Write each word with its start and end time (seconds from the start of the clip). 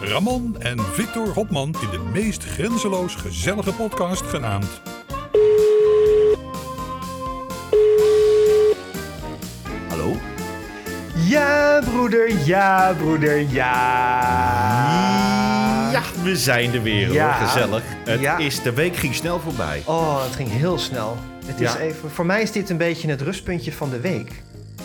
Ramon 0.00 0.56
en 0.58 0.78
Victor 0.92 1.28
Hopman 1.28 1.74
in 1.82 1.90
de 1.90 1.98
meest 2.12 2.44
grenzeloos 2.44 3.14
gezellige 3.14 3.72
podcast 3.72 4.22
genaamd... 4.22 4.80
Hallo? 9.88 10.16
Ja, 11.28 11.80
broeder, 11.84 12.32
ja, 12.46 12.94
broeder, 12.98 13.38
ja. 13.38 13.80
Ja, 15.92 16.02
we 16.22 16.36
zijn 16.36 16.74
er 16.74 16.82
weer 16.82 17.12
Ja. 17.12 17.38
hoor. 17.38 17.46
Gezellig. 17.48 17.82
Het 18.04 18.20
Ja. 18.20 18.38
is, 18.38 18.62
de 18.62 18.72
week 18.72 18.96
ging 18.96 19.14
snel 19.14 19.40
voorbij. 19.40 19.82
Oh, 19.86 20.22
het 20.24 20.34
ging 20.34 20.50
heel 20.50 20.78
snel. 20.78 21.16
Het 21.46 21.60
is 21.60 21.72
Ja. 21.72 21.78
even, 21.78 22.10
voor 22.10 22.26
mij 22.26 22.42
is 22.42 22.52
dit 22.52 22.70
een 22.70 22.76
beetje 22.76 23.08
het 23.08 23.20
rustpuntje 23.20 23.72
van 23.72 23.90
de 23.90 24.00
week. 24.00 24.42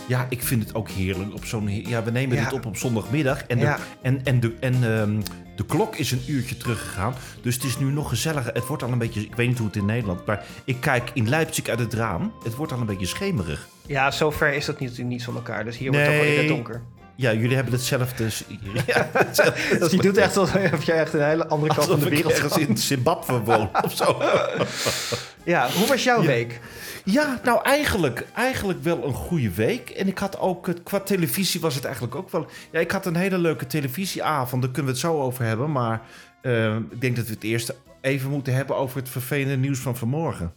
Ja, 0.07 0.25
ik 0.29 0.41
vind 0.41 0.63
het 0.63 0.75
ook 0.75 0.89
heerlijk 0.89 1.33
op 1.33 1.45
zo'n... 1.45 1.87
Ja, 1.87 2.03
we 2.03 2.11
nemen 2.11 2.37
Ja. 2.37 2.43
dit 2.43 2.53
op 2.53 2.65
op 2.65 2.77
zondagmiddag. 2.77 3.43
En, 3.43 3.57
de, 3.57 3.63
Ja. 3.63 3.79
en, 4.01 4.21
en, 4.23 4.39
de, 4.39 4.53
en 4.59 4.73
ehm, 4.73 5.19
de 5.55 5.65
klok 5.65 5.95
is 5.95 6.11
een 6.11 6.21
uurtje 6.27 6.57
teruggegaan. 6.57 7.13
Dus 7.41 7.55
het 7.55 7.63
is 7.63 7.77
nu 7.79 7.91
nog 7.91 8.09
gezelliger. 8.09 8.53
Het 8.53 8.67
wordt 8.67 8.83
al 8.83 8.91
een 8.91 8.97
beetje... 8.97 9.21
Ik 9.21 9.35
weet 9.35 9.47
niet 9.47 9.57
hoe 9.57 9.67
het 9.67 9.75
in 9.75 9.85
Nederland... 9.85 10.25
Maar 10.25 10.43
ik 10.63 10.77
kijk 10.79 11.09
in 11.13 11.29
Leipzig 11.29 11.67
uit 11.67 11.79
het 11.79 11.93
raam. 11.93 12.33
Het 12.43 12.55
wordt 12.55 12.71
al 12.71 12.79
een 12.79 12.85
beetje 12.85 13.05
schemerig. 13.05 13.67
Ja, 13.87 14.11
zover 14.11 14.53
is 14.53 14.65
dat 14.65 14.79
niet, 14.79 14.97
niet 15.03 15.23
van 15.23 15.35
elkaar. 15.35 15.63
Dus 15.63 15.77
hier 15.77 15.91
wordt 15.91 16.05
het 16.07 16.15
ook 16.15 16.21
wel 16.21 16.31
in 16.31 16.37
het 16.39 16.47
donker. 16.47 16.81
Ja, 17.15 17.33
jullie 17.33 17.55
hebben 17.55 17.73
hetzelfde... 17.73 18.27
Ja, 18.87 19.09
hetzelfde 19.13 19.77
Dus 19.79 19.91
je 19.91 19.97
doet 19.97 20.17
echt 20.17 20.37
alsof 20.37 20.83
jij 20.83 20.97
echt 20.99 21.13
een 21.13 21.23
hele 21.25 21.47
andere 21.47 21.73
kant 21.73 21.87
van 21.87 21.99
de 21.99 22.09
wereld 22.09 22.33
ergens 22.33 22.57
in 22.57 22.77
Zimbabwe 22.77 23.39
woon 23.39 23.69
of 23.83 23.93
zo. 23.95 24.17
Ja, 25.43 25.69
hoe 25.71 25.87
was 25.87 26.03
jouw 26.03 26.21
week? 26.23 26.59
Ja, 27.03 27.39
nou 27.43 27.59
eigenlijk, 27.63 28.25
eigenlijk 28.35 28.83
wel 28.83 29.03
een 29.05 29.13
goede 29.13 29.51
week. 29.51 29.89
En 29.89 30.07
ik 30.07 30.17
had 30.17 30.39
ook, 30.39 30.67
het- 30.67 30.83
qua 30.83 30.99
televisie 30.99 31.61
was 31.61 31.75
het 31.75 31.83
eigenlijk 31.85 32.15
ook 32.15 32.29
wel... 32.31 32.47
Ja, 32.71 32.79
ik 32.79 32.91
had 32.91 33.05
een 33.05 33.15
hele 33.15 33.37
leuke 33.37 33.67
televisieavond, 33.67 34.61
daar 34.61 34.71
kunnen 34.71 34.91
we 34.93 34.97
het 34.99 35.07
zo 35.07 35.21
over 35.21 35.43
hebben. 35.45 35.71
Maar 35.71 36.01
eh, 36.41 36.75
ik 36.75 37.01
denk 37.01 37.15
dat 37.15 37.25
we 37.27 37.33
het 37.33 37.43
eerst 37.43 37.73
even 38.01 38.29
moeten 38.29 38.53
hebben 38.53 38.75
over 38.75 38.97
het 38.99 39.09
vervelende 39.09 39.57
nieuws 39.57 39.79
van 39.79 39.95
vanmorgen. 39.95 40.53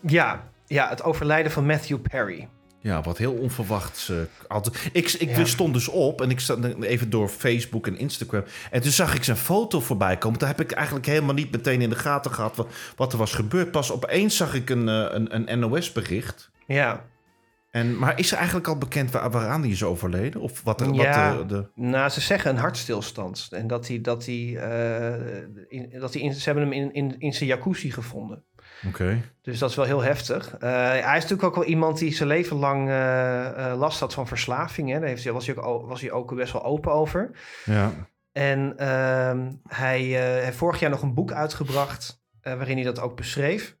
Ja, 0.00 0.44
ja, 0.66 0.88
het 0.88 1.02
overlijden 1.02 1.52
van 1.52 1.66
Matthew 1.66 1.98
Perry. 2.10 2.48
Ja, 2.82 3.02
wat 3.02 3.18
heel 3.18 3.32
onverwachts. 3.32 4.08
eh, 4.08 4.16
altijd. 4.48 4.90
Ik, 4.92 5.12
ik 5.12 5.36
Ja. 5.36 5.44
stond 5.44 5.74
dus 5.74 5.88
op 5.88 6.20
en 6.20 6.30
ik 6.30 6.40
zat 6.40 6.64
even 6.80 7.10
door 7.10 7.28
Facebook 7.28 7.86
en 7.86 7.98
Instagram. 7.98 8.44
En 8.70 8.80
toen 8.82 8.90
zag 8.90 9.14
ik 9.14 9.24
zijn 9.24 9.36
foto 9.36 9.80
voorbij 9.80 10.16
komen. 10.18 10.38
Toen 10.38 10.48
heb 10.48 10.60
ik 10.60 10.72
eigenlijk 10.72 11.06
helemaal 11.06 11.34
niet 11.34 11.50
meteen 11.52 11.80
in 11.82 11.88
de 11.90 11.96
gaten 11.96 12.30
gehad 12.30 12.56
wat, 12.56 12.68
wat 12.96 13.12
er 13.12 13.18
was 13.18 13.34
gebeurd. 13.34 13.70
Pas 13.70 13.92
opeens 13.92 14.36
zag 14.36 14.54
ik 14.54 14.70
een, 14.70 14.88
eh, 14.88 15.06
een, 15.10 15.50
een 15.52 15.58
NOS-bericht. 15.58 16.50
Ja, 16.66 17.04
En, 17.70 17.98
maar 17.98 18.18
is 18.18 18.30
er 18.32 18.36
eigenlijk 18.36 18.68
al 18.68 18.78
bekend 18.78 19.10
waar, 19.10 19.30
waaraan 19.30 19.62
die 19.62 19.72
is 19.72 19.84
overleden? 19.84 20.40
Of 20.40 20.62
wat, 20.62 20.80
er- 20.80 20.86
wat 20.86 20.96
Ja. 20.96 21.36
de, 21.36 21.46
de... 21.46 21.66
nou, 21.74 22.08
ze 22.10 22.20
zeggen 22.20 22.50
een 22.50 22.56
hartstilstand. 22.56 23.48
En 23.50 23.66
dat 23.66 23.88
hij, 23.88 24.00
dat 24.00 24.26
hij, 24.26 24.56
eh, 24.56 25.36
in, 25.68 25.90
dat 26.00 26.12
hij 26.12 26.22
in, 26.22 26.32
ze 26.34 26.44
hebben 26.44 26.62
hem 26.62 26.72
in, 26.72 26.92
in, 26.94 27.14
in 27.18 27.32
zijn 27.32 27.48
jacuzzi 27.48 27.90
gevonden. 27.90 28.42
Oké. 28.86 29.22
Dus 29.42 29.58
dat 29.58 29.70
is 29.70 29.76
wel 29.76 29.84
heel 29.84 30.00
heftig. 30.02 30.56
Eh, 30.58 30.70
hij 30.88 30.98
is 31.16 31.22
natuurlijk 31.22 31.42
ook 31.42 31.54
wel 31.54 31.64
iemand 31.64 31.98
die 31.98 32.14
zijn 32.14 32.28
leven 32.28 32.56
lang 32.56 32.88
eh, 32.88 33.70
eh, 33.70 33.78
last 33.78 34.00
had 34.00 34.14
van 34.14 34.26
verslaving. 34.26 34.90
Hè. 34.90 34.98
Daar 34.98 35.08
heeft, 35.08 35.24
hij- 35.24 35.32
was, 35.32 35.46
hij 35.46 35.56
ook, 35.56 35.88
was 35.88 36.00
hij 36.00 36.10
ook 36.10 36.34
best 36.34 36.52
wel 36.52 36.64
open 36.64 36.92
over. 36.92 37.30
Ja. 37.64 37.92
En 38.32 38.74
ehm, 38.76 39.50
hij 39.68 40.00
heeft 40.42 40.56
vorig 40.56 40.80
jaar 40.80 40.90
nog 40.90 41.02
een 41.02 41.14
boek 41.14 41.32
uitgebracht 41.32 42.20
waarin 42.42 42.76
hij 42.76 42.84
dat 42.84 43.00
ook 43.00 43.16
beschreef. 43.16 43.76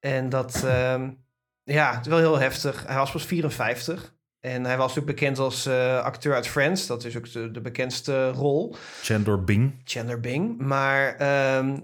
En 0.00 0.28
dat, 0.28 0.62
ehm, 0.64 1.10
ja, 1.62 1.90
het 1.94 2.00
is 2.00 2.08
wel 2.12 2.18
heel 2.18 2.38
heftig. 2.38 2.86
Hij 2.86 2.96
was 2.96 3.12
pas 3.12 3.26
54. 3.26 4.14
En 4.40 4.64
hij 4.64 4.76
was 4.76 4.86
natuurlijk 4.94 5.16
bekend 5.18 5.38
als 5.38 5.68
acteur 6.02 6.34
uit 6.34 6.48
Friends. 6.48 6.86
Dat 6.86 7.04
is 7.04 7.16
ook 7.16 7.32
de, 7.32 7.50
de 7.50 7.60
bekendste 7.60 8.30
rol. 8.30 8.76
Chandler 9.02 9.44
Bing. 9.44 9.80
Chandler 9.84 10.20
Bing. 10.20 10.58
Maar 10.58 11.16
ehm, 11.16 11.78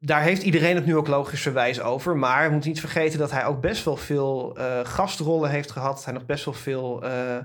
daar 0.00 0.22
heeft 0.22 0.42
iedereen 0.42 0.74
het 0.74 0.86
nu 0.86 0.96
ook 0.96 1.06
logischerwijs 1.06 1.80
over. 1.80 2.16
Maar 2.16 2.44
we 2.44 2.52
moeten 2.52 2.70
niet 2.70 2.80
vergeten 2.80 3.18
dat 3.18 3.30
hij 3.30 3.46
ook 3.46 3.60
best 3.60 3.84
wel 3.84 3.96
veel 3.96 4.56
eh, 4.56 4.80
gastrollen 4.82 5.50
heeft 5.50 5.70
gehad. 5.70 6.04
Hij 6.04 6.14
nog 6.14 6.26
best 6.26 6.44
wel 6.44 6.54
veel 6.54 7.02
eh, 7.02 7.36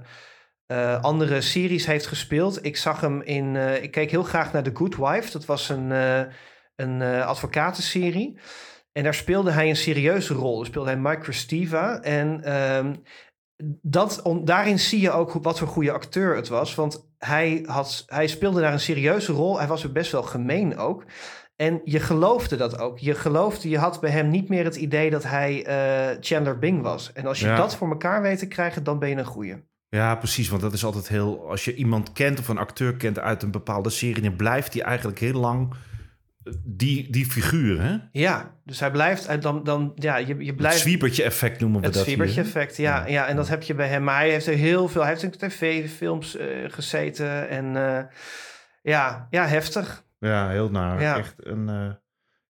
eh, 0.66 1.02
andere 1.02 1.42
series 1.42 1.86
heeft 1.86 2.08
gespeeld. 2.08 2.66
Ik 2.66 2.78
zag 2.78 3.02
hem 3.02 3.22
in... 3.22 3.56
ik 3.56 3.92
keek 3.92 4.12
heel 4.12 4.24
graag 4.24 4.54
naar 4.54 4.64
The 4.64 4.72
Good 4.74 4.96
Wife. 4.96 5.32
Dat 5.32 5.46
was 5.46 5.70
een, 5.70 5.92
een 6.76 7.02
advocatenserie. 7.02 8.40
En 8.92 9.04
daar 9.04 9.14
speelde 9.14 9.52
hij 9.52 9.70
een 9.70 9.76
serieuze 9.76 10.34
rol. 10.34 10.58
Daar 10.58 10.66
speelde 10.66 10.90
hij 10.90 11.00
Mike 11.00 11.24
Christiva. 11.24 12.02
En 12.02 12.44
ehm, 12.44 12.96
dat, 13.82 14.22
daarin 14.44 14.80
zie 14.80 15.00
je 15.00 15.12
ook 15.12 15.34
wat 15.34 15.60
voor 15.60 15.68
goede 15.68 15.92
acteur 15.92 16.36
het 16.36 16.48
was. 16.48 16.76
Want 16.76 17.10
hij, 17.18 17.64
had, 17.66 18.04
hij 18.08 18.28
speelde 18.28 18.62
daar 18.62 18.74
een 18.74 18.80
serieuze 18.80 19.32
rol. 19.32 19.58
Hij 19.58 19.68
was 19.68 19.84
er 19.84 19.92
best 19.92 20.12
wel 20.12 20.24
gemeen 20.24 20.78
ook. 20.78 21.06
En 21.62 21.82
je 21.84 22.00
geloofde 22.00 22.56
dat 22.56 22.80
ook. 22.80 23.00
Je 23.00 23.16
geloofde, 23.16 23.70
je 23.70 23.78
had 23.78 24.00
bij 24.00 24.10
hem 24.10 24.30
niet 24.30 24.50
meer 24.50 24.64
het 24.64 24.76
idee 24.76 25.10
dat 25.10 25.24
hij 25.24 25.66
eh, 25.66 26.18
Chandler 26.20 26.60
Bing 26.60 26.82
was. 26.82 27.14
En 27.14 27.26
als 27.26 27.40
je 27.40 27.46
Ja. 27.46 27.56
dat 27.56 27.76
voor 27.76 27.90
elkaar 27.90 28.22
weet 28.22 28.40
te 28.40 28.48
krijgen, 28.48 28.84
dan 28.84 29.00
ben 29.00 29.10
je 29.10 29.16
een 29.16 29.26
goeie. 29.26 29.56
Ja, 29.90 30.16
precies. 30.16 30.50
Want 30.50 30.62
dat 30.62 30.74
is 30.74 30.86
altijd 30.86 31.08
heel... 31.08 31.50
Als 31.50 31.66
je 31.66 31.76
iemand 31.76 32.12
kent 32.12 32.40
of 32.40 32.48
een 32.48 32.58
acteur 32.58 32.96
kent 32.96 33.20
uit 33.20 33.44
een 33.44 33.52
bepaalde 33.52 33.90
serie... 33.90 34.22
dan 34.22 34.36
blijft 34.36 34.74
hij 34.74 34.82
eigenlijk 34.84 35.20
heel 35.20 35.40
lang 35.40 35.74
eh, 36.44 36.54
die, 36.64 37.12
die 37.12 37.26
figuur, 37.26 37.82
hè? 37.82 37.98
Ja, 38.12 38.56
dus 38.66 38.80
hij 38.80 38.92
blijft, 38.92 39.28
hij 39.28 39.40
dan, 39.40 39.64
dan 39.64 39.92
ja, 39.96 40.18
je, 40.18 40.38
je 40.38 40.46
Het 40.46 40.56
blijft... 40.56 40.80
zwiebertje 40.80 41.24
effect 41.24 41.60
noemen 41.60 41.80
we 41.80 41.86
Het 41.86 41.96
dat 41.96 42.06
hier, 42.06 42.16
zwiebertje 42.16 42.42
effect, 42.42 42.78
ja, 42.78 43.06
ja. 43.08 43.28
En 43.28 43.36
dat 43.36 43.48
heb 43.50 43.64
je 43.64 43.74
bij 43.74 43.88
hem. 43.88 44.04
Maar 44.04 44.18
hij 44.18 44.30
heeft 44.30 44.48
er 44.48 44.56
heel 44.56 44.88
veel... 44.88 45.02
Hij 45.02 45.10
heeft 45.10 45.24
in 45.24 45.50
tv-films 45.50 46.38
eh, 46.38 46.48
gezeten. 46.68 47.50
En 47.50 47.76
eh, 47.76 48.04
ja, 48.82 49.28
ja, 49.30 49.46
heftig. 49.48 50.04
Ja, 50.30 50.50
heel 50.50 50.70
naar. 50.70 51.02
Ja. 51.02 51.18
Echt 51.18 51.36
een 51.38 51.70
eh, 51.70 51.92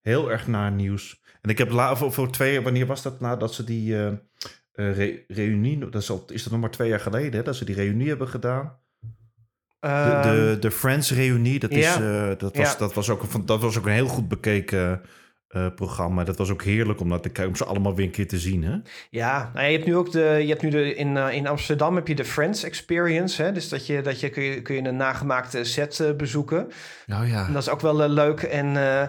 heel 0.02 0.32
erg 0.32 0.48
naar 0.48 0.72
nieuws. 0.72 1.22
En 1.42 1.50
ik 1.50 1.58
heb 1.58 1.72
la, 1.72 1.96
voor, 1.96 2.12
voor 2.14 2.32
twee, 2.32 2.62
wanneer 2.62 2.86
was 2.86 3.02
dat 3.02 3.20
nadat 3.20 3.54
ze 3.54 3.64
die 3.64 3.96
eh, 3.96 4.08
eh, 4.08 4.96
re- 4.96 5.24
reunie, 5.28 5.78
dat 5.90 6.02
is, 6.02 6.10
al, 6.10 6.26
is 6.28 6.44
dat 6.44 6.52
nog 6.52 6.62
maar 6.62 6.72
twee 6.72 6.90
jaar 6.90 7.00
geleden, 7.00 7.34
hè, 7.34 7.44
dat 7.44 7.56
ze 7.56 7.66
die 7.66 7.76
reunie 7.76 8.08
hebben 8.08 8.28
gedaan? 8.28 8.80
De, 9.00 9.88
Ehm, 9.88 10.22
de, 10.22 10.58
de 10.60 10.72
Friends 10.72 11.12
reunie, 11.12 11.60
dat, 11.60 11.72
is, 11.72 11.96
ja. 11.96 12.36
dat, 12.36 12.56
was, 12.56 12.78
dat, 12.78 12.94
was 12.94 13.10
ook 13.10 13.48
dat 13.48 13.62
was 13.62 13.78
ook 13.78 13.86
een 13.86 13.92
heel 13.92 14.08
goed 14.08 14.28
bekeken 14.28 15.02
eh, 15.52 15.68
programma. 15.76 16.24
Dat 16.24 16.38
was 16.38 16.50
ook 16.50 16.64
heerlijk 16.64 17.00
om, 17.00 17.10
dat 17.10 17.34
te 17.34 17.48
om 17.48 17.56
ze 17.56 17.66
allemaal 17.66 17.96
weer 17.96 18.06
een 18.06 18.12
keer 18.12 18.28
te 18.28 18.40
zien. 18.40 18.64
Hè? 18.64 18.76
Ja, 19.10 19.52
nou, 19.54 19.66
je 19.66 19.72
hebt 19.72 19.86
nu 19.86 19.96
ook 19.96 20.12
de, 20.12 20.20
je 20.42 20.48
hebt 20.50 20.62
nu 20.62 20.70
de, 20.70 20.96
in, 20.96 21.18
eh, 21.18 21.34
in 21.34 21.48
Amsterdam 21.48 21.96
heb 21.96 22.08
je 22.08 22.16
de 22.16 22.26
Friends 22.26 22.64
Experience. 22.64 23.42
Hè? 23.44 23.52
Dus 23.52 23.70
dat 23.70 23.86
je, 23.88 24.02
dat 24.02 24.20
je 24.20 24.30
kun, 24.30 24.44
je 24.44 24.62
kun 24.62 24.76
je 24.76 24.82
een 24.88 24.96
nagemaakte 24.96 25.64
set 25.64 26.00
eh, 26.00 26.12
bezoeken. 26.16 26.68
Nou 27.06 27.28
ja. 27.28 27.48
En 27.48 27.54
dat 27.54 27.62
is 27.62 27.70
ook 27.70 27.82
wel 27.82 28.10
leuk. 28.10 28.42
En 28.42 28.76
eh, 28.76 29.08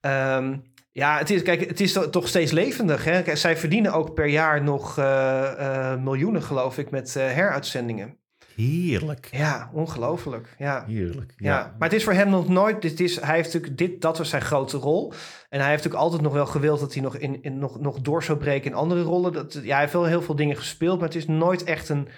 ehm, 0.00 0.56
ja, 0.92 1.18
het 1.18 1.30
is, 1.30 1.42
kijk, 1.42 1.68
het 1.68 1.80
is 1.80 1.92
to- 1.92 2.10
toch 2.10 2.28
steeds 2.28 2.52
levendig. 2.52 3.04
Hè? 3.04 3.22
Kijk, 3.22 3.36
zij 3.36 3.56
verdienen 3.56 3.92
ook 3.92 4.14
per 4.14 4.26
jaar 4.26 4.62
nog 4.62 4.98
eh, 4.98 5.92
eh, 5.92 6.00
miljoenen, 6.00 6.42
geloof 6.42 6.78
ik, 6.78 6.90
met 6.90 7.16
eh, 7.16 7.22
heruitzendingen. 7.22 8.16
Heerlijk. 8.62 9.28
Ja, 9.32 9.70
ongelooflijk. 9.72 10.54
Ja. 10.58 10.84
Heerlijk. 10.86 11.32
Ja. 11.36 11.58
Ja. 11.58 11.74
maar 11.78 11.88
het 11.88 11.98
is 11.98 12.04
voor 12.04 12.12
hem 12.12 12.30
nog 12.30 12.48
nooit. 12.48 12.82
Dit 12.82 13.00
is, 13.00 13.20
hij 13.20 13.34
heeft 13.34 13.52
natuurlijk 13.52 13.78
dit, 13.78 14.00
dat 14.00 14.18
was 14.18 14.28
zijn 14.28 14.42
grote 14.42 14.76
rol. 14.76 15.12
En 15.48 15.60
hij 15.60 15.68
heeft 15.70 15.84
natuurlijk 15.84 16.02
altijd 16.02 16.22
nog 16.22 16.32
wel 16.32 16.46
gewild 16.46 16.80
dat 16.80 16.92
hij 16.94 17.02
nog, 17.02 17.16
in, 17.16 17.42
in, 17.42 17.58
nog, 17.58 17.80
nog 17.80 18.00
door 18.00 18.22
zou 18.22 18.38
breken 18.38 18.70
in 18.70 18.76
andere 18.76 19.02
rollen. 19.02 19.32
Dat, 19.32 19.52
ja, 19.52 19.70
hij 19.72 19.80
heeft 19.80 19.92
wel 19.92 20.04
heel 20.04 20.22
veel 20.22 20.36
dingen 20.36 20.56
gespeeld, 20.56 20.98
maar 20.98 21.08
het 21.08 21.16
is 21.16 21.26
nooit 21.26 21.64
echt 21.64 21.88
een. 21.88 22.08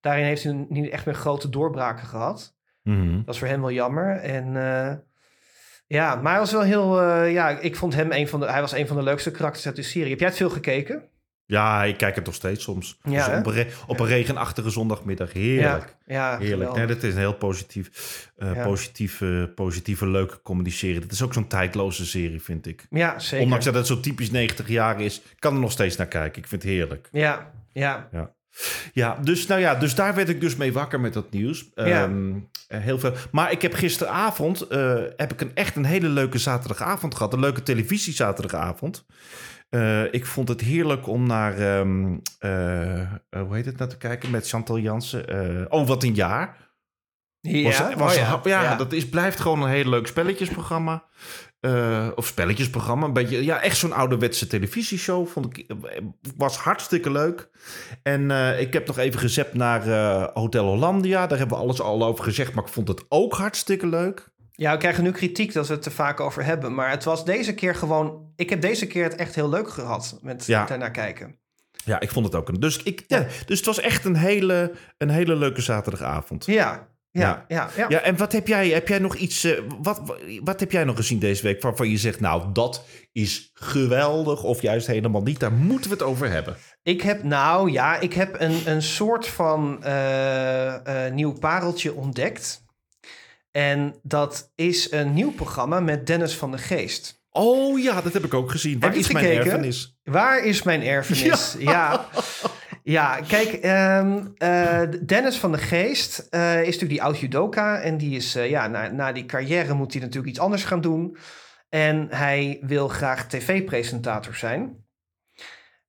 Daarin 0.00 0.24
heeft 0.24 0.42
hij 0.42 0.66
niet 0.68 0.90
echt 0.90 1.06
meer 1.06 1.14
grote 1.14 1.48
doorbraken 1.48 2.06
gehad. 2.06 2.54
Mhm. 2.82 3.22
Dat 3.24 3.34
is 3.34 3.38
voor 3.40 3.48
hem 3.48 3.60
wel 3.60 3.72
jammer. 3.72 4.16
En 4.16 4.56
eh, 4.56 4.94
ja, 5.86 6.14
maar 6.14 6.30
hij 6.30 6.40
was 6.40 6.52
wel 6.52 6.62
heel. 6.62 7.00
eh, 7.00 7.32
ja, 7.32 7.48
ik 7.48 7.76
vond 7.76 7.94
hem 7.94 8.12
een 8.12 8.28
van 8.28 8.40
de. 8.40 8.46
Hij 8.50 8.60
was 8.60 8.72
een 8.72 8.86
van 8.86 8.96
de 8.96 9.02
leukste 9.02 9.30
karakters 9.30 9.66
uit 9.66 9.76
de 9.76 9.82
serie. 9.82 10.10
Heb 10.10 10.18
jij 10.18 10.28
het 10.28 10.36
veel 10.36 10.50
gekeken? 10.50 11.02
Ja, 11.50 11.84
ik 11.84 11.96
kijk 11.96 12.14
het 12.14 12.24
nog 12.24 12.34
steeds 12.34 12.64
soms. 12.64 12.98
Ja, 13.02 13.28
Dus 13.28 13.38
op, 13.38 13.46
een 13.46 13.52
re- 13.52 13.66
op 13.86 14.00
een 14.00 14.06
regenachtige 14.06 14.70
zondagmiddag. 14.70 15.32
Heerlijk. 15.32 15.96
Ja, 16.06 16.32
ja 16.32 16.38
Heerlijk. 16.38 16.72
Nee, 16.72 16.86
dat 16.86 17.02
is 17.02 17.12
een 17.12 17.18
heel 17.18 17.34
positief, 17.34 17.90
Ja. 18.38 18.62
positieve, 18.64 19.52
positieve, 19.54 20.06
leuke 20.06 20.42
communiceren. 20.42 21.00
Dat 21.00 21.12
is 21.12 21.22
ook 21.22 21.32
zo'n 21.34 21.46
tijdloze 21.46 22.06
serie, 22.06 22.42
vind 22.42 22.66
ik. 22.66 22.86
Ja, 22.90 23.18
zeker. 23.18 23.44
Ondanks 23.44 23.64
dat 23.64 23.74
het 23.74 23.86
zo 23.86 24.00
typisch 24.00 24.30
90 24.30 24.68
jaar 24.68 25.00
is, 25.00 25.22
kan 25.38 25.54
er 25.54 25.60
nog 25.60 25.72
steeds 25.72 25.96
naar 25.96 26.06
kijken. 26.08 26.42
Ik 26.42 26.48
vind 26.48 26.62
het 26.62 26.70
heerlijk. 26.72 27.08
Ja, 27.12 27.50
ja. 27.72 28.08
Ja. 28.12 28.30
Ja, 28.92 29.18
dus, 29.22 29.46
nou 29.46 29.60
ja, 29.60 29.74
dus 29.74 29.94
daar 29.94 30.14
werd 30.14 30.28
ik 30.28 30.40
dus 30.40 30.56
mee 30.56 30.72
wakker 30.72 31.00
met 31.00 31.12
dat 31.12 31.30
nieuws. 31.30 31.70
Ja. 31.74 31.84
Ehm, 32.04 32.32
eh, 32.68 32.80
heel 32.80 32.98
veel. 32.98 33.12
Maar 33.30 33.52
ik 33.52 33.62
heb 33.62 33.74
gisteravond 33.74 34.66
heb 35.16 35.32
ik 35.32 35.40
een, 35.40 35.50
echt 35.54 35.76
een 35.76 35.84
hele 35.84 36.08
leuke 36.08 36.38
zaterdagavond 36.38 37.14
gehad. 37.14 37.32
Een 37.32 37.40
leuke 37.40 37.62
televisiezaterdagavond. 37.62 39.04
Eh 39.70 40.12
ik 40.12 40.26
vond 40.26 40.48
het 40.48 40.60
heerlijk 40.60 41.06
om 41.06 41.26
naar, 41.26 41.58
ehm, 41.58 42.16
eh, 42.38 43.00
eh, 43.00 43.08
hoe 43.30 43.54
heet 43.54 43.66
het 43.66 43.78
nou 43.78 43.90
te 43.90 43.96
kijken, 43.96 44.30
met 44.30 44.48
Chantal 44.48 44.78
Jansen. 44.78 45.66
Oh, 45.72 45.86
wat 45.86 46.02
een 46.02 46.14
jaar. 46.14 46.68
Was, 47.40 47.78
Ja, 47.78 47.96
was, 47.96 48.16
oh 48.16 48.40
ja, 48.44 48.62
ja. 48.62 48.76
dat 48.76 48.92
is, 48.92 49.08
blijft 49.08 49.40
gewoon 49.40 49.62
een 49.62 49.68
heel 49.68 49.88
leuk 49.88 50.06
spelletjesprogramma. 50.06 51.04
Of 52.14 52.26
spelletjesprogramma. 52.26 53.06
Een 53.06 53.12
beetje, 53.12 53.44
ja, 53.44 53.60
echt 53.60 53.76
zo'n 53.76 53.92
ouderwetse 53.92 54.46
televisieshow. 54.46 55.26
Vond 55.26 55.58
ik, 55.58 55.74
was 56.36 56.56
hartstikke 56.56 57.10
leuk. 57.10 57.50
En 58.02 58.30
ik 58.58 58.72
heb 58.72 58.86
nog 58.86 58.98
even 58.98 59.20
gezept 59.20 59.54
naar 59.54 59.82
Hotel 60.34 60.66
Hollandia. 60.66 61.26
Daar 61.26 61.38
hebben 61.38 61.56
we 61.56 61.62
alles 61.62 61.80
al 61.80 62.04
over 62.04 62.24
gezegd. 62.24 62.54
Maar 62.54 62.64
ik 62.64 62.72
vond 62.72 62.88
het 62.88 63.04
ook 63.08 63.34
hartstikke 63.34 63.86
leuk. 63.86 64.32
Ja, 64.60 64.72
we 64.72 64.78
krijgen 64.78 65.02
nu 65.04 65.10
kritiek 65.10 65.52
dat 65.52 65.68
we 65.68 65.74
het 65.74 65.84
er 65.84 65.92
vaak 65.92 66.20
over 66.20 66.44
hebben. 66.44 66.74
Maar 66.74 66.90
het 66.90 67.04
was 67.04 67.24
deze 67.24 67.54
keer 67.54 67.74
gewoon... 67.74 68.32
Ik 68.36 68.50
heb 68.50 68.60
deze 68.60 68.86
keer 68.86 69.02
het 69.04 69.14
echt 69.14 69.34
heel 69.34 69.48
leuk 69.48 69.70
gehad 69.70 70.18
met 70.22 70.46
Ja. 70.46 70.64
daarnaar 70.64 70.90
kijken. 70.90 71.38
Ja, 71.84 72.00
ik 72.00 72.10
vond 72.10 72.26
het 72.26 72.34
ook. 72.34 72.48
Een, 72.48 72.60
dus, 72.60 72.82
ik, 72.82 73.04
ja, 73.06 73.26
dus 73.46 73.56
het 73.56 73.66
was 73.66 73.80
echt 73.80 74.04
een 74.04 74.16
hele, 74.16 74.72
een 74.98 75.08
hele 75.10 75.36
leuke 75.36 75.60
zaterdagavond. 75.60 76.46
Ja, 76.46 76.88
ja, 77.10 77.20
Ja. 77.20 77.44
ja. 77.48 77.70
ja, 77.76 77.86
Ja, 77.88 77.98
en 78.00 78.16
wat 78.16 78.32
heb 78.32 78.46
jij? 78.46 78.68
Heb 78.68 78.88
jij 78.88 78.98
nog 78.98 79.14
iets? 79.14 79.44
eh, 79.44 79.60
wat, 79.82 80.00
wat 80.44 80.60
heb 80.60 80.72
jij 80.72 80.84
nog 80.84 80.96
gezien 80.96 81.18
deze 81.18 81.42
week 81.42 81.62
waarvan 81.62 81.88
je 81.88 81.96
zegt, 81.96 82.20
nou, 82.20 82.52
dat 82.52 82.84
is 83.12 83.50
geweldig, 83.52 84.42
of 84.42 84.62
juist 84.62 84.86
helemaal 84.86 85.22
niet? 85.22 85.40
Daar 85.40 85.52
moeten 85.52 85.90
we 85.90 85.96
het 85.96 86.04
over 86.06 86.30
hebben. 86.30 86.56
Ik 86.82 87.02
heb, 87.02 87.22
nou 87.22 87.70
ja, 87.70 88.00
ik 88.00 88.12
heb 88.12 88.40
een, 88.40 88.60
een 88.70 88.82
soort 88.82 89.26
van 89.28 89.84
eh, 89.84 91.06
eh, 91.06 91.12
nieuw 91.14 91.32
pareltje 91.32 91.94
ontdekt. 91.94 92.68
En 93.50 93.94
dat 94.02 94.52
is 94.54 94.92
een 94.92 95.12
nieuw 95.12 95.32
programma 95.32 95.80
met 95.80 96.06
Dennis 96.06 96.36
van 96.36 96.50
de 96.50 96.58
Geest. 96.58 97.20
Oh 97.30 97.78
ja, 97.78 98.00
dat 98.00 98.12
heb 98.12 98.24
ik 98.24 98.34
ook 98.34 98.50
gezien. 98.50 98.80
Waar 98.80 98.96
is 98.96 99.12
mijn 99.12 99.24
gekeken? 99.24 99.50
erfenis? 99.50 99.98
Waar 100.04 100.44
is 100.44 100.62
mijn 100.62 100.82
erfenis? 100.82 101.56
Ja. 101.58 102.08
ja. 102.82 103.20
kijk, 103.28 103.52
ehm, 103.52 104.26
eh, 104.36 104.82
Dennis 105.06 105.36
van 105.36 105.52
de 105.52 105.58
Geest 105.58 106.18
eh, 106.18 106.60
is 106.60 106.64
natuurlijk 106.64 106.90
die 106.90 107.02
oud-judoka. 107.02 107.80
En 107.80 107.96
die 107.96 108.16
is, 108.16 108.34
eh, 108.34 108.50
ja, 108.50 108.66
na, 108.66 108.88
na 108.88 109.12
die 109.12 109.26
carrière 109.26 109.74
moet 109.74 109.92
hij 109.92 110.02
natuurlijk 110.02 110.30
iets 110.30 110.40
anders 110.40 110.64
gaan 110.64 110.80
doen. 110.80 111.16
En 111.68 112.06
hij 112.10 112.58
wil 112.62 112.88
graag 112.88 113.26
tv-presentator 113.26 114.34
zijn. 114.34 114.84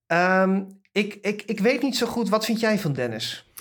Ehm, 0.07 0.63
ik, 0.91 1.17
ik, 1.21 1.41
ik 1.41 1.59
weet 1.59 1.81
niet 1.81 1.97
zo 1.97 2.07
goed, 2.07 2.29
wat 2.29 2.45
vind 2.45 2.59
jij 2.59 2.79
van 2.79 2.93
Dennis? 2.93 3.51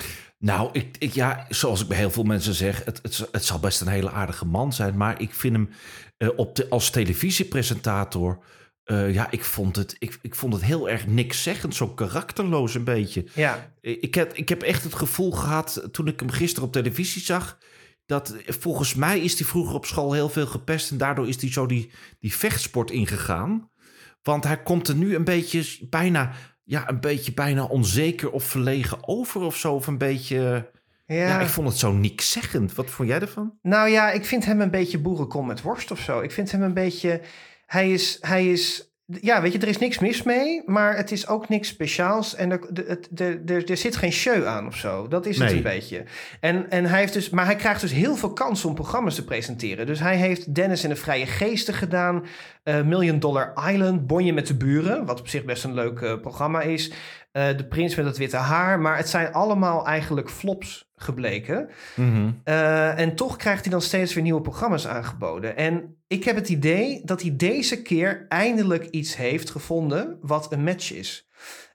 Nou, 0.42 0.68
ik, 0.72 0.96
ik, 0.98 1.12
ja, 1.12 1.46
zoals 1.48 1.80
ik 1.80 1.88
bij 1.88 1.96
heel 1.96 2.10
veel 2.10 2.22
mensen 2.22 2.54
zeg, 2.54 2.84
het, 2.84 2.98
het, 3.02 3.28
het 3.32 3.44
zal 3.44 3.58
best 3.58 3.80
een 3.80 3.88
hele 3.88 4.10
aardige 4.10 4.44
man 4.44 4.72
zijn, 4.72 4.96
maar 4.96 5.20
ik 5.20 5.34
vind 5.34 5.54
hem 5.54 5.70
eh, 6.16 6.28
op 6.36 6.56
de, 6.56 6.68
als 6.68 6.90
televisiepresentator, 6.90 8.44
eh, 8.84 9.14
ja, 9.14 9.30
ik 9.30 9.44
vond, 9.44 9.76
het, 9.76 9.96
ik, 9.98 10.18
ik 10.22 10.34
vond 10.34 10.52
het 10.52 10.62
heel 10.62 10.88
erg 10.88 11.06
niks 11.06 11.42
zeggend, 11.42 11.74
zo 11.74 11.88
karakterloos 11.88 12.74
een 12.74 12.84
beetje. 12.84 13.26
Ja, 13.34 13.72
Ik 13.80 14.14
heb, 14.14 14.32
ik 14.32 14.48
heb 14.48 14.62
echt 14.62 14.84
het 14.84 14.94
gevoel 14.94 15.32
gehad, 15.32 15.88
toen 15.92 16.06
ik 16.06 16.20
hem 16.20 16.30
gisteren 16.30 16.68
op 16.68 16.72
televisie 16.72 17.22
zag, 17.22 17.58
dat 18.06 18.30
eh, 18.30 18.54
volgens 18.58 18.94
mij 18.94 19.20
is 19.20 19.38
hij 19.38 19.46
vroeger 19.46 19.74
op 19.74 19.86
school 19.86 20.12
heel 20.12 20.28
veel 20.28 20.46
gepest 20.46 20.90
en 20.90 20.98
daardoor 20.98 21.28
is 21.28 21.40
hij 21.40 21.52
zo 21.52 21.66
die, 21.66 21.90
die 22.18 22.34
vechtsport 22.34 22.90
ingegaan. 22.90 23.70
Want 24.22 24.44
hij 24.44 24.62
komt 24.62 24.88
er 24.88 24.94
nu 24.94 25.14
een 25.14 25.24
beetje 25.24 25.86
bijna, 25.88 26.32
ja, 26.70 26.88
een 26.88 27.00
beetje 27.00 27.32
bijna 27.32 27.64
onzeker 27.64 28.30
of 28.30 28.44
verlegen 28.44 29.08
over 29.08 29.40
of 29.40 29.56
zo. 29.56 29.74
Of 29.74 29.86
een 29.86 29.98
beetje, 29.98 30.70
ja. 31.06 31.16
ja, 31.16 31.40
ik 31.40 31.48
vond 31.48 31.68
het 31.68 31.78
zo 31.78 31.92
niks 31.92 32.30
zeggend. 32.30 32.74
Wat 32.74 32.90
vond 32.90 33.08
jij 33.08 33.20
ervan? 33.20 33.58
Nou 33.62 33.88
ja, 33.88 34.10
ik 34.10 34.24
vind 34.24 34.44
hem 34.44 34.60
een 34.60 34.70
beetje 34.70 34.98
boerenkom 34.98 35.46
met 35.46 35.62
worst 35.62 35.90
of 35.90 35.98
zo. 35.98 36.20
Ik 36.20 36.30
vind 36.30 36.50
hem 36.50 36.62
een 36.62 36.74
beetje. 36.74 37.20
Hij 37.66 37.92
is. 37.92 38.18
Hij 38.20 38.50
is 38.50 38.89
ja, 39.20 39.42
weet 39.42 39.52
je, 39.52 39.58
er 39.58 39.68
is 39.68 39.78
niks 39.78 39.98
mis 39.98 40.22
mee, 40.22 40.62
maar 40.66 40.96
het 40.96 41.12
is 41.12 41.28
ook 41.28 41.48
niks 41.48 41.68
speciaals. 41.68 42.34
En 42.34 42.50
er, 42.50 42.60
de- 43.10 43.42
er, 43.46 43.70
er 43.70 43.76
zit 43.76 43.96
geen 43.96 44.12
show 44.12 44.44
aan 44.46 44.66
of 44.66 44.76
zo. 44.76 45.08
Dat 45.08 45.26
is 45.26 45.38
het 45.38 45.46
Nee. 45.48 45.56
een 45.56 45.62
beetje. 45.62 46.04
En, 46.40 46.70
en 46.70 46.84
hij 46.84 46.98
heeft 47.00 47.12
dus, 47.12 47.30
maar 47.30 47.44
hij 47.44 47.56
krijgt 47.56 47.80
dus 47.80 47.92
heel 47.92 48.16
veel 48.16 48.32
kans 48.32 48.64
om 48.64 48.74
programma's 48.74 49.14
te 49.14 49.24
presenteren. 49.24 49.86
Dus 49.86 50.00
hij 50.00 50.16
heeft 50.16 50.54
Dennis 50.54 50.82
in 50.84 50.88
de 50.90 50.96
Vrije 50.96 51.26
Geesten 51.26 51.74
gedaan. 51.74 52.24
eh, 52.62 52.82
Million 52.82 53.18
Dollar 53.18 53.52
Island, 53.72 54.06
Bonje 54.06 54.32
met 54.32 54.46
de 54.46 54.56
Buren. 54.56 55.04
Wat 55.06 55.20
op 55.20 55.28
zich 55.28 55.44
best 55.44 55.64
een 55.64 55.74
leuk 55.74 56.00
eh, 56.00 56.20
programma 56.20 56.60
is. 56.60 56.92
eh, 57.32 57.56
de 57.56 57.66
Prins 57.66 57.94
met 57.94 58.04
het 58.06 58.16
Witte 58.18 58.36
Haar. 58.36 58.80
Maar 58.80 58.96
het 58.96 59.08
zijn 59.08 59.32
allemaal 59.32 59.86
eigenlijk 59.86 60.30
flops 60.30 60.89
gebleken. 61.02 61.68
Eh, 62.44 62.98
en 62.98 63.14
toch 63.14 63.36
krijgt 63.36 63.62
hij 63.62 63.70
dan 63.70 63.82
steeds 63.82 64.14
weer 64.14 64.22
nieuwe 64.22 64.40
programma's 64.40 64.86
aangeboden. 64.86 65.56
En 65.56 65.96
ik 66.06 66.24
heb 66.24 66.36
het 66.36 66.48
idee 66.48 67.02
dat 67.04 67.22
hij 67.22 67.36
deze 67.36 67.82
keer 67.82 68.26
eindelijk 68.28 68.84
iets 68.84 69.16
heeft 69.16 69.50
gevonden 69.50 70.18
wat 70.20 70.52
een 70.52 70.64
match 70.64 70.92
is. 70.92 71.28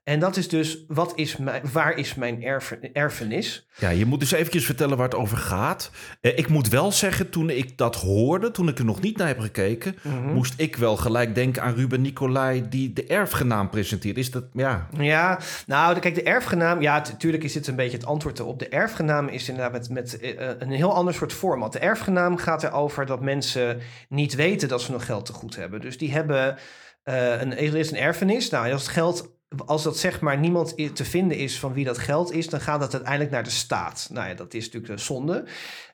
En 0.05 0.19
dat 0.19 0.37
is 0.37 0.49
dus, 0.49 0.83
wat 0.87 1.11
is 1.15 1.37
mijn, 1.37 1.61
waar 1.71 1.97
is 1.97 2.15
mijn 2.15 2.43
erfe- 2.43 2.89
erfenis? 2.93 3.67
Ja, 3.77 3.89
je 3.89 4.05
moet 4.05 4.19
dus 4.19 4.31
eventjes 4.31 4.65
vertellen 4.65 4.97
waar 4.97 5.05
het 5.07 5.15
over 5.15 5.37
gaat. 5.37 5.91
Eh, 6.21 6.37
ik 6.37 6.47
moet 6.47 6.69
wel 6.69 6.91
zeggen, 6.91 7.29
toen 7.29 7.49
ik 7.49 7.77
dat 7.77 7.95
hoorde, 7.95 8.51
toen 8.51 8.67
ik 8.67 8.77
er 8.79 8.85
nog 8.85 9.01
niet 9.01 9.17
naar 9.17 9.27
heb 9.27 9.39
gekeken, 9.39 9.95
Mhm. 10.03 10.33
moest 10.33 10.53
ik 10.57 10.75
wel 10.75 10.97
gelijk 10.97 11.35
denken 11.35 11.61
aan 11.61 11.73
Ruben 11.73 12.01
Nicolai 12.01 12.69
die 12.69 12.93
de 12.93 13.05
erfgenaam 13.05 13.69
presenteert. 13.69 14.17
Is 14.17 14.31
dat, 14.31 14.43
ja, 14.53 14.87
Ja, 14.97 15.39
nou, 15.67 15.99
kijk, 15.99 16.15
de 16.15 16.23
erfgenaam... 16.23 16.81
Ja, 16.81 16.97
natuurlijk 16.97 17.43
is 17.43 17.53
dit 17.53 17.67
een 17.67 17.75
beetje 17.75 17.97
het 17.97 18.05
antwoord 18.05 18.39
erop. 18.39 18.59
De 18.59 18.69
erfgenaam 18.69 19.27
is 19.27 19.49
inderdaad 19.49 19.71
met, 19.73 19.89
met 19.89 20.19
eh, 20.19 20.49
een 20.59 20.71
heel 20.71 20.93
ander 20.93 21.13
soort 21.13 21.33
format. 21.33 21.73
De 21.73 21.79
erfgenaam 21.79 22.37
gaat 22.37 22.63
erover 22.63 23.05
dat 23.05 23.21
mensen 23.21 23.79
niet 24.09 24.35
weten 24.35 24.67
dat 24.67 24.81
ze 24.81 24.91
nog 24.91 25.05
geld 25.05 25.25
te 25.25 25.33
goed 25.33 25.55
hebben. 25.55 25.81
Dus 25.81 25.97
die 25.97 26.11
hebben... 26.11 26.57
eh, 27.03 27.41
een, 27.41 27.57
er 27.57 27.75
is 27.75 27.91
een 27.91 27.97
erfenis. 27.97 28.49
Nou, 28.49 28.71
als 28.71 28.81
het 28.81 28.91
geld... 28.91 29.33
Als 29.65 29.83
dat 29.83 29.97
zeg 29.97 30.21
maar 30.21 30.37
niemand 30.37 30.95
te 30.95 31.05
vinden 31.05 31.37
is 31.37 31.59
van 31.59 31.73
wie 31.73 31.85
dat 31.85 31.97
geld 31.97 32.31
is, 32.31 32.49
dan 32.49 32.61
gaat 32.61 32.79
dat 32.79 32.93
uiteindelijk 32.93 33.31
naar 33.31 33.43
de 33.43 33.49
staat. 33.49 34.07
Nou 34.11 34.27
ja, 34.27 34.33
dat 34.33 34.53
is 34.53 34.65
natuurlijk 34.65 34.93
de 34.93 35.03
zonde. 35.03 35.45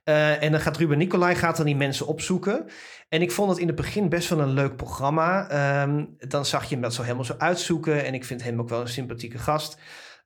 Eh, 0.04 0.44
en 0.44 0.52
dan 0.52 0.62
gaat 0.62 0.78
Ruben 0.78 0.98
Nicolai 0.98 1.36
gaat 1.36 1.58
dan 1.58 1.66
die 1.66 1.76
mensen 1.76 2.08
opzoeken. 2.08 2.66
En 3.10 3.22
ik 3.22 3.32
vond 3.32 3.50
het 3.50 3.60
in 3.60 3.68
het 3.68 3.76
begin 3.76 4.10
best 4.10 4.30
wel 4.30 4.40
een 4.40 4.54
leuk 4.54 4.76
programma. 4.76 5.50
Ehm, 5.50 6.06
dan 6.18 6.46
zag 6.46 6.64
je 6.64 6.74
hem 6.74 6.82
dat 6.82 6.94
zo 6.94 7.02
helemaal 7.02 7.24
zo 7.24 7.36
uitzoeken. 7.38 8.06
En 8.06 8.14
ik 8.14 8.26
vind 8.26 8.44
hem 8.44 8.60
ook 8.60 8.70
wel 8.70 8.82
een 8.82 8.88
sympathieke 8.88 9.38
gast. 9.38 9.78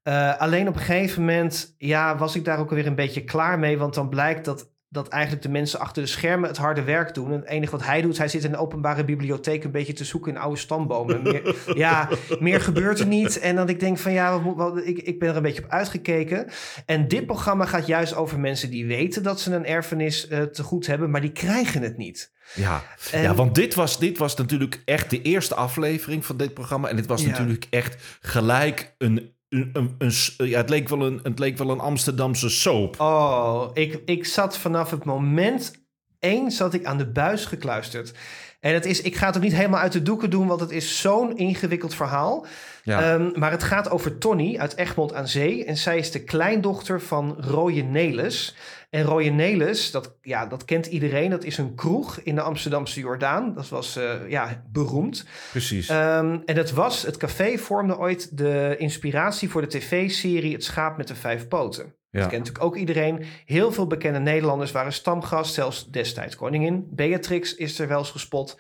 Eh, 0.04 0.38
alleen 0.38 0.68
op 0.68 0.75
een 0.75 0.81
gegeven 0.81 1.19
moment 1.25 1.75
ja, 1.77 2.18
was 2.18 2.36
ik 2.36 2.45
daar 2.45 2.60
ook 2.60 2.69
alweer 2.69 2.88
een 2.88 2.95
beetje 2.95 3.24
klaar 3.24 3.60
mee. 3.60 3.77
Want 3.77 3.94
dan 3.94 4.10
blijkt 4.10 4.45
dat, 4.45 4.69
dat 4.90 5.08
eigenlijk 5.08 5.44
de 5.44 5.50
mensen 5.50 5.80
achter 5.80 6.04
de 6.04 6.10
schermen 6.10 6.50
het 6.50 6.58
harde 6.58 6.84
werk 6.84 7.14
doen. 7.14 7.32
En 7.32 7.40
het 7.40 7.48
enige 7.48 7.72
wat 7.72 7.86
hij 7.86 8.02
doet, 8.02 8.18
hij 8.18 8.28
zit 8.28 8.44
in 8.44 8.52
de 8.52 8.58
openbare 8.58 9.04
bibliotheek 9.06 9.64
een 9.64 9.72
beetje 9.72 9.94
te 9.94 10.04
zoeken 10.04 10.32
in 10.32 10.38
oude 10.38 10.60
stambomen. 10.60 11.22
Meer, 11.24 11.56
ja, 11.77 12.10
meer 12.39 12.62
gebeurt 12.62 13.00
er 13.00 13.08
niet. 13.08 13.39
En 13.39 13.56
dan 13.56 13.70
ik 13.70 13.80
denk 13.80 13.98
van 13.98 14.12
ja, 14.13 14.32
wat, 14.32 14.44
moet- 14.44 14.56
wat, 14.58 14.77
ik, 14.86 14.98
ik 14.98 15.20
ben 15.20 15.30
er 15.30 15.36
een 15.36 15.42
beetje 15.42 15.63
op 15.63 15.70
uitgekeken. 15.70 16.48
En 16.86 17.08
dit 17.08 17.25
programma 17.25 17.65
gaat 17.65 17.88
juist 17.88 18.15
over 18.15 18.39
mensen 18.39 18.70
die 18.70 18.86
weten 18.86 19.24
dat 19.24 19.39
ze 19.39 19.54
een 19.54 19.65
erfenis 19.65 20.27
eh, 20.27 20.42
te 20.42 20.63
goed 20.63 20.88
hebben, 20.88 21.10
maar 21.12 21.22
die 21.22 21.32
krijgen 21.32 21.82
het 21.82 21.98
niet. 21.98 22.32
ja. 22.54 22.84
En- 23.12 23.22
ja 23.22 23.34
want 23.34 23.56
dit 23.56 23.74
was, 23.74 24.00
dit 24.00 24.18
was 24.18 24.36
natuurlijk 24.36 24.82
echt 24.86 25.10
de 25.10 25.22
eerste 25.22 25.56
aflevering 25.56 26.25
van 26.25 26.38
dit 26.38 26.54
programma. 26.54 26.88
En 26.88 26.96
dit 26.96 27.06
was 27.06 27.22
Ja. 27.22 27.30
natuurlijk 27.30 27.68
echt 27.70 28.18
gelijk 28.22 28.94
een, 28.98 29.34
een, 29.55 29.69
een, 29.74 29.95
een- 30.38 30.47
ja, 30.47 30.57
het, 30.57 30.69
leek 30.69 30.89
wel 30.89 31.01
een, 31.05 31.19
het 31.24 31.39
leek 31.39 31.57
wel 31.57 31.69
een 31.69 31.79
Amsterdamse 31.79 32.50
soap. 32.50 33.00
Oh, 33.00 33.69
ik, 33.74 34.01
ik 34.05 34.25
zat 34.25 34.57
vanaf 34.57 34.91
het 34.91 35.03
moment 35.05 35.85
één 36.19 36.51
zat 36.51 36.74
ik 36.74 36.85
aan 36.85 36.97
de 36.97 37.12
buis 37.12 37.45
gekluisterd. 37.45 38.13
En 38.59 38.74
het 38.74 38.85
is, 38.85 39.01
ik 39.01 39.15
ga 39.15 39.25
het 39.27 39.35
ook 39.38 39.43
niet 39.43 39.53
helemaal 39.55 39.79
uit 39.79 39.91
de 39.91 40.01
doeken 40.01 40.29
doen, 40.29 40.47
want 40.47 40.59
het 40.59 40.71
is 40.71 41.01
zo'n 41.01 41.38
ingewikkeld 41.38 41.95
verhaal. 41.95 42.45
Ja. 42.86 43.13
Ehm, 43.13 43.39
maar 43.39 43.51
het 43.51 43.63
gaat 43.63 43.89
over 43.89 44.18
Tony 44.18 44.58
uit 44.58 44.75
Egmond 44.75 45.13
aan 45.13 45.27
Zee. 45.27 45.65
En 45.65 45.77
zij 45.77 45.98
is 45.98 46.12
de 46.12 46.24
kleindochter 46.24 47.01
van 47.01 47.36
Roye 47.39 47.84
Nelis. 47.84 48.56
En 48.89 49.04
Roye 49.04 49.30
Nelis, 49.30 49.92
dat, 49.92 50.15
ja, 50.22 50.46
dat 50.46 50.65
kent 50.65 50.86
iedereen. 50.86 51.30
Dat 51.30 51.44
is 51.44 51.58
een 51.58 51.75
kroeg 51.75 52.20
in 52.24 52.36
de 52.36 52.42
Amsterdamse 52.42 53.00
Jordaan. 53.00 53.54
Dat 53.54 53.70
was 53.70 53.96
eh, 53.96 54.30
ja, 54.30 54.63
beroemd. 54.72 55.25
Precies. 55.51 55.89
Ehm, 55.89 56.38
en 56.46 56.58
het 56.58 56.72
was, 56.72 57.01
het 57.01 57.18
café 57.18 57.58
vormde 57.58 57.98
ooit 57.98 58.38
de 58.38 58.75
inspiratie 58.77 59.50
voor 59.50 59.62
de 59.62 59.68
tv-serie 59.68 60.54
Het 60.54 60.63
Schaap 60.63 60.98
met 60.98 61.08
de 61.08 61.15
Vijf 61.15 61.48
Poten. 61.48 61.84
ja. 61.84 62.20
Dat 62.20 62.30
kent 62.30 62.32
natuurlijk 62.32 62.65
ook 62.65 62.75
iedereen. 62.75 63.25
Heel 63.46 63.72
veel 63.72 63.88
bekende 63.88 64.20
Nederlanders 64.20 64.72
waren 64.72 64.94
stamgast, 64.94 65.54
zelfs 65.54 65.89
destijds 65.89 66.36
koningin. 66.36 66.88
Beatrix 66.92 67.56
is 67.56 67.80
er 67.80 67.88
wel 67.88 68.00
eens 68.00 68.12
gespot. 68.12 68.60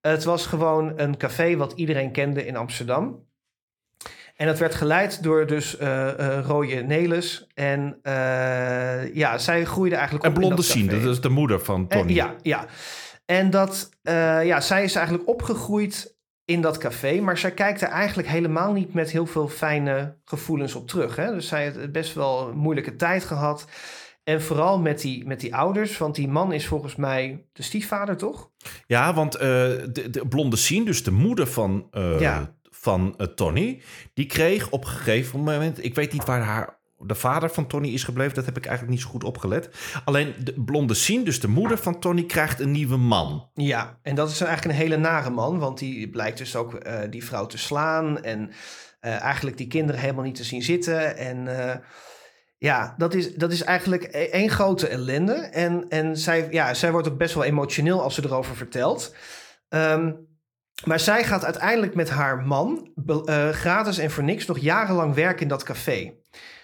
Het 0.00 0.24
was 0.24 0.46
gewoon 0.46 0.92
een 0.96 1.16
café 1.16 1.56
wat 1.56 1.72
iedereen 1.72 2.12
kende 2.12 2.46
in 2.46 2.56
Amsterdam. 2.56 3.24
En 4.36 4.48
het 4.48 4.58
werd 4.58 4.74
geleid 4.74 5.22
door 5.22 5.46
dus 5.46 5.76
eh 5.76 6.38
Roye 6.46 6.82
Nelis. 6.82 7.46
En 7.54 7.98
eh, 8.02 9.14
ja, 9.14 9.38
zij 9.38 9.64
groeide 9.64 9.94
eigenlijk 9.96 10.24
en 10.24 10.30
op 10.30 10.36
in 10.36 10.40
Blonde 10.42 10.62
dat 10.62 10.70
Sien, 10.70 10.86
dat 10.86 11.02
is 11.04 11.20
de 11.20 11.28
moeder 11.28 11.60
van 11.60 11.84
En- 11.88 11.98
Tony. 11.98 12.12
ja, 12.12 12.34
ja. 12.42 12.66
En 13.26 13.50
dat, 13.50 13.88
ja, 14.42 14.60
zij 14.60 14.84
is 14.84 14.94
eigenlijk 14.94 15.28
opgegroeid 15.28 16.16
in 16.44 16.60
dat 16.60 16.78
café. 16.78 17.20
Maar 17.20 17.38
zij 17.38 17.50
kijkt 17.50 17.80
er 17.82 17.88
eigenlijk 17.88 18.28
helemaal 18.28 18.72
niet 18.72 18.94
met 18.94 19.10
heel 19.10 19.26
veel 19.26 19.48
fijne 19.48 20.16
gevoelens 20.24 20.74
op 20.74 20.88
terug. 20.88 21.16
Hè? 21.16 21.32
Dus 21.32 21.48
zij 21.48 21.62
heeft 21.62 21.92
best 21.92 22.14
wel 22.14 22.48
een 22.48 22.56
moeilijke 22.56 22.96
tijd 22.96 23.24
gehad. 23.24 23.64
En 24.24 24.42
vooral 24.42 24.78
met 24.78 25.00
die, 25.00 25.26
met 25.26 25.40
die 25.40 25.54
ouders, 25.54 25.98
want 25.98 26.14
die 26.14 26.28
man 26.28 26.52
is 26.52 26.66
volgens 26.66 26.96
mij 26.96 27.46
de 27.52 27.62
stiefvader, 27.62 28.16
toch? 28.16 28.50
Ja, 28.86 29.14
want 29.14 29.32
de, 29.32 30.08
de 30.10 30.26
blonde 30.28 30.56
Sien, 30.56 30.84
dus 30.84 31.04
de 31.04 31.10
moeder 31.10 31.46
van, 31.46 31.88
Ja. 32.18 32.54
Van 32.86 33.14
eh, 33.16 33.26
Tony, 33.26 33.80
die 34.14 34.26
kreeg 34.26 34.70
op 34.70 34.84
een 34.84 34.90
gegeven 34.90 35.38
moment, 35.38 35.84
ik 35.84 35.94
weet 35.94 36.12
niet 36.12 36.24
waar 36.24 36.40
haar, 36.40 36.78
de 36.98 37.14
vader 37.14 37.50
van 37.50 37.66
Tony 37.66 37.88
is 37.88 38.04
gebleven, 38.04 38.34
dat 38.34 38.44
heb 38.44 38.56
ik 38.56 38.66
eigenlijk 38.66 38.96
niet 38.96 39.04
zo 39.04 39.10
goed 39.10 39.24
opgelet. 39.24 39.68
Alleen 40.04 40.34
de 40.44 40.52
blonde 40.64 40.94
Sien, 40.94 41.24
dus 41.24 41.40
de 41.40 41.48
moeder 41.48 41.78
van 41.78 42.00
Tony, 42.00 42.24
krijgt 42.24 42.60
een 42.60 42.70
nieuwe 42.70 42.96
man. 42.96 43.50
Ja, 43.54 43.98
en 44.02 44.14
dat 44.14 44.30
is 44.30 44.40
eigenlijk 44.40 44.78
een 44.78 44.82
hele 44.82 44.96
nare 44.96 45.30
man, 45.30 45.58
want 45.58 45.78
die 45.78 46.10
blijkt 46.10 46.38
dus 46.38 46.56
ook 46.56 46.74
eh, 46.74 46.98
die 47.10 47.24
vrouw 47.24 47.46
te 47.46 47.58
slaan 47.58 48.22
en 48.22 48.50
eh, 49.00 49.20
eigenlijk 49.20 49.56
die 49.56 49.66
kinderen 49.66 50.00
helemaal 50.00 50.24
niet 50.24 50.34
te 50.34 50.44
zien 50.44 50.62
zitten. 50.62 51.16
En 51.16 51.48
ja, 52.58 52.94
dat 52.96 53.14
is, 53.14 53.34
dat 53.34 53.52
is 53.52 53.62
eigenlijk 53.62 54.02
e- 54.02 54.28
één 54.30 54.50
grote 54.50 54.88
ellende. 54.88 55.32
En, 55.32 55.86
en 55.88 56.16
zij, 56.16 56.48
ja, 56.50 56.74
zij 56.74 56.92
wordt 56.92 57.08
ook 57.08 57.18
best 57.18 57.34
wel 57.34 57.44
emotioneel 57.44 58.02
als 58.02 58.14
ze 58.14 58.24
erover 58.24 58.56
vertelt. 58.56 59.14
Ehm, 59.68 60.12
maar 60.84 61.00
zij 61.00 61.24
gaat 61.24 61.44
uiteindelijk 61.44 61.94
met 61.94 62.10
haar 62.10 62.38
man 62.46 62.90
eh, 63.24 63.48
gratis 63.48 63.98
en 63.98 64.10
voor 64.10 64.24
niks 64.24 64.46
nog 64.46 64.58
jarenlang 64.58 65.14
werken 65.14 65.42
in 65.42 65.48
dat 65.48 65.62
café. 65.62 66.12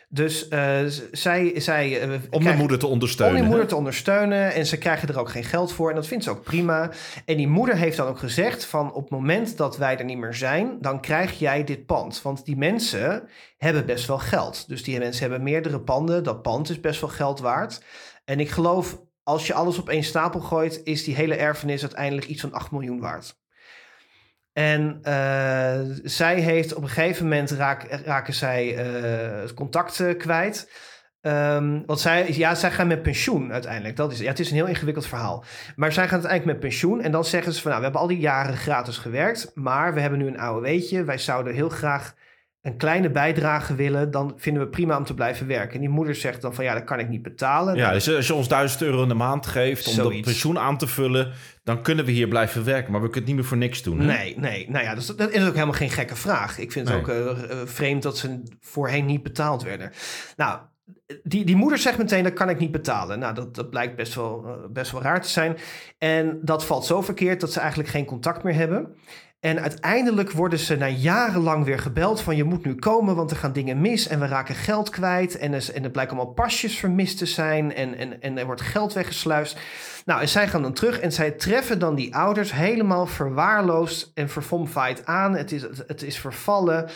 Dus 0.08 0.48
eh, 0.48 0.80
zij, 1.12 1.52
zij 1.60 2.00
eh, 2.00 2.20
Om 2.30 2.44
de 2.44 2.52
moeder 2.52 2.78
te 2.78 2.86
ondersteunen. 2.86 3.34
om 3.34 3.40
die 3.40 3.48
moeder 3.48 3.64
hè? 3.64 3.70
te 3.70 3.76
ondersteunen. 3.78 4.52
En 4.52 4.66
ze 4.66 4.78
krijgen 4.78 5.08
er 5.08 5.18
ook 5.18 5.30
geen 5.30 5.44
geld 5.44 5.72
voor. 5.72 5.88
En 5.88 5.94
dat 5.94 6.06
vindt 6.06 6.24
ze 6.24 6.30
ook 6.30 6.42
prima. 6.42 6.90
En 7.24 7.36
die 7.36 7.48
moeder 7.48 7.76
heeft 7.76 7.96
dan 7.96 8.06
ook 8.06 8.18
gezegd 8.18 8.64
van... 8.64 8.92
op 8.92 9.02
het 9.02 9.10
moment 9.10 9.56
dat 9.56 9.76
wij 9.76 9.98
er 9.98 10.04
niet 10.04 10.18
meer 10.18 10.34
zijn... 10.34 10.78
dan 10.80 11.00
krijg 11.00 11.38
jij 11.38 11.64
dit 11.64 11.86
pand. 11.86 12.22
Want 12.22 12.44
die 12.44 12.56
mensen 12.56 13.28
hebben 13.56 13.86
best 13.86 14.06
wel 14.06 14.18
geld. 14.18 14.68
Dus 14.68 14.82
die 14.82 14.98
mensen 14.98 15.22
hebben 15.22 15.42
meerdere 15.42 15.80
panden. 15.80 16.24
Dat 16.24 16.42
pand 16.42 16.70
is 16.70 16.80
best 16.80 17.00
wel 17.00 17.10
geld 17.10 17.40
waard. 17.40 17.82
En 18.24 18.40
ik 18.40 18.50
geloof, 18.50 19.00
als 19.22 19.46
je 19.46 19.54
alles 19.54 19.78
op 19.78 19.88
één 19.88 20.04
stapel 20.04 20.40
gooit... 20.40 20.80
is 20.84 21.04
die 21.04 21.14
hele 21.14 21.34
erfenis 21.34 21.82
uiteindelijk 21.82 22.26
iets 22.26 22.40
van 22.40 22.52
8 22.52 22.70
miljoen 22.70 23.00
waard. 23.00 23.40
En 24.52 24.98
eh, 25.02 25.80
zij 26.02 26.40
heeft 26.40 26.74
op 26.74 26.82
een 26.82 26.88
gegeven 26.88 27.24
moment 27.24 27.50
raken 28.04 28.34
zij 28.34 28.66
het 28.66 29.54
contact 29.54 30.00
eh, 30.00 30.16
kwijt. 30.18 30.70
Ehm, 31.20 31.80
want 31.86 32.00
zij, 32.00 32.32
ja, 32.32 32.54
zij 32.54 32.70
gaan 32.70 32.86
met 32.86 33.02
pensioen 33.02 33.52
uiteindelijk. 33.52 33.96
Dat 33.96 34.12
is, 34.12 34.18
ja, 34.18 34.28
het 34.28 34.38
is 34.38 34.50
een 34.50 34.56
heel 34.56 34.66
ingewikkeld 34.66 35.06
verhaal. 35.06 35.44
Maar 35.76 35.92
zij 35.92 36.04
gaan 36.04 36.12
uiteindelijk 36.12 36.52
met 36.52 36.70
pensioen. 36.70 37.00
En 37.00 37.12
dan 37.12 37.24
zeggen 37.24 37.52
ze 37.52 37.60
van, 37.60 37.70
nou, 37.70 37.78
we 37.78 37.84
hebben 37.84 38.02
al 38.02 38.14
die 38.14 38.18
jaren 38.18 38.56
gratis 38.56 38.98
gewerkt. 38.98 39.50
Maar 39.54 39.94
we 39.94 40.00
hebben 40.00 40.18
nu 40.18 40.26
een 40.26 40.38
AOW'tje. 40.38 41.04
Wij 41.04 41.18
zouden 41.18 41.54
heel 41.54 41.68
graag 41.68 42.14
een 42.62 42.76
kleine 42.76 43.10
bijdrage 43.10 43.74
willen. 43.74 44.10
Dan 44.10 44.32
vinden 44.36 44.62
we 44.62 44.68
prima 44.68 44.96
om 44.96 45.04
te 45.04 45.14
blijven 45.14 45.46
werken. 45.46 45.74
En 45.74 45.80
die 45.80 45.88
moeder 45.88 46.14
zegt 46.14 46.42
dan 46.42 46.54
van, 46.54 46.64
ja, 46.64 46.74
dat 46.74 46.84
kan 46.84 46.98
ik 46.98 47.08
niet 47.08 47.22
betalen. 47.22 47.76
Ja, 47.76 47.92
dus 47.92 48.14
als 48.14 48.26
je 48.26 48.34
ons 48.34 48.48
1000 48.48 48.82
euro 48.82 49.02
in 49.02 49.08
de 49.08 49.14
maand 49.14 49.46
geeft 49.46 49.86
om 49.88 49.96
dat 49.96 50.04
Zoiets. 50.06 50.26
pensioen 50.26 50.58
aan 50.58 50.78
te 50.78 50.86
vullen, 50.86 51.32
dan 51.64 51.82
kunnen 51.82 52.04
we 52.04 52.10
hier 52.10 52.28
blijven 52.28 52.64
werken. 52.64 52.92
Maar 52.92 53.00
we 53.00 53.06
kunnen 53.10 53.28
het 53.28 53.28
niet 53.28 53.36
meer 53.36 53.44
voor 53.48 53.56
niks 53.56 53.82
doen. 53.82 54.00
Hè? 54.00 54.06
Nee, 54.06 54.38
nee. 54.38 54.70
Nou 54.70 54.84
ja, 54.84 54.94
dus 54.94 55.06
dat, 55.06 55.18
dat 55.18 55.30
is 55.30 55.46
ook 55.46 55.54
helemaal 55.54 55.74
geen 55.74 55.90
gekke 55.90 56.16
vraag. 56.16 56.58
Ik 56.58 56.72
vind 56.72 56.88
het 56.88 57.06
Nee. 57.06 57.20
ook 57.26 57.36
eh, 57.36 57.50
eh, 57.50 57.58
vreemd 57.66 58.02
dat 58.02 58.18
ze 58.18 58.42
voorheen 58.60 59.06
niet 59.06 59.22
betaald 59.22 59.62
werden. 59.62 59.90
Nou, 60.36 60.58
die, 61.22 61.44
die 61.44 61.56
moeder 61.56 61.78
zegt 61.78 61.98
meteen, 61.98 62.22
dat 62.24 62.32
kan 62.32 62.48
ik 62.48 62.58
niet 62.58 62.72
betalen. 62.72 63.18
Nou, 63.18 63.34
dat, 63.34 63.54
dat 63.54 63.70
blijkt 63.70 63.96
best 63.96 64.14
wel, 64.14 64.44
eh, 64.46 64.52
best 64.70 64.92
wel 64.92 65.02
raar 65.02 65.20
te 65.22 65.28
zijn. 65.28 65.56
En 65.98 66.38
dat 66.42 66.64
valt 66.64 66.86
zo 66.86 67.02
verkeerd 67.02 67.40
dat 67.40 67.52
ze 67.52 67.60
eigenlijk 67.60 67.88
geen 67.90 68.04
contact 68.04 68.42
meer 68.42 68.54
hebben. 68.54 68.94
En 69.44 69.60
uiteindelijk 69.60 70.30
worden 70.30 70.58
ze 70.58 70.76
na 70.76 70.88
jarenlang 70.88 71.64
weer 71.64 71.78
gebeld 71.78 72.20
van 72.20 72.36
je 72.36 72.44
moet 72.44 72.64
nu 72.64 72.74
komen, 72.74 73.16
want 73.16 73.30
er 73.30 73.36
gaan 73.36 73.52
dingen 73.52 73.80
mis 73.80 74.06
en 74.08 74.20
we 74.20 74.26
raken 74.26 74.54
geld 74.54 74.90
kwijt. 74.90 75.38
En 75.38 75.52
er, 75.52 75.70
en 75.74 75.84
er 75.84 75.90
blijken 75.90 76.16
allemaal 76.16 76.34
pasjes 76.34 76.78
vermist 76.78 77.18
te 77.18 77.26
zijn 77.26 77.74
en, 77.74 77.94
en, 77.94 78.20
en 78.20 78.38
er 78.38 78.46
wordt 78.46 78.60
geld 78.60 78.92
weggesluist. 78.92 79.58
Nou, 80.04 80.20
en 80.20 80.28
zij 80.28 80.48
gaan 80.48 80.62
dan 80.62 80.72
terug 80.72 81.00
en 81.00 81.12
zij 81.12 81.30
treffen 81.30 81.78
dan 81.78 81.94
die 81.94 82.16
ouders 82.16 82.52
helemaal 82.52 83.06
verwaarloosd 83.06 84.10
en 84.14 84.28
verfomfaaid 84.28 85.06
aan. 85.06 85.36
Het 85.36 85.52
is, 85.52 85.62
het 85.86 86.02
is 86.02 86.18
vervallen. 86.18 86.88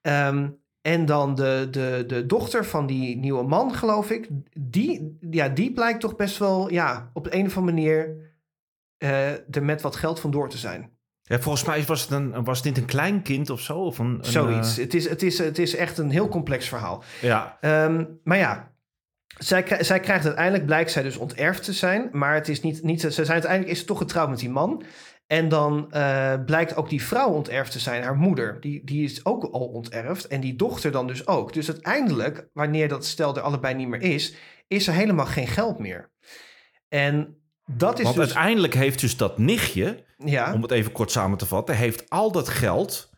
Ehm, 0.00 0.48
en 0.80 1.06
dan 1.06 1.34
de, 1.34 1.68
de, 1.70 2.04
de 2.06 2.26
dochter 2.26 2.64
van 2.64 2.86
die 2.86 3.16
nieuwe 3.16 3.42
man, 3.42 3.74
geloof 3.74 4.10
ik, 4.10 4.28
die, 4.58 5.18
ja, 5.30 5.48
die 5.48 5.72
blijkt 5.72 6.00
toch 6.00 6.16
best 6.16 6.38
wel 6.38 6.70
ja, 6.70 7.10
op 7.12 7.24
de 7.24 7.34
een 7.34 7.46
of 7.46 7.56
andere 7.56 7.76
manier 7.76 8.16
eh, 8.96 9.30
er 9.32 9.62
met 9.62 9.82
wat 9.82 9.96
geld 9.96 10.20
vandoor 10.20 10.48
te 10.48 10.58
zijn. 10.58 10.98
Ja, 11.30 11.38
volgens 11.40 11.64
mij 11.64 11.84
was 11.84 12.00
het, 12.02 12.10
een, 12.10 12.44
was 12.44 12.62
dit 12.62 12.76
een 12.76 12.84
klein 12.84 13.22
kind 13.22 13.50
of 13.50 13.60
zo. 13.60 13.78
Of 13.78 13.98
een, 13.98 14.06
een, 14.18 14.24
Zoiets. 14.24 14.76
eh, 14.76 14.84
Het, 14.84 14.94
is, 14.94 15.08
het, 15.08 15.22
is, 15.22 15.38
het 15.38 15.58
is 15.58 15.74
echt 15.76 15.98
een 15.98 16.10
heel 16.10 16.28
complex 16.28 16.68
verhaal. 16.68 17.02
ja, 17.20 17.58
Ehm, 17.60 18.04
maar 18.24 18.38
ja, 18.38 18.72
zij, 19.38 19.76
zij 19.80 20.00
krijgt 20.00 20.24
uiteindelijk, 20.24 20.66
blijkt 20.66 20.90
zij 20.90 21.02
dus 21.02 21.16
onterfd 21.16 21.64
te 21.64 21.72
zijn. 21.72 22.08
Maar 22.12 22.34
het 22.34 22.48
is 22.48 22.60
niet, 22.60 22.82
niet 22.82 23.00
ze 23.00 23.10
zijn 23.10 23.28
uiteindelijk 23.28 23.72
is 23.72 23.78
ze 23.78 23.84
toch 23.84 23.98
getrouwd 23.98 24.28
met 24.28 24.38
die 24.38 24.50
man. 24.50 24.82
En 25.26 25.48
dan 25.48 25.92
eh, 25.92 26.34
blijkt 26.46 26.76
ook 26.76 26.88
die 26.88 27.02
vrouw 27.02 27.28
onterfd 27.28 27.72
te 27.72 27.78
zijn, 27.78 28.02
haar 28.02 28.16
moeder. 28.16 28.60
Die, 28.60 28.84
die 28.84 29.04
is 29.04 29.24
ook 29.24 29.44
al 29.44 29.66
onterfd. 29.66 30.26
En 30.26 30.40
die 30.40 30.56
dochter 30.56 30.90
dan 30.92 31.06
dus 31.06 31.26
ook. 31.26 31.52
Dus 31.52 31.68
uiteindelijk, 31.70 32.48
wanneer 32.52 32.88
dat 32.88 33.04
stel 33.06 33.36
er 33.36 33.42
allebei 33.42 33.74
niet 33.74 33.88
meer 33.88 34.02
is, 34.02 34.34
is 34.68 34.86
er 34.86 34.94
helemaal 34.94 35.26
geen 35.26 35.48
geld 35.48 35.78
meer. 35.78 36.10
En 36.88 37.36
dat 37.66 37.98
is 37.98 38.04
want 38.04 38.16
dus... 38.16 38.24
uiteindelijk 38.24 38.74
heeft 38.74 39.00
dus 39.00 39.16
dat 39.16 39.38
nichtje, 39.38 40.04
Ja, 40.24 40.52
om 40.54 40.62
het 40.62 40.70
even 40.70 40.92
kort 40.92 41.10
samen 41.10 41.38
te 41.38 41.46
vatten, 41.46 41.76
heeft 41.76 42.10
al 42.10 42.32
dat 42.32 42.48
geld 42.48 43.10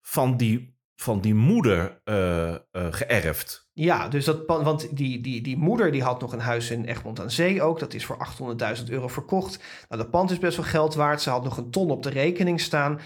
van 0.00 0.36
die, 0.36 0.78
van 0.96 1.20
die 1.20 1.34
moeder 1.34 2.00
eh, 2.04 2.54
geërfd. 2.72 3.68
Ja, 3.72 4.08
dus 4.08 4.24
dat, 4.24 4.42
want 4.46 4.96
die, 4.96 5.20
die, 5.20 5.40
die 5.40 5.56
moeder 5.56 5.92
die 5.92 6.02
had 6.02 6.20
nog 6.20 6.32
een 6.32 6.40
huis 6.40 6.70
in 6.70 6.84
Egmond 6.84 7.20
aan 7.20 7.30
Zee 7.30 7.62
ook. 7.62 7.78
Dat 7.78 7.94
is 7.94 8.04
voor 8.04 8.16
800.000 8.78 8.84
euro 8.88 9.08
verkocht. 9.08 9.62
Nou, 9.88 10.02
dat 10.02 10.10
pand 10.10 10.30
is 10.30 10.38
best 10.38 10.56
wel 10.56 10.66
geld 10.66 10.94
waard. 10.94 11.22
Ze 11.22 11.30
had 11.30 11.44
nog 11.44 11.56
een 11.56 11.70
ton 11.70 11.90
op 11.90 12.02
de 12.02 12.10
rekening 12.10 12.60
staan. 12.60 13.00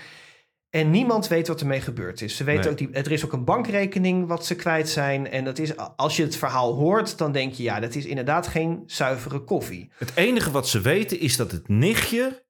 En 0.70 0.90
niemand 0.90 1.28
weet 1.28 1.48
wat 1.48 1.60
ermee 1.60 1.80
gebeurd 1.80 2.20
is. 2.20 2.36
Ze 2.36 2.44
weten 2.44 2.62
Nee. 2.62 2.70
ook 2.70 2.78
die, 2.78 2.90
er 2.90 3.12
is 3.12 3.24
ook 3.24 3.32
een 3.32 3.44
bankrekening 3.44 4.26
wat 4.26 4.46
ze 4.46 4.54
kwijt 4.54 4.88
zijn. 4.88 5.30
En 5.30 5.44
dat 5.44 5.58
is, 5.58 5.76
als 5.76 6.16
je 6.16 6.22
het 6.22 6.36
verhaal 6.36 6.74
hoort, 6.74 7.18
dan 7.18 7.32
denk 7.32 7.52
je... 7.52 7.62
ja, 7.62 7.80
dat 7.80 7.94
is 7.94 8.06
inderdaad 8.06 8.46
geen 8.46 8.82
zuivere 8.86 9.38
koffie. 9.40 9.90
Het 9.96 10.12
enige 10.14 10.50
wat 10.50 10.68
ze 10.68 10.80
weten 10.80 11.20
is 11.20 11.36
dat 11.36 11.50
het 11.50 11.68
nichtje 11.68 12.43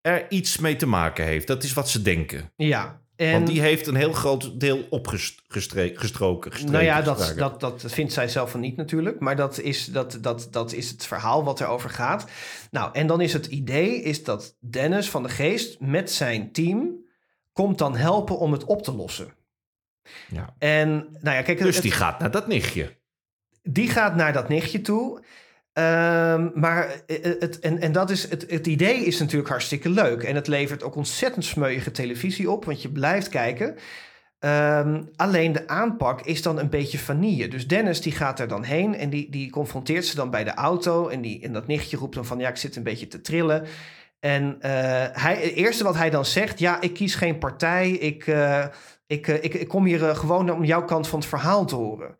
er 0.00 0.30
iets 0.30 0.58
mee 0.58 0.76
te 0.76 0.86
maken 0.86 1.24
heeft. 1.24 1.46
Dat 1.46 1.62
is 1.62 1.72
wat 1.72 1.88
ze 1.88 2.02
denken. 2.02 2.52
Ja, 2.56 3.00
en... 3.16 3.32
Want 3.32 3.46
die 3.46 3.60
heeft 3.60 3.86
een 3.86 3.94
heel 3.94 4.12
groot 4.12 4.60
deel 4.60 4.86
opgestroken. 4.90 5.44
Gestreken, 5.48 6.72
Nou 6.72 6.84
ja, 6.84 7.02
dat, 7.02 7.34
dat, 7.36 7.60
dat 7.60 7.84
vindt 7.86 8.12
zij 8.12 8.28
zelf 8.28 8.50
van 8.50 8.60
niet 8.60 8.76
natuurlijk. 8.76 9.20
Maar 9.20 9.36
dat 9.36 9.58
is, 9.60 9.84
dat, 9.86 10.18
dat, 10.20 10.48
dat 10.50 10.72
is 10.72 10.90
het 10.90 11.06
verhaal 11.06 11.44
wat 11.44 11.60
erover 11.60 11.90
gaat. 11.90 12.30
Nou, 12.70 12.90
en 12.92 13.06
dan 13.06 13.20
is 13.20 13.32
het 13.32 13.46
idee 13.46 14.02
is 14.02 14.24
dat 14.24 14.56
Dennis 14.60 15.10
van 15.10 15.22
de 15.22 15.28
Geest 15.28 15.80
met 15.80 16.10
zijn 16.10 16.52
team... 16.52 17.04
komt 17.52 17.78
dan 17.78 17.96
helpen 17.96 18.38
om 18.38 18.52
het 18.52 18.64
op 18.64 18.82
te 18.82 18.92
lossen. 18.92 19.34
Ja. 20.28 20.54
En 20.58 20.90
nou 21.20 21.36
ja, 21.36 21.42
kijk... 21.42 21.58
Dus 21.58 21.74
het- 21.74 21.82
die 21.82 21.92
gaat 21.92 22.18
naar 22.18 22.30
dat 22.30 22.46
nichtje. 22.46 22.96
die 23.62 23.88
gaat 23.88 24.14
naar 24.14 24.32
dat 24.32 24.48
nichtje 24.48 24.80
toe. 24.80 25.22
Ehm, 25.72 26.48
maar 26.54 27.02
eh, 27.06 27.16
het, 27.22 27.58
en, 27.58 27.80
en 27.80 27.92
dat 27.92 28.10
is, 28.10 28.28
het, 28.28 28.50
het 28.50 28.66
idee 28.66 29.04
is 29.04 29.18
natuurlijk 29.18 29.48
hartstikke 29.48 29.88
leuk. 29.88 30.22
En 30.22 30.34
het 30.34 30.46
levert 30.46 30.82
ook 30.82 30.96
ontzettend 30.96 31.44
smeuïge 31.44 31.90
televisie 31.90 32.50
op, 32.50 32.64
want 32.64 32.82
je 32.82 32.90
blijft 32.90 33.28
kijken. 33.28 33.76
Ehm, 34.38 35.02
alleen 35.16 35.52
de 35.52 35.68
aanpak 35.68 36.20
is 36.20 36.42
dan 36.42 36.58
een 36.58 36.70
beetje 36.70 36.98
vanille. 36.98 37.48
Dus 37.48 37.68
Dennis 37.68 38.00
die 38.00 38.12
gaat 38.12 38.40
er 38.40 38.48
dan 38.48 38.62
heen 38.62 38.94
en 38.94 39.10
die, 39.10 39.30
die 39.30 39.50
confronteert 39.50 40.06
ze 40.06 40.16
dan 40.16 40.30
bij 40.30 40.44
de 40.44 40.54
auto. 40.54 41.08
En, 41.08 41.20
die, 41.20 41.42
en 41.42 41.52
dat 41.52 41.66
nichtje 41.66 41.96
roept 41.96 42.14
dan 42.14 42.26
van 42.26 42.38
ja, 42.38 42.48
ik 42.48 42.56
zit 42.56 42.76
een 42.76 42.82
beetje 42.82 43.08
te 43.08 43.20
trillen. 43.20 43.66
En 44.20 44.56
eh, 44.60 44.72
hij, 45.12 45.34
het 45.34 45.52
eerste 45.52 45.84
wat 45.84 45.96
hij 45.96 46.10
dan 46.10 46.24
zegt, 46.24 46.58
ja, 46.58 46.80
ik 46.80 46.94
kies 46.94 47.14
geen 47.14 47.38
partij. 47.38 47.90
Ik, 47.90 48.26
eh, 48.26 48.64
ik, 49.10 49.28
eh, 49.28 49.44
ik, 49.44 49.54
ik 49.54 49.68
kom 49.68 49.84
hier 49.84 50.08
eh, 50.08 50.16
gewoon 50.16 50.50
om 50.50 50.64
jouw 50.64 50.84
kant 50.84 51.08
van 51.08 51.18
het 51.18 51.28
verhaal 51.28 51.64
te 51.64 51.74
horen. 51.74 52.16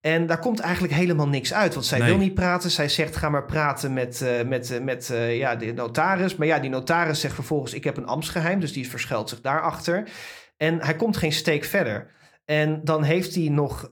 En 0.00 0.26
daar 0.26 0.38
komt 0.38 0.60
eigenlijk 0.60 0.94
helemaal 0.94 1.28
niks 1.28 1.52
uit. 1.52 1.74
Want 1.74 1.86
zij 1.86 1.98
Nee. 1.98 2.08
wil 2.08 2.18
niet 2.18 2.34
praten. 2.34 2.70
Zij 2.70 2.88
zegt, 2.88 3.16
ga 3.16 3.28
maar 3.28 3.44
praten 3.44 3.92
met, 3.92 4.22
eh, 4.22 4.46
met, 4.46 4.70
eh, 4.70 4.80
met 4.80 5.10
eh, 5.10 5.36
ja, 5.36 5.56
de 5.56 5.72
notaris. 5.72 6.36
Maar 6.36 6.46
ja, 6.46 6.58
die 6.58 6.70
notaris 6.70 7.20
zegt 7.20 7.34
vervolgens, 7.34 7.74
ik 7.74 7.84
heb 7.84 7.96
een 7.96 8.06
ambtsgeheim. 8.06 8.60
Dus 8.60 8.72
die 8.72 8.88
verschuilt 8.88 9.28
zich 9.28 9.40
daarachter. 9.40 10.08
En 10.56 10.82
hij 10.82 10.96
komt 10.96 11.16
geen 11.16 11.32
steek 11.32 11.64
verder. 11.64 12.10
En 12.44 12.80
dan 12.84 13.02
heeft 13.02 13.34
hij 13.34 13.48
nog 13.48 13.88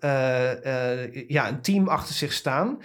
ja, 1.27 1.49
een 1.49 1.61
team 1.63 1.89
achter 1.89 2.15
zich 2.15 2.33
staan. 2.33 2.79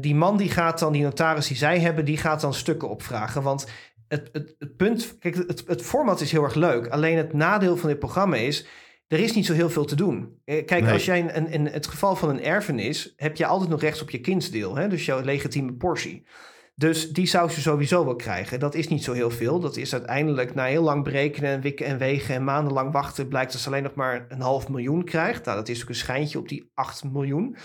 Die 0.00 0.14
man 0.14 0.36
die 0.36 0.50
gaat 0.50 0.78
dan, 0.78 0.92
die 0.92 1.02
notaris 1.02 1.46
die 1.46 1.56
zij 1.56 1.78
hebben, 1.80 2.04
die 2.04 2.16
gaat 2.16 2.40
dan 2.40 2.54
stukken 2.54 2.88
opvragen. 2.88 3.42
Want 3.42 3.66
het, 4.08 4.28
het, 4.32 4.54
het 4.58 4.76
punt, 4.76 5.18
kijk, 5.18 5.34
het, 5.34 5.64
het 5.66 5.82
format 5.82 6.20
is 6.20 6.32
heel 6.32 6.42
erg 6.44 6.54
leuk. 6.54 6.86
Alleen 6.86 7.16
het 7.16 7.32
nadeel 7.32 7.76
van 7.76 7.88
dit 7.88 7.98
programma 7.98 8.36
is, 8.36 8.66
er 9.08 9.18
is 9.18 9.34
niet 9.34 9.46
zo 9.46 9.52
heel 9.52 9.70
veel 9.70 9.84
te 9.84 9.96
doen. 9.96 10.40
Eh, 10.44 10.64
Kijk, 10.64 10.82
Nee. 10.82 10.92
als 10.92 11.04
jij 11.04 11.20
een, 11.20 11.36
een, 11.36 11.50
in 11.50 11.66
het 11.66 11.86
geval 11.86 12.16
van 12.16 12.28
een 12.28 12.42
erfenis, 12.42 13.12
heb 13.16 13.36
je 13.36 13.46
altijd 13.46 13.70
nog 13.70 13.80
recht 13.80 14.02
op 14.02 14.10
je 14.10 14.20
kindsdeel. 14.20 14.76
Hè? 14.76 14.88
Dus 14.88 15.04
jouw 15.04 15.20
legitieme 15.20 15.72
portie. 15.72 16.26
Dus 16.74 17.10
die 17.10 17.26
zou 17.26 17.50
ze 17.50 17.60
sowieso 17.60 18.04
wel 18.04 18.16
krijgen. 18.16 18.60
Dat 18.60 18.74
is 18.74 18.88
niet 18.88 19.04
zo 19.04 19.12
heel 19.12 19.30
veel. 19.30 19.60
Dat 19.60 19.76
is 19.76 19.92
uiteindelijk 19.92 20.54
na 20.54 20.64
heel 20.64 20.82
lang 20.82 21.04
berekenen 21.04 21.50
en 21.50 21.60
wikken 21.60 21.86
en 21.86 21.98
wegen 21.98 22.34
en 22.34 22.44
maandenlang 22.44 22.92
wachten... 22.92 23.28
blijkt 23.28 23.52
dat 23.52 23.60
ze 23.60 23.68
alleen 23.68 23.82
nog 23.82 23.94
maar 23.94 24.26
een 24.28 24.40
half 24.40 24.68
miljoen 24.68 25.04
krijgt. 25.04 25.44
Nou, 25.44 25.56
dat 25.56 25.68
is 25.68 25.82
ook 25.82 25.88
een 25.88 25.94
schijntje 25.94 26.38
op 26.38 26.48
die 26.48 26.70
8 26.74 27.04
miljoen. 27.04 27.56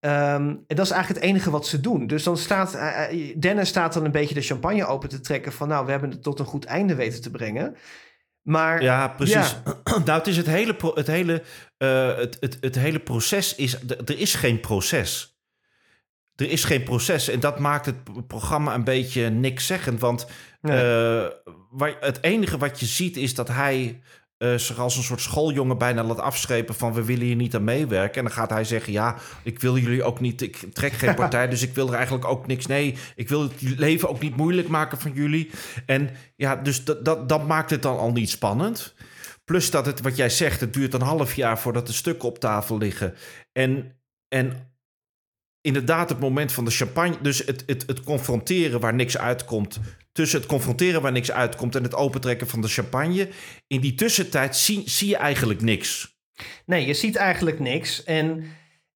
Ehm, 0.00 0.48
en 0.66 0.76
dat 0.76 0.86
is 0.86 0.90
eigenlijk 0.90 1.22
het 1.22 1.30
enige 1.30 1.50
wat 1.50 1.66
ze 1.66 1.80
doen. 1.80 2.06
Dus 2.06 2.22
dan 2.22 2.36
staat 2.36 2.74
eh, 2.74 3.04
eh, 3.04 3.36
Dennis 3.40 3.68
staat 3.68 3.92
dan 3.92 4.04
een 4.04 4.10
beetje 4.12 4.34
de 4.34 4.40
champagne 4.40 4.86
open 4.86 5.08
te 5.08 5.20
trekken 5.20 5.52
van 5.52 5.68
nou, 5.68 5.84
we 5.84 5.90
hebben 5.90 6.10
het 6.10 6.22
tot 6.22 6.38
een 6.38 6.46
goed 6.46 6.64
einde 6.64 6.94
weten 6.94 7.22
te 7.22 7.30
brengen. 7.30 7.76
Maar 8.46 8.82
Ja, 8.82 9.08
precies. 9.08 9.56
nou, 10.04 10.18
het 10.18 10.26
is 10.26 10.36
het 10.36 10.46
hele, 10.46 10.76
het 10.94 11.06
hele, 11.06 11.42
eh, 11.76 12.16
het, 12.16 12.36
het, 12.40 12.56
het 12.60 12.74
hele 12.74 12.98
proces 12.98 13.54
is. 13.54 13.78
Er 13.86 14.18
is 14.18 14.34
geen 14.34 14.60
proces. 14.60 15.38
Er 16.36 16.50
is 16.50 16.64
geen 16.64 16.82
proces. 16.82 17.28
En 17.28 17.40
dat 17.40 17.58
maakt 17.58 17.86
het 17.86 18.26
programma 18.26 18.74
een 18.74 18.84
beetje 18.84 19.28
niks 19.30 19.66
zeggend. 19.66 20.00
Want 20.00 20.26
Nee. 20.60 20.76
eh, 20.76 21.30
waar, 21.70 21.96
het 22.00 22.18
enige 22.22 22.58
wat 22.58 22.80
je 22.80 22.86
ziet 22.86 23.16
is 23.16 23.34
dat 23.34 23.48
hij 23.48 24.02
zich 24.38 24.78
als 24.78 24.96
een 24.96 25.02
soort 25.02 25.20
schooljongen 25.20 25.78
bijna 25.78 26.04
laat 26.04 26.20
afschepen 26.20 26.74
van 26.74 26.92
we 26.92 27.04
willen 27.04 27.24
hier 27.24 27.36
niet 27.36 27.54
aan 27.54 27.64
meewerken. 27.64 28.16
En 28.16 28.24
dan 28.24 28.32
gaat 28.32 28.50
hij 28.50 28.64
zeggen, 28.64 28.92
ja, 28.92 29.16
ik 29.42 29.60
wil 29.60 29.76
jullie 29.76 30.02
ook 30.02 30.20
niet, 30.20 30.42
ik 30.42 30.66
trek 30.72 30.92
geen 30.92 31.14
partij, 31.24 31.48
dus 31.48 31.62
ik 31.62 31.74
wil 31.74 31.88
er 31.88 31.94
eigenlijk 31.94 32.24
ook 32.24 32.46
niks. 32.46 32.66
Nee, 32.66 32.94
ik 33.14 33.28
wil 33.28 33.42
het 33.42 33.60
leven 33.60 34.08
ook 34.08 34.20
niet 34.20 34.36
moeilijk 34.36 34.68
maken 34.68 34.98
van 34.98 35.12
jullie. 35.12 35.50
En 35.86 36.10
ja, 36.36 36.56
dus 36.56 36.84
dat, 36.84 37.04
dat, 37.04 37.28
dat 37.28 37.46
maakt 37.46 37.70
het 37.70 37.82
dan 37.82 37.98
al 37.98 38.12
niet 38.12 38.30
spannend. 38.30 38.94
Plus 39.44 39.70
dat 39.70 39.86
het, 39.86 40.00
wat 40.00 40.16
jij 40.16 40.30
zegt, 40.30 40.60
het 40.60 40.74
duurt 40.74 40.94
een 40.94 41.00
half 41.00 41.34
jaar 41.34 41.58
voordat 41.58 41.86
de 41.86 41.92
stukken 41.92 42.28
op 42.28 42.38
tafel 42.38 42.78
liggen. 42.78 43.14
En, 43.52 43.98
en 44.28 44.74
inderdaad, 45.60 46.08
het 46.08 46.20
moment 46.20 46.52
van 46.52 46.64
de 46.64 46.70
champagne, 46.70 47.16
dus 47.22 47.38
het, 47.38 47.62
het, 47.66 47.84
het 47.86 48.02
confronteren 48.02 48.80
waar 48.80 48.94
niks 48.94 49.18
uitkomt. 49.18 49.80
Tussen 50.16 50.38
het 50.38 50.48
confronteren 50.48 51.02
waar 51.02 51.12
niks 51.12 51.32
uitkomt 51.32 51.74
en 51.76 51.82
het 51.82 51.94
opentrekken 51.94 52.48
van 52.48 52.60
de 52.60 52.68
champagne. 52.68 53.28
In 53.66 53.80
die 53.80 53.94
tussentijd 53.94 54.56
zie, 54.56 54.82
zie 54.84 55.08
je 55.08 55.16
eigenlijk 55.16 55.62
niks. 55.62 56.18
Nee, 56.66 56.86
je 56.86 56.94
ziet 56.94 57.16
eigenlijk 57.16 57.58
niks. 57.58 58.04
En 58.04 58.44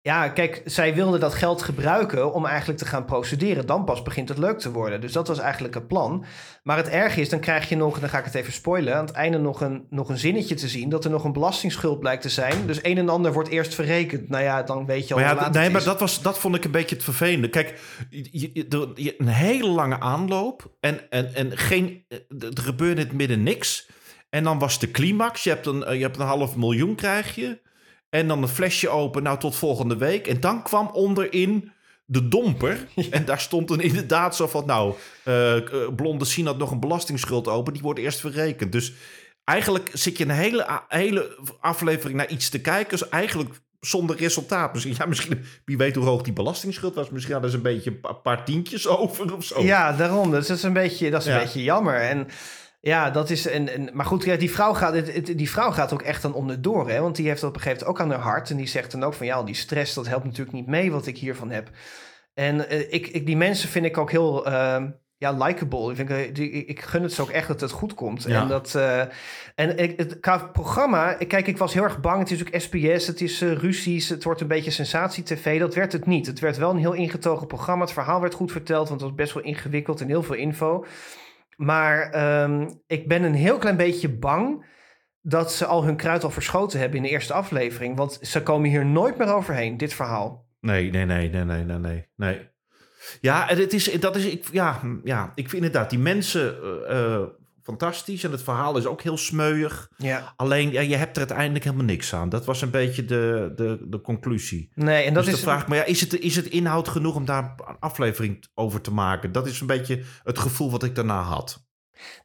ja, 0.03 0.29
kijk, 0.29 0.63
zij 0.65 0.95
wilde 0.95 1.19
dat 1.19 1.35
geld 1.35 1.63
gebruiken 1.63 2.33
om 2.33 2.47
eigenlijk 2.47 2.79
te 2.79 2.87
gaan 2.87 3.05
procederen. 3.05 3.67
Dan 3.67 3.85
pas 3.85 4.03
begint 4.03 4.29
het 4.29 4.39
leuk 4.39 4.59
te 4.59 4.73
worden. 4.73 5.01
Dus 5.01 5.13
dat 5.13 5.29
was 5.29 5.39
eigenlijk 5.39 5.75
het 5.75 5.87
plan. 5.87 6.25
Maar 6.63 6.77
het 6.77 6.89
erge 6.89 7.21
is, 7.21 7.29
dan 7.29 7.41
krijg 7.41 7.69
je 7.69 7.77
nog, 7.77 7.99
dan 8.01 8.09
ga 8.09 8.19
ik 8.19 8.25
het 8.25 8.35
even 8.35 8.53
spoilen, 8.53 8.97
aan 8.97 9.05
het 9.07 9.15
einde 9.15 9.39
nog 9.39 9.61
een, 9.61 9.87
nog 9.91 10.09
een 10.09 10.19
zinnetje 10.19 10.55
te 10.55 10.69
zien 10.69 10.89
dat 10.89 11.05
er 11.05 11.11
nog 11.11 11.25
een 11.25 11.33
belastingsschuld 11.33 12.01
blijkt 12.01 12.23
te 12.23 12.29
zijn. 12.29 12.67
Dus 12.67 12.79
een 12.85 12.99
en 12.99 13.09
ander 13.09 13.33
wordt 13.33 13.49
eerst 13.49 13.75
verrekend. 13.75 14.29
Nou 14.29 14.43
ja, 14.45 14.63
dan 14.63 14.87
weet 14.87 15.09
je 15.09 15.15
al 15.15 15.21
Maar 15.21 15.29
ja, 15.37 15.51
nee, 15.51 15.71
maar 15.71 15.85
dat, 15.85 16.01
was, 16.01 16.23
dat 16.23 16.39
vond 16.39 16.55
ik 16.55 16.65
een 16.65 16.71
beetje 16.71 16.95
het 16.95 17.05
vervelende. 17.05 17.49
Kijk, 17.49 17.81
je, 18.11 18.29
je- 18.33 18.67
je- 18.95 19.15
een 19.19 19.27
hele 19.29 19.69
lange 19.69 20.01
aanloop 20.01 20.71
en, 20.81 21.11
en, 21.11 21.35
en 21.35 21.59
geen, 21.59 22.05
er 22.09 22.23
er 22.55 22.63
gebeurde 22.63 23.01
in 23.01 23.07
het 23.07 23.17
midden 23.17 23.43
niks. 23.43 23.89
En 24.31 24.45
dan 24.45 24.59
was 24.59 24.79
de 24.79 24.91
climax. 24.91 25.45
Je 25.45 25.51
hebt 25.51 25.67
een, 25.67 25.85
eh, 25.85 25.95
je 25.97 26.03
hebt 26.03 26.17
een 26.19 26.27
half 26.27 26.57
miljoen 26.57 26.95
krijg 26.95 27.35
je. 27.35 27.69
En 28.11 28.29
dan 28.29 28.43
een 28.43 28.49
flesje 28.49 28.89
open, 28.89 29.23
nou 29.23 29.39
tot 29.39 29.57
volgende 29.57 29.97
week. 29.97 30.27
En 30.27 30.41
dan 30.41 30.63
kwam 30.63 30.91
onderin 30.93 31.73
de 32.05 32.29
domper. 32.29 32.87
En 33.11 33.25
daar 33.25 33.41
stond 33.41 33.69
dan 33.69 33.81
inderdaad 33.81 34.37
zo 34.37 34.47
van... 34.47 34.67
nou, 34.67 34.95
eh 35.25 35.57
eh, 35.57 35.63
Blonde 35.97 36.25
Sien 36.25 36.47
had 36.47 36.59
nog 36.59 36.71
een 36.71 36.81
belastingsschuld 36.81 37.49
open. 37.49 37.73
Die 37.73 37.83
wordt 37.83 38.01
eerst 38.01 38.21
verrekend. 38.21 38.73
Dus 38.73 38.93
eigenlijk 39.45 39.91
zit 39.93 40.19
je 40.19 40.25
een 40.25 40.31
hele, 40.31 40.81
hele 40.89 41.39
aflevering 41.61 42.17
naar 42.17 42.29
iets 42.31 42.49
te 42.49 42.61
kijken. 42.61 42.99
Dus 42.99 43.09
eigenlijk 43.09 43.55
zonder 43.81 44.17
resultaat. 44.17 44.73
Misschien, 44.73 44.95
ja, 44.99 45.07
misschien, 45.07 45.45
wie 45.65 45.77
weet 45.77 45.95
hoe 45.95 46.05
hoog 46.05 46.23
die 46.23 46.33
belastingsschuld 46.33 46.95
was. 46.95 47.11
Misschien 47.11 47.33
hadden 47.33 47.51
ze 47.51 47.57
een 47.57 47.63
beetje 47.63 47.91
een 47.91 48.01
pa- 48.01 48.13
paar 48.13 48.45
tientjes 48.45 48.87
over 48.87 49.35
of 49.37 49.45
zo. 49.45 49.63
Ja, 49.63 49.93
daarom. 49.93 50.31
Dus 50.31 50.47
dat 50.47 50.57
is 50.57 50.63
een 50.63 50.73
beetje, 50.73 51.11
dat 51.11 51.21
is 51.21 51.27
een 51.27 51.33
Ja. 51.33 51.39
beetje 51.41 51.63
jammer. 51.63 51.95
En 52.01 52.29
ja, 52.81 53.11
dat 53.11 53.31
is. 53.31 53.47
En, 53.47 53.69
en, 53.73 53.91
maar 53.93 54.07
goed, 54.07 54.25
ja, 54.25 54.37
die, 54.37 54.51
vrouw 54.51 54.75
gaat, 54.75 55.27
die 55.37 55.51
vrouw 55.51 55.71
gaat 55.71 55.93
ook 55.93 56.03
echt 56.03 56.23
dan 56.23 56.35
onderdoor. 56.35 56.91
Hè? 56.91 57.01
Want 57.01 57.17
die 57.17 57.27
heeft 57.29 57.41
dat 57.41 57.51
op 57.51 57.57
een 57.57 57.63
gegeven 57.63 57.87
moment 57.87 58.01
ook 58.01 58.07
aan 58.07 58.15
haar 58.21 58.31
hart. 58.33 58.51
En 58.51 58.57
die 58.57 58.67
zegt 58.69 58.91
dan 58.93 59.03
ook 59.03 59.15
van 59.15 59.27
ja, 59.27 59.35
al 59.35 59.45
die 59.45 59.55
stress, 59.55 59.95
dat 59.95 60.09
helpt 60.09 60.25
natuurlijk 60.25 60.53
niet 60.57 60.67
mee 60.67 60.91
wat 60.93 61.07
ik 61.07 61.19
hiervan 61.19 61.51
heb. 61.51 61.69
En 62.35 62.69
eh, 62.69 62.81
ik, 62.93 63.07
ik, 63.07 63.27
die 63.27 63.37
mensen 63.37 63.69
vind 63.69 63.85
ik 63.85 63.99
ook 63.99 64.11
heel. 64.11 64.47
ehm, 64.47 64.91
ja, 65.17 65.33
likable. 65.33 65.91
Ik, 65.91 65.97
vind, 65.97 66.11
eh, 66.11 66.23
ik- 66.23 66.69
ik 66.69 66.81
gun 66.81 67.03
het 67.03 67.13
ze 67.13 67.23
ook 67.23 67.31
echt 67.31 67.49
dat 67.49 67.61
het 67.61 67.71
goed 67.71 67.95
komt. 67.95 68.23
Ja. 68.23 68.41
En, 68.43 68.49
dat, 68.49 68.75
eh, 68.75 69.01
en 69.55 69.77
ik, 69.79 69.99
het 69.99 70.21
qua 70.21 70.39
programma, 70.39 71.13
kijk, 71.13 71.47
ik 71.47 71.59
was 71.59 71.73
heel 71.75 71.83
erg 71.83 72.01
bang. 72.01 72.19
Het 72.19 72.31
is 72.31 72.41
ook 72.41 72.61
SBS, 72.61 73.07
het 73.07 73.21
is 73.21 73.41
eh, 73.43 73.53
ruzies, 73.53 74.09
het 74.09 74.25
wordt 74.25 74.41
een 74.41 74.47
beetje 74.47 74.71
sensatie-tv. 74.71 75.59
Dat 75.59 75.75
werd 75.75 75.93
het 75.93 76.07
niet. 76.07 76.27
Het 76.27 76.39
werd 76.41 76.57
wel 76.57 76.71
een 76.71 76.77
heel 76.79 76.93
ingetogen 76.93 77.47
programma. 77.47 77.85
Het 77.85 77.93
verhaal 77.93 78.21
werd 78.21 78.35
goed 78.35 78.53
verteld, 78.53 78.89
want 78.89 79.01
het 79.01 79.11
was 79.11 79.19
best 79.19 79.33
wel 79.35 79.43
ingewikkeld 79.43 80.01
en 80.01 80.07
heel 80.07 80.23
veel 80.23 80.35
info. 80.35 80.85
Maar 81.61 82.11
ehm, 82.11 82.69
ik 82.87 83.09
ben 83.09 83.23
een 83.23 83.35
heel 83.35 83.59
klein 83.59 83.77
beetje 83.77 84.09
bang 84.09 84.67
dat 85.21 85.53
ze 85.53 85.67
al 85.67 85.85
hun 85.85 85.97
kruid 85.97 86.25
al 86.25 86.31
verschoten 86.31 86.79
hebben 86.79 86.97
in 86.97 87.03
de 87.03 87.09
eerste 87.09 87.33
aflevering. 87.33 87.97
Want 87.97 88.19
ze 88.23 88.43
komen 88.43 88.71
hier 88.71 88.87
nooit 88.87 89.19
meer 89.19 89.35
overheen, 89.35 89.77
dit 89.77 89.95
verhaal. 89.95 90.49
Nee, 90.61 90.91
nee, 90.91 91.05
nee, 91.05 91.31
nee, 91.31 91.45
nee, 91.45 91.65
nee, 91.65 91.79
nee. 91.79 92.09
nee. 92.17 92.49
Ja, 93.21 93.49
en 93.49 93.59
het 93.59 93.73
is, 93.73 93.93
dat 93.93 94.17
is, 94.17 94.25
ik, 94.25 94.49
ja, 94.53 94.81
ja, 95.05 95.33
ik 95.35 95.49
vind 95.49 95.65
inderdaad 95.65 95.91
die 95.91 95.99
mensen 95.99 96.63
eh, 96.63 97.15
eh, 97.15 97.23
fantastisch. 97.71 98.25
En 98.25 98.31
het 98.31 98.43
verhaal 98.43 98.77
is 98.77 98.87
ook 98.87 99.03
heel 99.03 99.17
smeuig. 99.17 99.91
Ja. 99.97 100.33
Alleen, 100.37 100.71
ja, 100.71 100.81
je 100.81 100.97
hebt 100.97 101.17
er 101.17 101.19
uiteindelijk 101.19 101.65
helemaal 101.65 101.85
niks 101.85 102.15
aan. 102.15 102.29
Dat 102.29 102.45
was 102.45 102.63
een 102.63 102.71
beetje 102.71 103.05
de, 103.05 103.53
de, 103.57 103.87
de 103.89 104.01
conclusie. 104.01 104.71
Nee, 104.75 105.05
en 105.05 105.15
dat 105.15 105.25
dus 105.25 105.33
is. 105.33 105.39
de 105.39 105.47
vraag, 105.47 105.67
maar 105.67 105.79
ja, 105.79 105.85
is 105.85 106.01
het, 106.01 106.19
is 106.19 106.37
het 106.37 106.47
inhoud 106.47 106.89
genoeg 106.89 107.15
om 107.15 107.25
daar 107.25 107.55
een 107.67 107.77
aflevering 107.79 108.45
over 108.55 108.81
te 108.81 108.93
maken? 108.93 109.33
Dat 109.33 109.47
is 109.47 109.61
een 109.61 109.67
beetje 109.67 110.03
het 110.23 110.39
gevoel 110.39 110.71
wat 110.71 110.83
ik 110.83 110.95
daarna 110.95 111.23
had. 111.23 111.69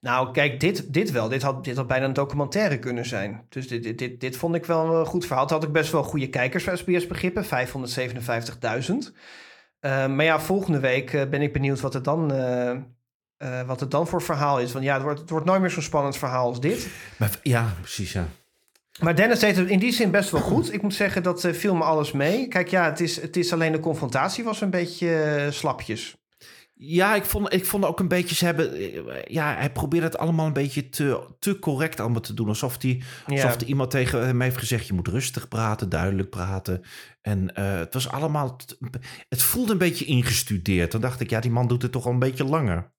Nou, 0.01 0.31
kijk, 0.31 0.59
dit, 0.59 0.93
dit 0.93 1.11
wel. 1.11 1.29
Dit 1.29 1.41
had, 1.41 1.63
dit 1.63 1.75
had 1.75 1.87
bijna 1.87 2.05
een 2.05 2.13
documentaire 2.13 2.79
kunnen 2.79 3.05
zijn. 3.05 3.45
Dus 3.49 3.67
dit, 3.67 3.83
dit, 3.83 3.97
dit, 3.97 4.19
dit 4.19 4.37
vond 4.37 4.55
ik 4.55 4.65
wel 4.65 4.95
een 4.95 5.05
goed 5.05 5.25
verhaal. 5.25 5.43
Het 5.43 5.51
had 5.51 5.65
ook 5.65 5.71
best 5.71 5.91
wel 5.91 6.03
goede 6.03 6.29
kijkers 6.29 6.63
voor 6.63 6.77
SBS-begrippen. 6.77 7.45
557.000. 7.45 9.15
Eh, 9.79 10.07
maar 10.07 10.25
ja, 10.25 10.39
volgende 10.39 10.79
week 10.79 11.13
eh, 11.13 11.29
ben 11.29 11.41
ik 11.41 11.53
benieuwd 11.53 11.79
wat 11.81 11.93
het, 11.93 12.03
dan, 12.03 12.33
eh, 12.33 12.77
eh, 13.37 13.61
wat 13.61 13.79
het 13.79 13.91
dan 13.91 14.07
voor 14.07 14.21
verhaal 14.21 14.59
is. 14.59 14.71
Want 14.71 14.85
ja, 14.85 14.93
het 14.93 15.03
wordt, 15.03 15.19
het 15.19 15.29
wordt 15.29 15.45
nooit 15.45 15.61
meer 15.61 15.69
zo'n 15.69 15.81
spannend 15.83 16.17
verhaal 16.17 16.47
als 16.47 16.59
dit. 16.59 16.87
Maar, 17.17 17.39
ja, 17.43 17.73
precies, 17.81 18.11
ja. 18.13 18.27
Maar 18.99 19.15
Dennis 19.15 19.39
deed 19.39 19.55
het 19.55 19.69
in 19.69 19.79
die 19.79 19.91
zin 19.93 20.11
best 20.11 20.29
wel 20.29 20.41
goed. 20.41 20.73
Ik 20.73 20.81
moet 20.81 20.93
zeggen, 20.93 21.23
dat 21.23 21.43
eh, 21.43 21.53
viel 21.53 21.75
me 21.75 21.83
alles 21.83 22.11
mee. 22.11 22.47
Kijk, 22.47 22.67
ja, 22.67 22.85
het 22.85 22.99
is, 22.99 23.21
het 23.21 23.37
is 23.37 23.53
alleen 23.53 23.71
de 23.71 23.79
confrontatie 23.79 24.43
was 24.43 24.61
een 24.61 24.69
beetje 24.69 25.15
eh, 25.23 25.51
slapjes. 25.51 26.15
Ja, 26.77 27.15
ik 27.15 27.25
vond, 27.25 27.53
ik 27.53 27.65
vond 27.65 27.85
ook 27.85 27.99
een 27.99 28.07
beetje, 28.07 28.35
ze 28.35 28.45
hebben, 28.45 28.71
ja, 29.27 29.55
hij 29.55 29.71
probeerde 29.71 30.05
het 30.05 30.17
allemaal 30.17 30.45
een 30.45 30.53
beetje 30.53 30.89
te, 30.89 31.27
te 31.39 31.59
correct 31.59 31.99
allemaal 31.99 32.21
te 32.21 32.33
doen. 32.33 32.47
Alsof, 32.47 32.77
die, 32.77 33.03
alsof 33.27 33.59
Ja. 33.59 33.65
iemand 33.67 33.91
tegen 33.91 34.25
hem 34.25 34.41
heeft 34.41 34.57
gezegd, 34.57 34.87
je 34.87 34.93
moet 34.93 35.07
rustig 35.07 35.47
praten, 35.47 35.89
duidelijk 35.89 36.29
praten. 36.29 36.81
En 37.21 37.59
het 37.59 37.93
was 37.93 38.09
allemaal, 38.09 38.59
het 39.29 39.41
voelde 39.41 39.71
een 39.71 39.77
beetje 39.77 40.05
ingestudeerd. 40.05 40.91
Dan 40.91 41.01
dacht 41.01 41.19
ik, 41.19 41.29
ja, 41.29 41.39
die 41.39 41.51
man 41.51 41.67
doet 41.67 41.81
het 41.81 41.91
toch 41.91 42.05
al 42.05 42.11
een 42.11 42.19
beetje 42.19 42.43
langer. 42.45 42.93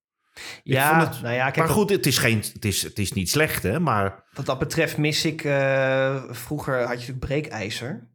Ja, 0.63 1.09
het- 1.09 1.23
nou 1.23 1.35
ja, 1.35 1.45
kijk, 1.45 1.57
maar 1.57 1.69
goed, 1.75 1.91
het 1.91 2.07
is, 2.07 2.19
geen, 2.19 2.43
het, 2.53 2.65
is, 2.65 2.83
het 2.83 2.99
is 2.99 3.13
niet 3.13 3.31
slecht, 3.31 3.63
hè. 3.63 3.81
Maar 3.81 4.25
wat 4.33 4.47
dat 4.47 4.59
betreft 4.59 4.97
mis 4.97 5.25
ik... 5.25 5.45
eh, 5.45 6.23
vroeger 6.31 6.75
had 6.79 6.89
je 6.89 6.95
natuurlijk 6.95 7.21
breekijzer. 7.21 8.09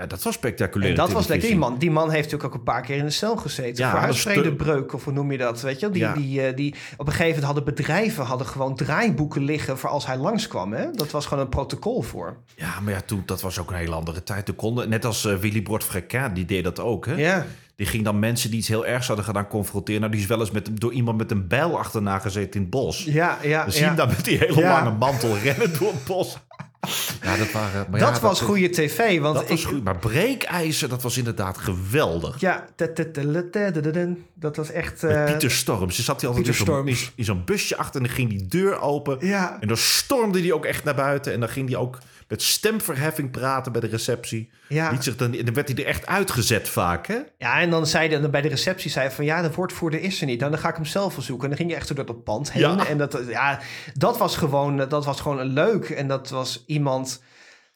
Ja, 0.00 0.06
dat 0.06 0.22
was 0.22 0.34
spectaculair. 0.34 0.90
En 0.90 0.96
dat 0.96 1.12
was 1.12 1.26
lekker. 1.26 1.48
Die 1.48 1.58
man, 1.58 1.78
die 1.78 1.90
man 1.90 2.10
heeft 2.10 2.24
natuurlijk 2.24 2.44
ook 2.44 2.58
een 2.58 2.64
paar 2.64 2.82
keer 2.82 2.96
in 2.96 3.04
de 3.04 3.10
cel 3.10 3.36
gezeten. 3.36 3.84
Ja, 3.84 3.90
voor 3.90 4.00
huisvredebreuk, 4.00 4.92
of 4.92 5.04
hoe 5.04 5.12
noem 5.12 5.32
je 5.32 5.38
dat? 5.38 5.60
Weet 5.60 5.80
je? 5.80 5.90
Die, 5.90 6.02
Ja. 6.02 6.12
die, 6.14 6.46
eh, 6.46 6.56
die, 6.56 6.74
op 6.96 7.06
een 7.06 7.12
gegeven 7.12 7.26
moment 7.26 7.44
hadden 7.44 7.64
bedrijven 7.64 8.24
hadden 8.24 8.46
gewoon 8.46 8.76
draaiboeken 8.76 9.42
liggen 9.44 9.78
voor 9.78 9.90
als 9.90 10.06
hij 10.06 10.16
langskwam. 10.16 10.72
Hè? 10.72 10.90
Dat 10.90 11.10
was 11.10 11.26
gewoon 11.26 11.44
een 11.44 11.48
protocol 11.50 12.02
voor. 12.02 12.36
Ja, 12.56 12.80
maar 12.80 12.92
ja, 12.92 13.00
toen, 13.00 13.22
dat 13.26 13.40
was 13.40 13.58
ook 13.58 13.70
een 13.70 13.76
hele 13.76 13.94
andere 13.94 14.22
tijd. 14.22 14.44
Toen 14.44 14.54
konden, 14.54 14.88
net 14.88 15.04
als 15.04 15.24
eh, 15.24 15.36
Willy 15.36 15.62
Bord 15.62 15.86
die 16.32 16.44
deed 16.44 16.64
dat 16.64 16.80
ook, 16.80 17.06
hè. 17.06 17.14
Ja. 17.14 17.46
Die 17.76 17.86
ging 17.86 18.04
dan 18.04 18.18
mensen 18.18 18.50
die 18.50 18.58
iets 18.58 18.68
heel 18.68 18.86
ergs 18.86 19.06
hadden 19.06 19.24
gedaan 19.24 19.46
confronteren. 19.46 20.00
Nou, 20.00 20.12
die 20.12 20.20
is 20.20 20.26
wel 20.26 20.40
eens 20.40 20.50
met, 20.50 20.80
door 20.80 20.92
iemand 20.92 21.18
met 21.18 21.30
een 21.30 21.48
bijl 21.48 21.78
achterna 21.78 22.18
gezeten 22.18 22.52
in 22.52 22.60
het 22.60 22.70
bos. 22.70 23.04
Ja, 23.04 23.38
ja, 23.42 23.64
We 23.64 23.70
zien 23.70 23.84
ja. 23.84 23.94
dan 23.94 24.08
met 24.08 24.24
die 24.24 24.38
hele 24.38 24.62
lange 24.62 24.90
mantel 24.90 25.38
rennen 25.38 25.78
door 25.78 25.92
het 25.92 26.04
bos. 26.04 26.38
Ja, 27.22 27.36
dat, 27.36 27.52
waren, 27.52 27.86
maar 27.90 28.00
dat 28.00 28.14
ja, 28.14 28.20
was 28.20 28.40
goede 28.40 28.68
tv. 28.68 29.20
Want 29.20 29.34
Dat 29.34 29.48
was 29.48 29.60
ik, 29.60 29.66
goed. 29.66 29.84
Maar 29.84 29.98
breekijzer, 29.98 30.88
dat 30.88 31.02
was 31.02 31.16
inderdaad 31.16 31.58
geweldig. 31.58 32.40
Ja, 32.40 32.66
dat 34.34 34.56
was 34.56 34.70
echt... 34.70 35.04
Eh, 35.04 35.24
Pieter 35.24 35.50
Storms. 35.50 35.96
Ze 35.96 36.02
zat 36.02 36.20
hij 36.20 36.30
altijd 36.30 36.46
in 36.46 36.54
zo'n, 36.54 36.88
in, 37.16 37.44
busje 37.44 37.76
achter 37.76 38.00
en 38.00 38.06
dan 38.06 38.16
ging 38.16 38.28
die 38.28 38.46
deur 38.46 38.80
open. 38.80 39.16
Ja. 39.20 39.56
En 39.60 39.68
dan 39.68 39.76
stormde 39.76 40.40
hij 40.40 40.52
ook 40.52 40.64
echt 40.64 40.84
naar 40.84 40.94
buiten. 40.94 41.32
En 41.32 41.40
dan 41.40 41.48
ging 41.48 41.68
hij 41.68 41.78
ook 41.78 41.98
met 42.30 42.42
stemverheffing 42.42 43.30
praten 43.30 43.72
bij 43.72 43.80
de 43.80 43.86
receptie. 43.86 44.50
Ja. 44.68 44.90
Liet 44.90 45.04
zich 45.04 45.16
dan, 45.16 45.30
dan 45.30 45.54
werd 45.54 45.68
hij 45.68 45.76
er 45.78 45.86
echt 45.86 46.06
uitgezet 46.06 46.68
vaak, 46.68 47.06
hè? 47.06 47.18
Ja, 47.38 47.60
en 47.60 47.70
dan 47.70 47.86
zei 47.86 48.08
hij 48.08 48.30
bij 48.30 48.40
de 48.40 48.48
receptie 48.48 48.90
zei 48.90 49.06
hij 49.06 49.14
van 49.14 49.24
ja, 49.24 49.42
de 49.42 49.52
woordvoerder 49.52 50.00
is 50.00 50.20
er 50.20 50.26
niet. 50.26 50.40
Dan, 50.40 50.50
dan 50.50 50.60
ga 50.60 50.68
ik 50.68 50.74
hem 50.74 50.84
zelf 50.84 51.16
zoeken. 51.18 51.42
En 51.42 51.48
dan 51.48 51.58
ging 51.58 51.70
je 51.70 51.76
echt 51.76 51.86
zo 51.86 51.94
door 51.94 52.06
dat 52.06 52.24
pand 52.24 52.52
heen. 52.52 52.62
Ja. 52.62 52.86
En 52.86 52.98
dat, 52.98 53.20
ja, 53.28 53.60
dat 53.94 54.18
was 54.18 54.36
gewoon, 54.36 54.76
dat 54.76 55.04
was 55.04 55.20
gewoon 55.20 55.44
leuk. 55.44 55.90
En 55.90 56.08
dat 56.08 56.28
was 56.28 56.64
iemand. 56.66 57.22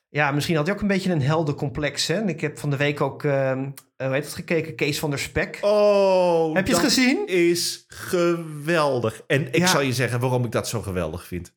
ja, 0.09 0.31
misschien 0.31 0.57
had 0.57 0.67
hij 0.67 0.75
ook 0.75 0.81
een 0.83 0.89
beetje 0.89 1.13
een 1.13 1.23
heldencomplex. 1.23 2.07
Hè? 2.07 2.15
En 2.15 2.29
ik 2.29 2.41
heb 2.41 2.59
van 2.59 2.71
de 2.71 2.77
week 2.77 3.01
ook, 3.01 3.23
uh, 3.23 3.53
hoe 3.53 3.73
heet 3.97 4.25
het, 4.25 4.35
gekeken? 4.35 4.75
Kees 4.75 4.99
van 4.99 5.11
der 5.11 5.19
Spek. 5.19 5.59
Oh, 5.61 6.55
heb 6.55 6.67
je 6.67 6.73
het 6.75 6.83
gezien? 6.83 7.27
is 7.27 7.85
geweldig. 7.89 9.23
En 9.27 9.47
ik 9.47 9.57
Ja. 9.57 9.67
zal 9.67 9.81
je 9.81 9.93
zeggen 9.93 10.21
waarom 10.21 10.45
ik 10.45 10.53
dat 10.53 10.69
zo 10.69 10.83
geweldig 10.83 11.27
vind. 11.27 11.53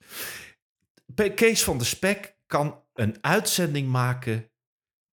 Kees 1.35 1.63
van 1.63 1.77
der 1.77 1.87
Spek 1.87 2.35
kan 2.47 2.79
een 2.97 3.17
uitzending 3.21 3.87
maken 3.87 4.49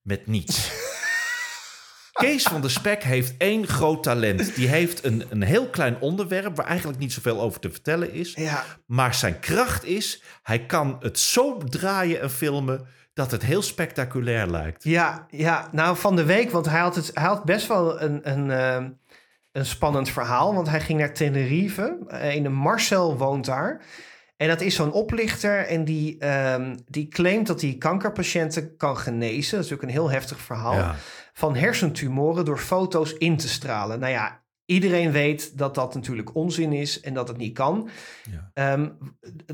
met 0.03 0.27
niets. 0.27 0.71
Kees 2.13 2.43
van 2.43 2.61
der 2.61 2.71
Spek 2.71 3.03
heeft 3.03 3.35
één 3.39 3.67
groot 3.67 4.03
talent. 4.03 4.55
Die 4.55 4.69
heeft 4.69 5.05
een, 5.05 5.25
een 5.29 5.43
heel 5.43 5.69
klein 5.69 6.01
onderwerp 6.01 6.57
waar 6.57 6.67
eigenlijk 6.67 6.99
niet 6.99 7.13
zoveel 7.13 7.41
over 7.41 7.61
te 7.61 7.71
vertellen 7.71 8.13
is. 8.13 8.35
Ja, 8.35 8.65
Maar 8.87 9.15
zijn 9.15 9.41
kracht 9.41 9.85
is, 9.85 10.23
hij 10.43 10.67
kan 10.67 10.97
het 11.01 11.19
zo 11.19 11.59
draaien 11.59 12.21
en 12.21 12.31
filmen 12.31 12.87
dat 13.15 13.31
het 13.31 13.43
heel 13.43 13.63
spectaculair 13.63 14.47
lijkt. 14.47 14.85
ja, 14.85 15.27
ja, 15.31 15.69
nou 15.73 15.97
van 15.97 16.17
de 16.17 16.25
week, 16.25 16.51
want 16.51 16.67
hij 16.67 16.81
had, 16.81 16.97
het, 16.97 17.11
hij 17.15 17.25
had 17.25 17.45
best 17.45 17.67
wel 17.67 18.01
een, 18.01 18.31
een, 18.31 18.51
eh, 18.51 18.85
een 19.53 19.67
spannend 19.67 20.09
verhaal. 20.09 20.55
Want 20.55 20.69
hij 20.69 20.81
ging 20.81 20.99
naar 20.99 21.13
Tenerife. 21.15 21.99
Eh, 22.09 22.35
Een 22.35 22.53
Marcel 22.53 23.17
woont 23.17 23.45
daar. 23.45 23.81
En 24.37 24.49
dat 24.49 24.61
is 24.61 24.75
zo'n 24.75 24.93
oplichter 24.93 25.67
en 25.67 25.85
die, 25.85 26.19
ehm, 26.19 26.77
die 26.87 27.09
claimt 27.09 27.47
dat 27.47 27.61
hij 27.61 27.77
kankerpatiënten 27.79 28.77
kan 28.77 28.99
genezen. 28.99 29.57
Dat 29.57 29.65
is 29.65 29.73
ook 29.73 29.83
een 29.83 29.89
heel 29.89 30.11
heftig 30.11 30.41
verhaal. 30.41 30.75
Ja. 30.75 30.97
van 31.37 31.57
hersentumoren 31.57 32.45
door 32.45 32.59
foto's 32.59 33.13
in 33.13 33.37
te 33.37 33.49
stralen. 33.49 33.99
Nou 33.99 34.13
ja, 34.13 34.45
iedereen 34.67 35.13
weet 35.13 35.59
dat 35.59 35.75
dat 35.75 35.95
natuurlijk 35.95 36.35
onzin 36.35 36.73
is 36.73 37.01
en 37.01 37.15
dat 37.15 37.29
het 37.29 37.37
niet 37.37 37.55
kan. 37.55 37.89
Ja. 38.31 38.51
Ehm, 38.55 38.89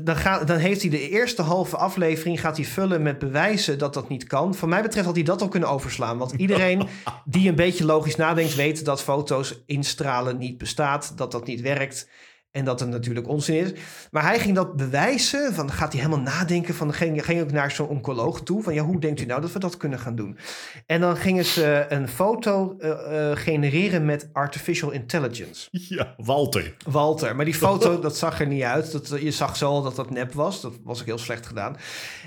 dan, 0.01 0.15
gaat, 0.15 0.47
dan 0.47 0.57
heeft 0.57 0.81
hij 0.81 0.89
de 0.89 1.09
eerste 1.09 1.41
halve 1.41 1.77
aflevering 1.77 2.39
gaat 2.39 2.57
hij 2.57 2.65
vullen 2.65 3.01
met 3.01 3.19
bewijzen 3.19 3.77
dat 3.77 3.93
dat 3.93 4.09
niet 4.09 4.23
kan. 4.23 4.55
Van 4.55 4.69
mij 4.69 4.81
betreft 4.81 5.05
had 5.05 5.15
hij 5.15 5.23
dat 5.23 5.41
al 5.41 5.47
kunnen 5.47 5.69
overslaan. 5.69 6.17
Want 6.17 6.31
iedereen 6.31 6.87
die 7.25 7.49
een 7.49 7.55
beetje 7.55 7.85
logisch 7.85 8.15
nadenkt, 8.15 8.55
weet 8.55 8.85
dat 8.85 9.03
foto's 9.03 9.63
instralen 9.65 10.37
niet 10.37 10.57
bestaat, 10.57 11.17
dat 11.17 11.31
dat 11.31 11.45
niet 11.45 11.61
werkt. 11.61 12.09
En 12.51 12.65
dat 12.65 12.79
het 12.79 12.89
natuurlijk 12.89 13.27
onzin 13.27 13.55
is. 13.55 13.71
Maar 14.11 14.23
hij 14.23 14.39
ging 14.39 14.55
dat 14.55 14.75
bewijzen. 14.75 15.53
Van, 15.53 15.71
gaat 15.71 15.93
hij 15.93 16.01
helemaal 16.01 16.23
nadenken. 16.23 16.73
Van, 16.73 16.93
ging, 16.93 17.25
ging 17.25 17.41
ook 17.41 17.51
naar 17.51 17.71
zo'n 17.71 17.87
oncoloog 17.87 18.41
toe. 18.41 18.63
Van 18.63 18.73
ja, 18.73 18.83
hoe 18.83 18.99
denkt 18.99 19.21
u 19.21 19.25
nou 19.25 19.41
dat 19.41 19.51
we 19.51 19.59
dat 19.59 19.77
kunnen 19.77 19.99
gaan 19.99 20.15
doen? 20.15 20.37
En 20.85 21.01
dan 21.01 21.17
gingen 21.17 21.45
ze 21.45 21.85
een 21.89 22.07
foto 22.07 22.75
eh, 22.79 22.91
eh, 23.31 23.37
genereren 23.37 24.05
met 24.05 24.29
artificial 24.33 24.91
intelligence. 24.91 25.67
ja, 25.97 26.13
Walter. 26.17 26.75
Walter. 26.85 27.35
Maar 27.35 27.45
die 27.45 27.53
foto, 27.53 27.99
dat 28.07 28.17
zag 28.17 28.39
er 28.39 28.47
niet 28.47 28.63
uit. 28.63 28.91
Dat, 28.91 29.21
je 29.21 29.31
zag 29.31 29.57
zo 29.57 29.69
al 29.69 29.81
dat 29.81 29.95
dat 29.95 30.09
nep 30.09 30.33
was. 30.33 30.61
Dat 30.61 30.73
was 30.83 30.99
ook 30.99 31.05
heel 31.05 31.17
slecht 31.17 31.45
gedaan. 31.45 31.77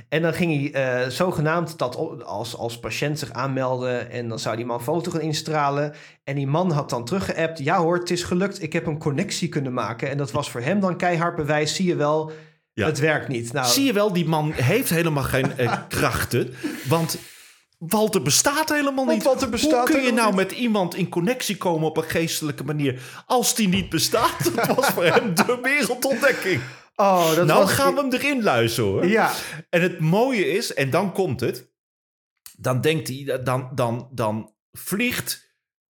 En 0.09 0.23
dan 0.23 0.35
ging 0.35 0.73
hij 0.73 1.03
eh, 1.03 1.09
zogenaamd 1.11 1.79
dat 1.79 2.23
als, 2.25 2.57
als 2.57 2.79
patiënt 2.79 3.19
zich 3.19 3.33
aanmelden. 3.33 4.11
En 4.11 4.29
dan 4.29 4.39
zou 4.39 4.57
die 4.57 4.65
man 4.65 4.79
een 4.79 4.85
foto 4.85 5.11
gaan 5.11 5.21
instralen. 5.21 5.95
En 6.25 6.35
die 6.35 6.47
man 6.47 6.71
had 6.71 6.91
dan 6.91 7.05
teruggeappt. 7.05 7.59
Ja 7.59 7.79
hoor, 7.79 7.99
het 7.99 8.11
is 8.11 8.23
gelukt. 8.23 8.63
Ik 8.63 8.73
heb 8.73 8.87
een 8.87 8.99
connectie 8.99 9.49
kunnen 9.49 9.73
maken. 9.73 10.11
En 10.11 10.17
dat 10.17 10.31
was 10.31 10.51
voor 10.51 10.61
hem 10.61 10.81
dan 10.81 10.97
keihard 10.97 11.37
bewijs. 11.37 11.75
Zie 11.75 11.87
je 11.87 11.97
wel, 11.97 12.33
Ja. 12.73 12.87
het 12.87 12.99
werkt 12.99 13.29
niet. 13.29 13.53
Nou, 13.53 13.67
Zie 13.67 13.85
je 13.85 13.93
wel, 13.93 14.13
die 14.13 14.27
man 14.27 14.53
heeft 14.53 14.91
helemaal 14.91 15.23
geen 15.23 15.57
eh, 15.59 15.79
krachten. 15.89 16.55
Want 16.89 17.19
Walter 17.79 18.23
bestaat 18.23 18.69
helemaal 18.69 19.05
niet. 19.05 19.23
Walter 19.23 19.49
bestaat 19.49 19.89
Hoe 19.89 19.97
kun 19.97 20.05
je 20.05 20.13
nou 20.13 20.35
met 20.35 20.53
iemand 20.53 20.95
in 20.95 21.09
connectie 21.09 21.57
komen 21.57 21.89
op 21.89 21.97
een 21.97 22.03
geestelijke 22.03 22.65
manier... 22.65 23.03
als 23.27 23.55
die 23.55 23.69
niet 23.69 23.89
bestaat? 23.89 24.51
Dat 24.57 24.75
was 24.77 24.87
voor 24.87 25.05
hem 25.05 25.35
de 25.35 25.59
wereldontdekking. 25.63 26.61
oh, 26.97 27.35
dat 27.35 27.47
nou 27.47 27.61
was, 27.61 27.73
gaan 27.73 27.95
we 27.95 28.01
hem 28.01 28.13
erin 28.13 28.43
luisteren 28.43 28.91
hoor. 28.91 29.07
Ja, 29.07 29.33
En 29.71 29.83
het 29.83 29.99
mooie 30.01 30.49
is, 30.49 30.75
en 30.75 30.91
dan 30.91 31.13
komt 31.13 31.41
het... 31.41 31.71
dan 32.57 32.81
denkt 32.81 33.09
hij, 33.09 33.41
dan, 33.45 33.71
dan, 33.75 34.09
dan 34.13 34.53
vliegt 34.73 35.43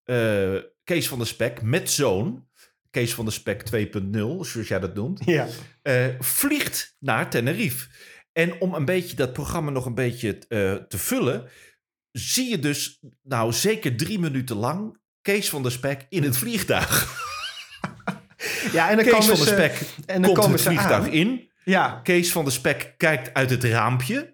eh, 0.05 0.55
Kees 0.85 1.09
van 1.09 1.19
der 1.19 1.27
Spek 1.27 1.63
met 1.63 1.91
zoon... 1.91 2.47
Kees 2.91 3.15
van 3.15 3.25
der 3.25 3.35
Spek 3.35 3.63
2.0, 3.71 4.11
zoals 4.41 4.69
jij 4.69 4.79
dat 4.79 4.95
noemt... 4.95 5.21
ja. 5.25 5.47
eh, 5.83 6.07
vliegt 6.19 6.97
naar 6.99 7.31
Tenerife. 7.31 7.89
En 8.33 8.61
om 8.61 8.75
een 8.75 8.85
beetje 8.85 9.17
dat 9.17 9.33
programma 9.33 9.71
nog 9.71 9.87
een 9.87 9.95
beetje 9.95 10.39
eh, 10.49 10.75
te 10.75 10.99
vullen, 10.99 11.49
zie 12.11 12.51
je 12.51 12.59
dus 12.59 13.01
nou 13.23 13.53
zeker 13.53 13.97
drie 13.97 14.19
minuten 14.19 14.57
lang 14.57 14.99
Kees 15.23 15.49
van 15.49 15.63
der 15.63 15.73
Spek 15.73 16.07
in 16.09 16.23
het 16.23 16.37
vliegtuig. 16.37 17.23
ja 18.73 18.91
en 18.91 18.97
dan 18.97 19.05
Kees 19.05 19.27
van 19.27 19.37
der 19.37 19.47
Spek 19.47 19.81
en 20.07 20.23
dan 20.23 20.35
komt 20.35 20.53
het 20.53 20.63
vliegtuig 20.63 21.05
aan. 21.05 21.13
in. 21.13 21.51
Ja, 21.65 22.01
Kees 22.03 22.33
van 22.33 22.45
der 22.45 22.53
Spek 22.53 22.95
kijkt 22.97 23.35
uit 23.35 23.51
het 23.51 23.65
raampje. 23.65 24.34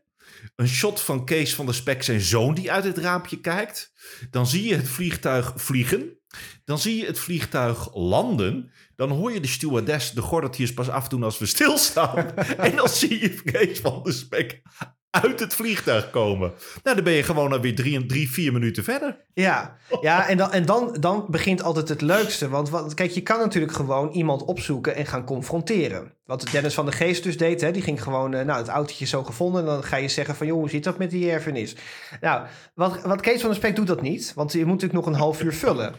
Een 0.60 0.68
shot 0.68 1.00
van 1.00 1.24
Kees 1.24 1.54
van 1.54 1.66
der 1.66 1.74
Spek, 1.74 2.02
zijn 2.02 2.20
zoon, 2.20 2.54
die 2.54 2.72
uit 2.72 2.84
het 2.84 2.98
raampje 2.98 3.40
kijkt. 3.40 3.92
Dan 4.30 4.46
zie 4.46 4.68
je 4.68 4.74
het 4.76 4.88
vliegtuig 4.88 5.52
vliegen. 5.56 6.18
Dan 6.64 6.78
zie 6.78 6.96
je 6.96 7.06
het 7.06 7.18
vliegtuig 7.18 7.94
landen. 7.94 8.72
Dan 8.96 9.10
hoor 9.10 9.32
je 9.32 9.40
de 9.40 9.48
stewardess 9.48 10.12
de 10.12 10.20
gordeltjes 10.20 10.74
pas 10.74 10.88
afdoen 10.88 11.22
als 11.22 11.38
we 11.38 11.46
stilstaan. 11.56 12.36
en 12.36 12.76
dan 12.76 12.88
zie 12.88 13.20
je 13.20 13.42
Kees 13.42 13.78
van 13.78 14.02
der 14.02 14.12
Spek 14.12 14.62
uit 15.10 15.40
het 15.40 15.54
vliegtuig 15.54 16.10
komen. 16.10 16.52
Nou, 16.82 16.96
dan 16.96 17.04
ben 17.04 17.12
je 17.12 17.22
gewoon 17.22 17.52
alweer 17.52 17.74
drie, 17.74 18.06
drie 18.06 18.30
vier 18.30 18.52
minuten 18.52 18.84
verder. 18.84 19.16
Ja, 19.34 19.76
ja 20.00 20.28
en, 20.28 20.36
dan, 20.36 20.52
en 20.52 20.66
dan, 20.66 20.96
dan 21.00 21.26
begint 21.28 21.62
altijd 21.62 21.88
het 21.88 22.00
leukste. 22.00 22.48
Want 22.48 22.94
kijk, 22.94 23.10
je 23.10 23.22
kan 23.22 23.38
natuurlijk 23.38 23.72
gewoon 23.72 24.10
iemand 24.10 24.44
opzoeken 24.44 24.94
en 24.94 25.06
gaan 25.06 25.24
confronteren. 25.24 26.12
Wat 26.24 26.46
Dennis 26.52 26.74
van 26.74 26.86
de 26.86 26.92
Geest 26.92 27.22
dus 27.22 27.36
deed, 27.36 27.60
hè, 27.60 27.70
die 27.70 27.82
ging 27.82 28.02
gewoon 28.02 28.34
eh, 28.34 28.44
nou, 28.44 28.58
het 28.58 28.68
autootje 28.68 29.06
zo 29.06 29.22
gevonden. 29.22 29.60
En 29.60 29.66
dan 29.66 29.84
ga 29.84 29.96
je 29.96 30.08
zeggen 30.08 30.36
van, 30.36 30.46
joh, 30.46 30.58
hoe 30.58 30.70
zit 30.70 30.84
dat 30.84 30.98
met 30.98 31.10
die 31.10 31.30
erfenis? 31.30 31.76
Nou, 32.20 32.46
wat, 32.74 33.02
wat 33.02 33.20
Kees 33.20 33.40
van 33.40 33.50
der 33.50 33.58
Spek 33.58 33.76
doet 33.76 33.86
dat 33.86 34.02
niet, 34.02 34.32
want 34.34 34.52
je 34.52 34.58
moet 34.58 34.80
natuurlijk 34.80 35.04
nog 35.04 35.06
een 35.06 35.20
half 35.20 35.42
uur 35.42 35.54
vullen. 35.54 35.94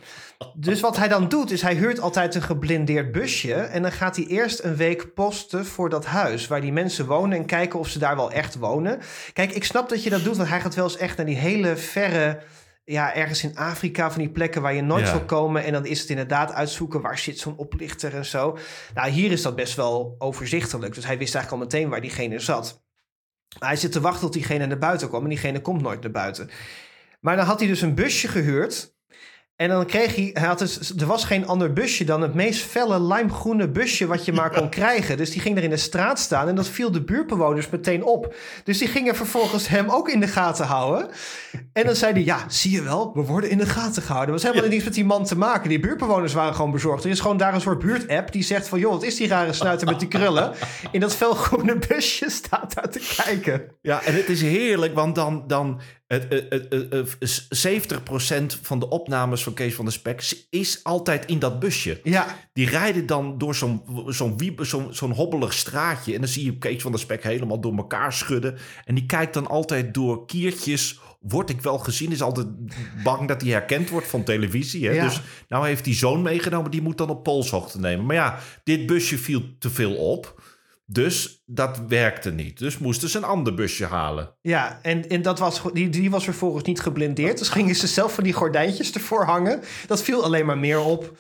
Dus 0.56 0.80
wat 0.80 0.98
hij 0.98 1.08
dan 1.08 1.30
doet, 1.30 1.52
is 1.52 1.62
hij 1.62 1.76
huurt 1.76 2.00
altijd 2.00 2.36
een 2.36 2.42
geblindeerd 2.42 3.12
busje. 3.12 3.54
En 3.54 3.82
dan 3.82 3.92
gaat 3.92 4.16
hij 4.16 4.26
eerst 4.26 4.64
een 4.64 4.76
week 4.76 5.14
posten 5.14 5.66
voor 5.66 5.90
dat 5.90 6.06
huis 6.06 6.48
waar 6.48 6.62
die 6.62 6.72
mensen 6.72 7.06
wonen. 7.06 7.38
En 7.38 7.46
kijken 7.46 7.80
of 7.80 7.88
ze 7.88 8.00
daar 8.00 8.16
wel 8.16 8.32
echt 8.32 8.56
wonen. 8.56 9.00
Kijk, 9.34 9.52
ik 9.52 9.64
snap 9.64 9.90
dat 9.90 10.04
je 10.04 10.10
dat 10.10 10.24
doet, 10.24 10.38
want 10.38 10.50
hij 10.50 10.62
gaat 10.62 10.76
wel 10.76 10.84
eens 10.84 10.98
echt 10.98 11.18
naar 11.18 11.26
die 11.26 11.36
hele 11.38 11.76
verre 11.76 12.40
ja, 12.84 13.16
ergens 13.16 13.44
in 13.44 13.58
Afrika 13.58 14.12
van 14.12 14.22
die 14.22 14.32
plekken 14.32 14.62
waar 14.62 14.74
je 14.74 14.82
nooit 14.82 15.06
Ja. 15.06 15.12
zal 15.12 15.26
komen. 15.26 15.64
En 15.64 15.72
dan 15.74 15.86
is 15.86 16.00
het 16.00 16.10
inderdaad 16.10 16.52
uitzoeken 16.54 17.02
waar 17.02 17.18
zit 17.18 17.40
zo'n 17.40 17.58
oplichter 17.58 18.16
en 18.16 18.26
zo. 18.26 18.58
Nou, 18.94 19.10
hier 19.10 19.32
is 19.32 19.42
dat 19.42 19.56
best 19.56 19.76
wel 19.76 20.16
overzichtelijk. 20.18 20.94
Dus 20.96 21.06
hij 21.06 21.18
wist 21.18 21.36
eigenlijk 21.36 21.64
al 21.64 21.70
meteen 21.70 21.90
waar 21.90 22.02
diegene 22.02 22.40
zat. 22.40 22.84
Maar 23.60 23.70
hij 23.70 23.78
zit 23.78 23.92
te 23.92 24.02
wachten 24.02 24.22
tot 24.22 24.34
diegene 24.34 24.66
naar 24.66 24.78
buiten 24.78 25.08
kwam. 25.08 25.24
En 25.24 25.30
diegene 25.30 25.62
komt 25.62 25.82
nooit 25.82 26.02
naar 26.02 26.12
buiten. 26.12 26.50
Maar 27.20 27.36
dan 27.36 27.46
had 27.46 27.60
hij 27.60 27.68
dus 27.68 27.82
een 27.82 27.96
busje 27.96 28.28
gehuurd. 28.28 28.94
En 29.62 29.70
dan 29.70 29.86
kreeg 29.86 30.16
hij, 30.16 30.30
hij 30.34 30.48
had 30.48 30.60
dus, 30.60 30.96
er 30.98 31.06
was 31.06 31.24
geen 31.24 31.48
ander 31.48 31.74
busje 31.74 32.04
dan 32.04 32.22
het 32.22 32.34
meest 32.34 32.62
felle 32.62 33.02
limegroene 33.02 33.70
busje 33.70 34.08
wat 34.08 34.26
je 34.26 34.34
maar 34.34 34.50
kon 34.50 34.70
krijgen. 34.80 35.18
Dus 35.18 35.32
die 35.32 35.42
ging 35.42 35.58
er 35.58 35.64
in 35.64 35.70
de 35.70 35.78
straat 35.78 36.20
staan 36.20 36.48
en 36.48 36.56
dat 36.56 36.68
viel 36.68 36.92
de 36.92 37.04
buurtbewoners 37.04 37.70
meteen 37.70 38.04
op. 38.04 38.36
Dus 38.64 38.78
die 38.78 38.88
gingen 38.88 39.16
vervolgens 39.16 39.68
hem 39.68 39.90
ook 39.90 40.10
in 40.10 40.20
de 40.20 40.28
gaten 40.28 40.66
houden. 40.66 41.10
En 41.74 41.86
dan 41.86 41.96
zei 41.96 42.14
hij, 42.14 42.24
ja, 42.24 42.44
zie 42.48 42.72
je 42.72 42.82
wel, 42.82 43.12
we 43.14 43.22
worden 43.22 43.50
in 43.50 43.58
de 43.58 43.66
gaten 43.66 44.02
gehouden. 44.02 44.36
Er 44.36 44.42
was 44.42 44.50
helemaal 44.50 44.72
niets 44.72 44.84
met 44.84 44.94
die 44.94 45.06
man 45.06 45.26
te 45.26 45.38
maken. 45.38 45.70
Die 45.70 45.80
buurtbewoners 45.80 46.34
waren 46.34 46.56
gewoon 46.56 46.72
bezorgd. 46.72 47.04
Er 47.04 47.10
is 47.10 47.20
gewoon 47.20 47.38
daar 47.38 47.54
een 47.54 47.62
soort 47.62 47.80
buurtapp 47.80 48.32
die 48.32 48.44
zegt 48.44 48.68
van... 48.68 48.80
joh, 48.80 48.92
wat 48.92 49.04
is 49.04 49.16
die 49.16 49.28
rare 49.28 49.54
snuiter 49.54 49.88
met 49.88 50.00
die 50.00 50.08
krullen? 50.08 50.52
In 50.92 51.00
dat 51.00 51.16
felgroene 51.16 51.78
busje 51.88 52.30
staat 52.30 52.76
daar 52.76 52.90
te 52.90 53.14
kijken. 53.24 53.62
Ja, 53.82 54.04
en 54.04 54.16
het 54.16 54.30
is 54.30 54.42
heerlijk, 54.42 54.96
want 54.96 55.16
dan... 55.16 55.44
dan 55.48 55.82
het, 56.12 56.26
het, 56.30 56.46
het, 56.50 56.68
het, 56.92 57.16
het- 57.20 58.50
70% 58.54 58.60
van 58.62 58.80
de 58.80 58.90
opnames 58.90 59.44
van 59.44 59.54
Kees 59.54 59.74
van 59.76 59.86
der 59.86 59.94
Spek 59.94 60.46
is 60.50 60.84
altijd 60.84 61.26
in 61.26 61.40
dat 61.40 61.60
busje. 61.60 62.00
Ja, 62.04 62.38
Die 62.54 62.70
rijden 62.70 63.06
dan 63.06 63.38
door 63.38 63.56
zo'n 63.56 63.82
zo'n 64.08 64.88
zo'n 64.92 65.12
hobbelig 65.12 65.54
straatje. 65.54 66.14
En 66.14 66.20
dan 66.20 66.30
zie 66.30 66.46
je 66.46 66.58
Kees 66.58 66.82
van 66.82 66.92
der 66.92 67.00
Spek 67.00 67.24
helemaal 67.24 67.62
door 67.62 67.76
elkaar 67.78 68.14
schudden. 68.14 68.58
En 68.86 68.96
die 68.96 69.06
kijkt 69.06 69.34
dan 69.34 69.48
altijd 69.48 69.94
door 69.94 70.26
kiertjes. 70.26 71.00
Word 71.20 71.50
ik 71.50 71.62
wel 71.62 71.78
gezien? 71.78 72.12
Is 72.12 72.22
altijd 72.22 72.48
bang 73.04 73.28
dat 73.28 73.42
hij 73.42 73.52
herkend 73.52 73.90
wordt 73.90 74.08
van 74.08 74.24
televisie. 74.24 74.88
Hè? 74.88 74.94
Ja. 74.94 75.04
Dus 75.06 75.22
nou 75.48 75.68
heeft 75.68 75.84
die 75.84 75.94
zoon 75.96 76.22
meegenomen. 76.22 76.72
Die 76.72 76.82
moet 76.82 76.98
dan 76.98 77.10
op 77.10 77.24
polshoogte 77.24 77.80
nemen. 77.80 78.06
Maar 78.06 78.16
ja, 78.16 78.40
dit 78.64 78.86
busje 78.86 79.18
viel 79.18 79.44
te 79.60 79.70
veel 79.70 79.96
op. 79.96 80.42
Dus 80.86 81.41
dat 81.54 81.82
werkte 81.88 82.32
niet. 82.32 82.60
Dus 82.60 82.78
moesten 82.78 83.10
ze 83.10 83.18
een 83.18 83.24
ander 83.24 83.54
busje 83.54 83.86
halen. 83.86 84.30
Ja, 84.42 84.80
en, 84.82 85.10
en 85.10 85.22
dat 85.22 85.40
was, 85.40 85.62
die, 85.74 85.90
die 85.90 86.10
was 86.12 86.24
vervolgens 86.24 86.64
niet 86.64 86.80
geblindeerd. 86.82 87.38
Dus 87.38 87.50
gingen 87.50 87.76
ze 87.76 87.88
zelf 87.88 88.14
van 88.14 88.24
die 88.24 88.34
gordijntjes 88.34 88.92
ervoor 88.92 89.26
hangen. 89.26 89.62
Dat 89.88 90.04
viel 90.04 90.24
alleen 90.24 90.46
maar 90.46 90.58
meer 90.58 90.80
op. 90.80 91.18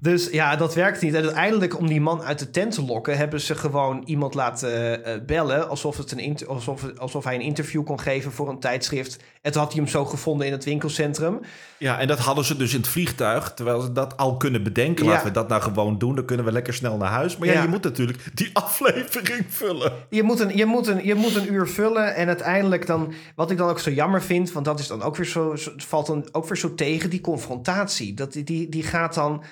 Dus 0.00 0.28
ja, 0.30 0.56
dat 0.56 0.74
werkte 0.74 1.04
niet. 1.04 1.14
En 1.14 1.22
uiteindelijk, 1.22 1.78
om 1.78 1.86
die 1.86 2.00
man 2.00 2.22
uit 2.22 2.38
de 2.38 2.50
tent 2.50 2.74
te 2.74 2.84
lokken... 2.84 3.16
hebben 3.16 3.40
ze 3.40 3.54
gewoon 3.54 4.02
iemand 4.04 4.34
laten 4.34 5.04
eh, 5.04 5.20
bellen... 5.26 5.68
Alsof, 5.68 5.96
het 5.96 6.12
een 6.12 6.38
alsof, 6.46 6.98
alsof 6.98 7.24
hij 7.24 7.34
een 7.34 7.40
interview 7.40 7.84
kon 7.84 8.00
geven 8.00 8.32
voor 8.32 8.48
een 8.48 8.60
tijdschrift. 8.60 9.16
En 9.42 9.52
toen 9.52 9.62
had 9.62 9.72
hij 9.72 9.82
hem 9.82 9.90
zo 9.90 10.04
gevonden 10.04 10.46
in 10.46 10.52
het 10.52 10.64
winkelcentrum. 10.64 11.40
Ja, 11.78 11.98
en 11.98 12.06
dat 12.06 12.18
hadden 12.18 12.44
ze 12.44 12.56
dus 12.56 12.72
in 12.72 12.80
het 12.80 12.88
vliegtuig. 12.88 13.52
Terwijl 13.54 13.80
ze 13.80 13.92
dat 13.92 14.16
al 14.16 14.36
kunnen 14.36 14.62
bedenken. 14.62 15.04
Ja. 15.04 15.10
Laten 15.10 15.26
we 15.26 15.32
dat 15.32 15.48
nou 15.48 15.62
gewoon 15.62 15.98
doen. 15.98 16.14
Dan 16.14 16.24
kunnen 16.24 16.46
we 16.46 16.52
lekker 16.52 16.74
snel 16.74 16.96
naar 16.96 17.10
huis. 17.10 17.36
Maar 17.36 17.48
ja, 17.48 17.54
Ja. 17.54 17.62
je 17.62 17.68
moet 17.68 17.82
natuurlijk 17.82 18.18
die 18.34 18.50
aflevering 18.66 19.44
vullen. 19.66 19.92
Je 20.10 20.22
moet, 20.22 20.40
een, 20.40 20.56
je, 20.56 20.64
moet 20.66 20.86
een, 20.86 21.04
je 21.04 21.14
moet 21.14 21.34
een 21.34 21.52
uur 21.52 21.68
vullen 21.68 22.14
en 22.14 22.26
uiteindelijk 22.26 22.86
dan... 22.86 23.12
Wat 23.34 23.50
ik 23.50 23.56
dan 23.56 23.68
ook 23.68 23.78
zo 23.78 23.90
jammer 23.90 24.22
vind, 24.22 24.52
want 24.52 24.64
dat 24.64 24.78
is 24.78 24.86
dan 24.86 25.02
ook 25.02 25.16
weer 25.16 25.26
zo... 25.26 25.54
valt 25.76 26.06
dan 26.06 26.28
ook 26.32 26.46
weer 26.46 26.56
zo 26.56 26.74
tegen, 26.74 27.10
die 27.10 27.20
confrontatie. 27.20 28.14
Dat, 28.14 28.32
die- 28.32 28.44
die, 28.44 28.68
die 28.68 28.82
gaat 28.82 29.14
dan 29.14 29.42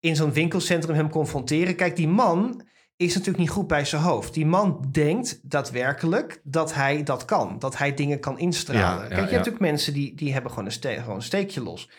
in 0.00 0.16
zo'n 0.16 0.32
winkelcentrum 0.32 0.94
hem 0.94 1.10
confronteren. 1.10 1.74
Kijk, 1.76 1.96
die 1.96 2.08
man 2.08 2.62
is 2.96 3.12
natuurlijk 3.12 3.38
niet 3.38 3.50
goed 3.50 3.66
bij 3.66 3.84
zijn 3.84 4.02
hoofd. 4.02 4.34
Die 4.34 4.46
man 4.46 4.88
denkt 4.92 5.40
daadwerkelijk 5.50 6.40
dat 6.44 6.74
hij 6.74 7.02
dat 7.02 7.24
kan. 7.24 7.58
Dat 7.58 7.76
hij 7.78 7.94
dingen 7.94 8.20
kan 8.20 8.38
instralen. 8.38 8.82
Ja, 8.82 8.92
ja, 8.94 8.98
Kijk, 9.00 9.10
je 9.10 9.16
hebt 9.16 9.30
ja. 9.30 9.36
natuurlijk 9.36 9.64
mensen 9.64 9.92
die, 9.92 10.14
die 10.14 10.32
hebben 10.32 10.50
gewoon 10.50 10.66
een, 10.66 10.72
ste 10.72 10.88
gewoon 10.88 11.16
een 11.16 11.22
steekje 11.22 11.62
los. 11.62 11.90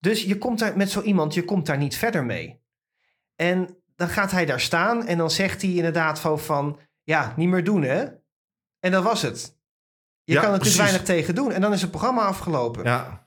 Dus 0.00 0.22
je 0.22 0.38
komt 0.38 0.58
daar 0.58 0.76
met 0.76 0.90
zo 0.90 1.00
iemand, 1.02 1.34
je 1.34 1.44
komt 1.44 1.66
daar 1.66 1.78
niet 1.78 1.96
verder 1.96 2.24
mee. 2.24 2.60
En 3.36 3.76
dan 3.96 4.08
gaat 4.08 4.30
hij 4.30 4.46
daar 4.46 4.60
staan 4.60 5.06
en 5.06 5.18
dan 5.18 5.30
zegt 5.30 5.62
hij 5.62 5.70
inderdaad 5.70 6.20
van, 6.20 6.38
van 6.40 6.78
ja, 7.06 7.32
niet 7.36 7.48
meer 7.48 7.64
doen 7.64 7.82
hè. 7.82 8.04
En 8.80 8.90
dat 8.90 9.02
was 9.02 9.22
het. 9.22 9.56
Je 10.24 10.32
Ja, 10.32 10.40
kan 10.40 10.52
er 10.52 10.56
natuurlijk 10.58 10.82
weinig 10.82 11.06
tegen 11.06 11.34
doen. 11.34 11.52
En 11.52 11.60
dan 11.60 11.72
is 11.72 11.80
het 11.80 11.90
programma 11.90 12.22
afgelopen. 12.22 12.84
Ja. 12.84 13.24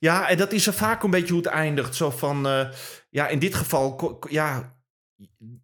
Ja, 0.00 0.28
en 0.28 0.36
dat 0.36 0.52
is 0.52 0.66
er 0.66 0.72
vaak 0.72 1.02
een 1.02 1.10
beetje 1.10 1.32
hoe 1.32 1.42
het 1.42 1.52
eindigt. 1.52 1.94
Zo 1.94 2.10
van, 2.10 2.46
eh, 2.46 2.68
ja, 3.10 3.28
in 3.28 3.38
dit 3.38 3.54
geval, 3.54 4.18
ja, 4.28 4.78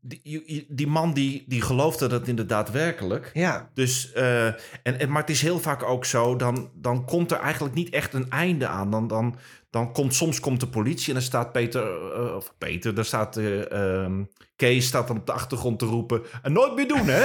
die, 0.01 0.67
die 0.69 0.87
man 0.87 1.13
die, 1.13 1.45
die 1.47 1.63
geloofde 1.63 2.07
dat 2.07 2.29
inderdaad 2.29 2.71
werkelijk. 2.71 3.31
Ja. 3.35 3.71
Dus, 3.75 4.13
eh, 4.13 4.47
en, 4.47 4.63
en, 4.83 5.11
maar 5.11 5.21
het 5.21 5.31
is 5.31 5.43
heel 5.43 5.61
vaak 5.61 5.83
ook 5.83 6.05
zo, 6.05 6.37
dan, 6.37 6.71
dan 6.75 7.05
komt 7.07 7.31
er 7.31 7.39
eigenlijk 7.39 7.75
niet 7.75 7.91
echt 7.91 8.15
een 8.15 8.31
einde 8.31 8.67
aan. 8.67 8.91
Dan, 8.91 9.07
dan, 9.07 9.39
dan 9.71 9.93
komt, 9.93 10.15
soms 10.15 10.41
komt 10.41 10.61
de 10.61 10.69
politie 10.69 11.09
en 11.09 11.15
dan 11.15 11.23
staat 11.23 11.53
Peter, 11.53 12.13
eh, 12.13 12.35
of 12.37 12.55
Peter, 12.59 12.95
daar 12.95 13.05
staat 13.05 13.37
eh, 13.37 13.73
ehm, 13.73 14.25
Kees 14.57 14.87
staat 14.87 15.09
dan 15.09 15.17
op 15.17 15.27
de 15.27 15.33
achtergrond 15.33 15.79
te 15.79 15.85
roepen. 15.85 16.23
En 16.43 16.53
nooit 16.53 16.75
meer 16.75 16.89
doen, 16.89 17.07
hè? 17.09 17.25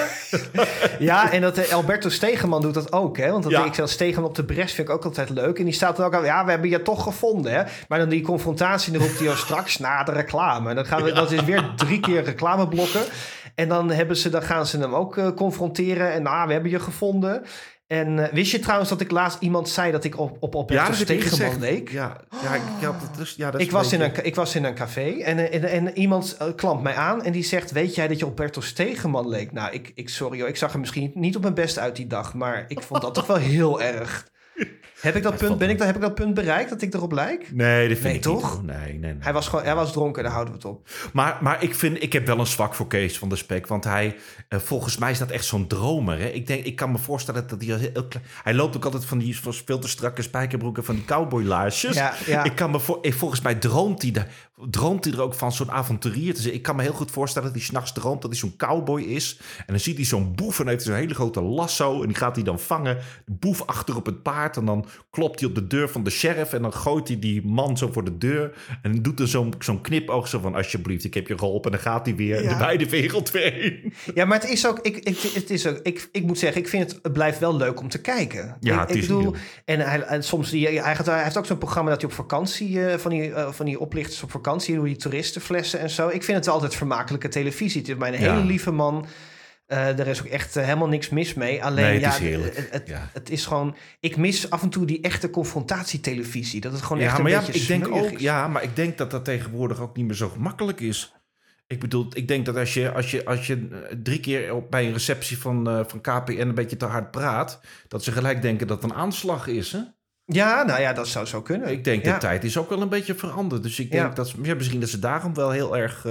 Ja, 1.00 1.32
en 1.32 1.42
dat 1.42 1.58
eh, 1.58 1.74
Alberto 1.74 2.10
Stegeman 2.10 2.62
doet 2.62 2.74
dat 2.74 2.92
ook, 2.94 3.18
hè? 3.18 3.32
Want 3.32 3.44
dat 3.44 3.52
Ja. 3.52 3.66
ik 3.66 3.74
zelf 3.74 3.90
Stegeman 3.90 4.30
op 4.30 4.36
de 4.36 4.46
bres 4.46 4.74
vind 4.74 4.88
ik 4.88 4.94
ook 4.94 5.04
altijd 5.06 5.30
leuk. 5.30 5.58
En 5.60 5.64
die 5.66 5.74
staat 5.74 5.96
dan 5.98 6.06
ook 6.06 6.14
al, 6.14 6.24
ja, 6.24 6.46
we 6.46 6.52
hebben 6.52 6.70
je 6.70 6.82
toch 6.82 7.04
gevonden, 7.04 7.52
hè? 7.54 7.64
Maar 7.88 8.00
dan 8.00 8.10
die 8.10 8.22
confrontatie, 8.22 8.92
dan 8.94 9.02
roept 9.02 9.20
hij 9.20 9.30
al 9.30 9.36
straks 9.46 9.78
na 9.78 10.04
de 10.04 10.12
reclame. 10.12 10.70
En 10.70 10.76
dan 10.76 10.86
gaan 10.86 11.04
we, 11.04 11.12
dat 11.12 11.32
is 11.32 11.44
weer 11.44 11.72
drie 11.76 12.00
keer 12.00 12.24
reclameblokken. 12.24 13.02
En 13.56 13.68
dan, 13.70 13.92
hebben 13.92 14.18
ze, 14.18 14.30
dan 14.30 14.42
gaan 14.44 14.66
ze 14.66 14.80
hem 14.80 14.96
ook 14.96 15.18
eh, 15.18 15.28
confronteren. 15.36 16.12
En 16.14 16.24
nou, 16.24 16.48
we 16.48 16.54
hebben 16.54 16.72
je 16.72 16.80
gevonden. 16.80 17.44
En 17.90 18.20
eh, 18.20 18.34
wist 18.34 18.52
je 18.52 18.60
trouwens 18.60 18.90
dat 18.90 19.02
ik 19.02 19.12
laatst 19.12 19.42
iemand 19.42 19.70
zei 19.70 19.92
dat 19.92 20.04
ik 20.04 20.20
op, 20.20 20.38
op 20.40 20.68
dat 20.72 20.88
je 20.88 20.94
Stegeman 20.94 21.30
gezegd. 21.30 21.60
leek? 21.60 21.90
Ja, 21.92 22.18
ja, 22.44 22.56
ik, 22.56 22.62
ja, 22.82 22.96
dat 23.16 23.28
is, 23.28 23.34
ja, 23.38 23.52
dat 23.52 23.60
is 23.60 23.66
Ik 23.66 23.72
was, 23.72 23.94
in 23.94 24.02
een, 24.02 24.26
ik 24.26 24.36
was 24.36 24.56
in 24.56 24.64
een 24.64 24.74
café 24.74 25.10
en, 25.10 25.38
eh, 25.38 25.56
en, 25.56 25.70
en 25.70 25.98
iemand 25.98 26.36
eh, 26.40 26.48
klampt 26.56 26.84
mij 26.84 26.96
aan 26.96 27.24
en 27.24 27.32
die 27.32 27.44
zegt: 27.44 27.72
Weet 27.72 27.96
jij 27.96 28.08
dat 28.08 28.20
je 28.20 28.26
op 28.26 28.36
Bertel 28.36 28.62
Stegeman 28.62 29.30
leek? 29.30 29.52
Nou, 29.52 29.74
ik, 29.74 29.92
ik, 29.96 30.10
sorry 30.10 30.40
hoor, 30.40 30.48
ik 30.48 30.58
zag 30.58 30.74
er 30.74 30.80
misschien 30.80 31.12
niet 31.14 31.36
op 31.36 31.42
mijn 31.42 31.54
best 31.54 31.80
uit 31.80 31.96
die 31.96 32.08
dag, 32.08 32.34
maar 32.34 32.66
ik 32.68 32.82
vond 32.82 33.02
dat 33.02 33.14
toch 33.14 33.28
wel 33.28 33.38
heel 33.38 33.82
erg. 33.82 34.28
Heb 35.02 35.16
ik 35.16 35.24
dat 35.24 35.38
punt, 35.38 35.58
ben 35.58 35.70
ik, 35.70 35.78
dat- 35.78 35.88
heb 35.88 35.96
ik 35.96 36.02
dat 36.02 36.16
punt 36.16 36.34
bereikt 36.34 36.70
dat 36.70 36.82
ik 36.82 36.94
erop 36.94 37.12
lijk? 37.12 37.52
Nee, 37.54 37.88
dat 37.88 37.98
vind 37.98 38.04
Nee, 38.08 38.16
ik 38.16 38.22
toch? 38.22 38.58
niet. 38.58 38.66
Nee, 38.66 38.78
nee, 38.88 38.98
nee. 39.00 39.16
Hij 39.20 39.34
was, 39.34 39.48
gewoon, 39.48 39.66
hij 39.66 39.76
was 39.76 39.92
dronken, 39.92 40.24
daar 40.24 40.32
houden 40.32 40.54
we 40.54 40.60
het 40.60 40.70
op. 40.70 40.90
Maar, 41.14 41.38
maar 41.42 41.64
ik, 41.64 41.76
vind, 41.76 42.04
ik 42.04 42.14
heb 42.14 42.26
wel 42.26 42.40
een 42.40 42.48
zwak 42.48 42.74
voor 42.74 42.88
Kees 42.88 43.18
van 43.18 43.30
der 43.30 43.38
Spek. 43.38 43.68
Want 43.68 43.84
hij, 43.84 44.16
eh, 44.48 44.60
volgens 44.60 44.98
mij 44.98 45.12
is 45.12 45.18
dat 45.20 45.30
echt 45.32 45.46
zo'n 45.46 45.68
dromer. 45.68 46.20
Hè? 46.20 46.28
Ik, 46.28 46.48
denk, 46.48 46.64
ik 46.66 46.76
kan 46.76 46.92
me 46.92 46.98
voorstellen 46.98 47.48
dat 47.48 47.62
hij 47.64 47.78
heel 47.78 48.08
klein... 48.08 48.26
Hij 48.44 48.54
loopt 48.54 48.76
ook 48.76 48.86
altijd 48.86 49.06
van 49.06 49.18
die 49.18 49.40
van 49.40 49.54
veel 49.54 49.80
te 49.80 49.88
strakke 49.88 50.22
spijkerbroeken... 50.22 50.84
van 50.86 50.96
die 50.96 51.06
cowboylaarsjes. 51.06 51.96
Ja, 51.96 52.14
ja. 52.26 52.44
Ik 52.44 52.56
kan 52.56 52.72
me 52.72 52.80
voor, 52.80 53.00
volgens 53.02 53.42
mij 53.42 53.56
droomt 53.56 54.02
hij, 54.02 54.12
de, 54.12 54.24
droomt 54.70 55.06
hij 55.06 55.14
er 55.14 55.22
ook 55.22 55.34
van 55.34 55.52
zo'n 55.52 55.72
avonturier 55.72 56.34
te 56.34 56.42
zijn. 56.42 56.54
Ik 56.54 56.62
kan 56.62 56.76
me 56.76 56.82
heel 56.82 56.94
goed 56.94 57.12
voorstellen 57.12 57.48
dat 57.48 57.58
hij 57.58 57.66
s'nachts 57.68 57.94
droomt... 57.94 58.22
dat 58.22 58.32
hij 58.32 58.40
zo'n 58.40 58.56
cowboy 58.58 59.02
is. 59.02 59.40
En 59.58 59.66
dan 59.68 59.80
ziet 59.80 59.96
hij 59.96 60.06
zo'n 60.06 60.36
boef 60.36 60.60
en 60.60 60.68
heeft 60.68 60.84
hij 60.84 60.94
zo'n 60.94 61.02
hele 61.02 61.14
grote 61.14 61.42
lasso... 61.42 62.02
en 62.02 62.08
die 62.08 62.18
gaat 62.18 62.36
hij 62.36 62.44
dan 62.44 62.60
vangen. 62.60 62.98
De 63.26 63.34
boef 63.40 63.62
achter 63.66 63.96
op 63.96 64.06
het 64.06 64.24
paard. 64.24 64.58
En 64.58 64.66
dan 64.66 64.86
klopt 65.10 65.40
hij 65.40 65.50
op 65.50 65.56
de 65.56 65.68
deur 65.68 65.90
van 65.90 66.04
de 66.04 66.10
sheriff... 66.10 66.54
en 66.54 66.62
dan 66.62 66.74
gooit 66.74 67.08
hij 67.08 67.20
die 67.20 67.46
man 67.46 67.78
zo 67.78 67.90
voor 67.92 68.04
de 68.04 68.18
deur... 68.18 68.52
en 68.82 69.02
doet 69.02 69.20
er 69.20 69.28
zo'n 69.28 69.54
zo'n 69.60 69.82
knipoog 69.82 70.28
zo 70.28 70.40
van... 70.40 70.56
alsjeblieft, 70.56 71.04
ik 71.04 71.14
heb 71.14 71.28
je 71.28 71.38
geholpen. 71.38 71.72
En 71.72 71.78
dan 71.84 71.92
gaat 71.92 72.06
hij 72.06 72.16
weer 72.16 72.44
Ja. 72.44 72.50
de 72.50 72.58
beide 72.58 72.90
wereld 72.90 73.32
weer 73.32 73.52
heen. 73.54 73.94
Ja, 74.14 74.26
maar 74.26 74.40
het 74.40 74.50
is 74.50 74.68
ook, 74.68 74.80
ik, 74.80 74.98
ik, 74.98 75.18
het 75.34 75.50
is 75.50 75.68
ook 75.68 75.80
ik, 75.84 76.10
ik 76.12 76.24
moet 76.24 76.40
zeggen, 76.40 76.62
ik 76.62 76.68
vind 76.68 76.92
het, 76.92 77.00
het 77.04 77.14
blijft 77.14 77.40
wel 77.40 77.56
leuk 77.58 77.80
om 77.80 77.90
te 77.90 78.02
kijken. 78.02 78.58
Ja, 78.60 78.88
ik, 78.88 79.02
bedoel, 79.02 79.36
en 79.66 79.80
hij, 79.80 80.02
en 80.02 80.24
soms, 80.24 80.50
die, 80.50 80.68
hij, 80.82 80.96
gaat, 80.96 81.06
hij 81.06 81.24
heeft 81.24 81.38
ook 81.38 81.46
zo'n 81.46 81.58
programma 81.58 81.90
dat 81.90 82.02
hij 82.02 82.10
op 82.10 82.16
vakantie, 82.16 82.86
eh, 82.86 82.98
van, 82.98 83.12
die, 83.12 83.34
eh, 83.34 83.52
van 83.52 83.66
die 83.66 83.80
oplichters 83.80 84.24
op 84.24 84.32
vakantie, 84.32 84.76
hoe 84.76 84.86
die 84.86 84.96
toeristenflessen 84.96 85.80
en 85.80 85.90
zo. 85.90 86.08
Ik 86.08 86.24
vind 86.24 86.38
het 86.38 86.48
altijd 86.48 86.76
vermakelijke 86.76 87.28
televisie. 87.28 87.82
Het 87.82 87.90
is 87.90 87.96
mijn 87.96 88.14
Ja. 88.14 88.20
hele 88.20 88.46
lieve 88.46 88.72
man. 88.72 89.06
Eh 89.70 90.00
er 90.00 90.08
is 90.08 90.20
ook 90.22 90.28
echt 90.28 90.56
eh, 90.56 90.64
helemaal 90.64 90.88
niks 90.88 91.10
mis 91.10 91.34
mee. 91.34 91.64
Alleen, 91.64 91.84
Nee, 91.84 91.94
het 91.94 92.02
ja, 92.02 92.10
is 92.10 92.18
heerlijk. 92.18 92.56
Het, 92.56 92.68
het, 92.72 92.88
Ja. 92.88 93.10
het 93.14 93.30
is 93.30 93.46
gewoon, 93.46 93.76
ik 94.00 94.18
mis 94.18 94.50
af 94.50 94.62
en 94.62 94.70
toe 94.70 94.86
die 94.86 95.02
echte 95.02 95.30
confrontatietelevisie. 95.30 96.62
Dat 96.62 96.72
het 96.72 96.82
gewoon 96.82 97.02
echt 97.02 97.18
een 97.18 97.24
maar 97.24 97.32
ja, 97.32 97.40
beetje 97.46 97.62
ik 97.62 97.68
denk 97.68 97.88
ook, 97.88 98.12
is. 98.12 98.20
ja, 98.22 98.48
maar 98.48 98.64
ik 98.64 98.76
denk 98.76 98.98
dat 98.98 99.12
dat 99.12 99.26
tegenwoordig 99.26 99.80
ook 99.80 99.96
niet 99.96 100.06
meer 100.06 100.16
zo 100.16 100.30
gemakkelijk 100.30 100.80
is. 100.80 101.14
Ik 101.68 101.80
bedoel, 101.80 102.08
ik 102.14 102.28
denk 102.28 102.46
dat 102.46 102.56
als 102.56 102.74
je, 102.74 102.92
als 102.92 103.12
je, 103.12 103.26
als 103.26 103.48
je 103.48 103.68
eh, 103.72 103.96
drie 104.04 104.20
keer 104.20 104.54
op, 104.54 104.72
bij 104.72 104.86
een 104.86 104.94
receptie 104.94 105.38
van, 105.38 105.86
van 105.88 106.02
KPN 106.02 106.32
een 106.40 106.56
beetje 106.56 106.78
te 106.78 106.86
hard 106.86 107.12
praat, 107.12 107.60
dat 107.88 108.04
ze 108.04 108.12
gelijk 108.12 108.42
denken 108.42 108.68
dat 108.68 108.82
het 108.82 108.92
een 108.92 108.98
aanslag 108.98 109.48
is. 109.48 109.72
Hè? 109.72 109.80
Ja, 110.26 110.64
nou 110.64 110.82
ja, 110.82 110.94
dat 110.94 111.08
zou 111.08 111.26
zo 111.26 111.42
kunnen. 111.42 111.70
Ik 111.72 111.84
denk, 111.84 112.04
de 112.04 112.18
tijd 112.18 112.44
is 112.44 112.58
ook 112.58 112.70
wel 112.70 112.82
een 112.82 112.90
beetje 112.90 113.16
veranderd. 113.16 113.64
Dus 113.64 113.80
ik 113.80 113.92
denk 113.92 114.16
dat 114.16 114.34
ja, 114.42 114.56
misschien 114.56 114.80
dat 114.80 114.90
ze 114.90 115.00
daarom 115.00 115.34
wel 115.34 115.52
heel 115.52 115.78
erg, 115.78 116.04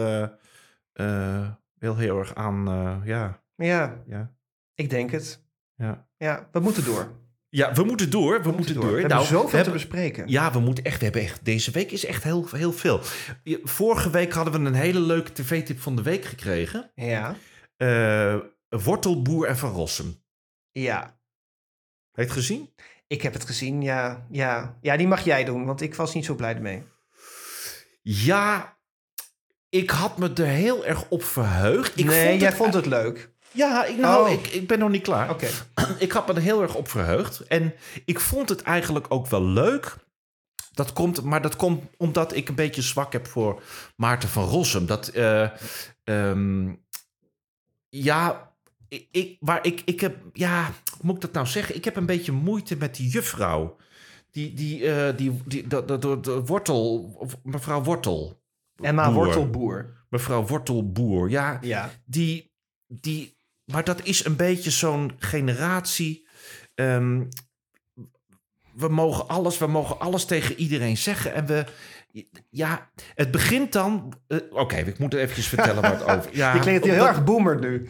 heel, 1.78 1.96
heel 1.96 2.18
erg 2.18 2.34
aan, 2.34 3.02
ja, 3.04 3.40
Ja, 3.66 4.02
ja, 4.06 4.34
ik 4.74 4.90
denk 4.90 5.10
het. 5.10 5.44
ja. 5.74 6.06
Ja, 6.16 6.48
we 6.52 6.60
moeten 6.60 6.84
door. 6.84 7.16
Ja, 7.48 7.72
we 7.72 7.84
moeten 7.84 8.10
door. 8.10 8.42
We, 8.42 8.50
moeten 8.50 8.74
door. 8.74 8.84
We 8.84 8.90
hebben 8.90 9.08
Nou, 9.08 9.24
zoveel 9.24 9.58
we 9.58 9.64
te 9.64 9.70
bespreken. 9.70 10.28
Ja, 10.28 10.52
we 10.52 10.60
moeten 10.60 10.84
echt. 10.84 10.98
We 10.98 11.04
hebben 11.04 11.22
echt. 11.22 11.44
Deze 11.44 11.70
week 11.70 11.90
is 11.90 12.04
echt 12.04 12.22
heel, 12.22 12.48
heel 12.50 12.72
veel. 12.72 13.00
Vorige 13.62 14.10
week 14.10 14.32
hadden 14.32 14.52
we 14.62 14.68
een 14.68 14.74
hele 14.74 15.00
leuke 15.00 15.32
tv-tip 15.32 15.80
van 15.80 15.96
de 15.96 16.02
week 16.02 16.24
gekregen. 16.24 16.90
Ja. 16.94 17.36
Eh, 17.76 18.36
Wortelboer 18.68 19.46
en 19.46 19.56
Van 19.56 19.70
Rossum. 19.72 20.22
Ja, 20.70 21.00
Heb 21.00 21.12
je 22.12 22.22
het 22.22 22.32
gezien? 22.32 22.74
ik 23.06 23.22
heb 23.22 23.32
het 23.32 23.44
gezien. 23.44 23.82
Ja, 23.82 24.26
ja. 24.30 24.78
ja, 24.80 24.96
die 24.96 25.06
mag 25.06 25.24
jij 25.24 25.44
doen, 25.44 25.64
want 25.64 25.80
ik 25.80 25.94
was 25.94 26.14
niet 26.14 26.24
zo 26.24 26.34
blij 26.34 26.60
mee. 26.60 26.82
Ja, 28.02 28.78
ik 29.68 29.90
had 29.90 30.18
me 30.18 30.32
er 30.34 30.46
heel 30.46 30.86
erg 30.86 31.08
op 31.08 31.22
verheugd. 31.22 31.98
Ik 31.98 32.04
nee, 32.04 32.28
vond 32.28 32.40
jij 32.40 32.48
het, 32.48 32.58
vond 32.58 32.74
het 32.74 32.86
leuk. 32.86 33.30
Ja, 33.58 33.84
ik, 33.84 33.96
nou, 33.96 34.26
Oh. 34.26 34.32
ik, 34.32 34.46
ik 34.46 34.66
ben 34.66 34.78
nog 34.78 34.90
niet 34.90 35.02
klaar. 35.02 35.30
Oké. 35.30 35.48
ik 35.98 36.12
had 36.12 36.26
me 36.26 36.32
er 36.34 36.40
heel 36.42 36.62
erg 36.62 36.74
op 36.74 36.88
verheugd. 36.88 37.40
En 37.40 37.74
ik 38.04 38.20
vond 38.20 38.48
het 38.48 38.62
eigenlijk 38.62 39.06
ook 39.08 39.26
wel 39.26 39.44
leuk. 39.44 39.96
Dat 40.72 40.92
komt, 40.92 41.22
maar 41.22 41.42
dat 41.42 41.56
komt 41.56 41.84
omdat 41.96 42.34
ik 42.34 42.48
een 42.48 42.54
beetje 42.54 42.82
zwak 42.82 43.12
heb 43.12 43.26
voor 43.26 43.62
Maarten 43.96 44.28
van 44.28 44.44
Rossum. 44.44 44.86
Dat, 44.86 45.08
eh, 45.08 45.48
ehm, 46.04 46.72
ja, 47.88 48.52
ik, 48.88 49.36
waar 49.40 49.66
ik, 49.66 49.82
ik 49.84 50.00
heb, 50.00 50.16
ja, 50.32 50.64
hoe 50.90 51.00
moet 51.02 51.14
ik 51.14 51.20
dat 51.20 51.32
nou 51.32 51.46
zeggen? 51.46 51.74
Ik 51.74 51.84
heb 51.84 51.96
een 51.96 52.06
beetje 52.06 52.32
moeite 52.32 52.76
met 52.76 52.94
die 52.96 53.08
juffrouw. 53.08 53.76
Die, 54.30 54.54
die, 54.54 54.90
eh, 54.92 55.16
die, 55.16 55.40
die, 55.44 55.66
de, 55.66 55.84
de, 55.84 55.98
de, 55.98 56.20
de 56.20 56.44
wortel, 56.44 57.16
mevrouw 57.42 57.82
Wortel. 57.82 58.40
Emma 58.80 59.04
Boer. 59.12 59.24
Wortelboer. 59.24 59.96
Mevrouw 60.08 60.46
Wortelboer, 60.46 61.30
ja 61.30 61.58
Ja. 61.60 61.90
die, 62.04 62.52
die, 62.86 63.36
maar 63.72 63.84
dat 63.84 64.04
is 64.04 64.24
een 64.24 64.36
beetje 64.36 64.70
zo'n 64.70 65.12
generatie. 65.18 66.26
ehm, 66.74 67.22
we 68.74 68.88
mogen 68.88 69.28
alles, 69.28 69.58
we 69.58 69.66
mogen 69.66 69.98
alles 70.00 70.24
tegen 70.24 70.56
iedereen 70.56 70.96
zeggen. 70.96 71.34
En 71.34 71.46
we, 71.46 71.64
ja, 72.50 72.90
het 73.14 73.30
begint 73.30 73.72
dan. 73.72 74.12
eh, 74.26 74.38
Oké, 74.50 74.76
ik 74.76 74.98
moet 74.98 75.14
eventjes 75.14 75.46
vertellen 75.48 75.84
het 75.84 76.02
over. 76.16 76.36
Ja, 76.36 76.54
Je 76.54 76.60
klinkt 76.60 76.84
heel 76.84 77.06
erg 77.06 77.24
boomer 77.24 77.58
nu. 77.60 77.88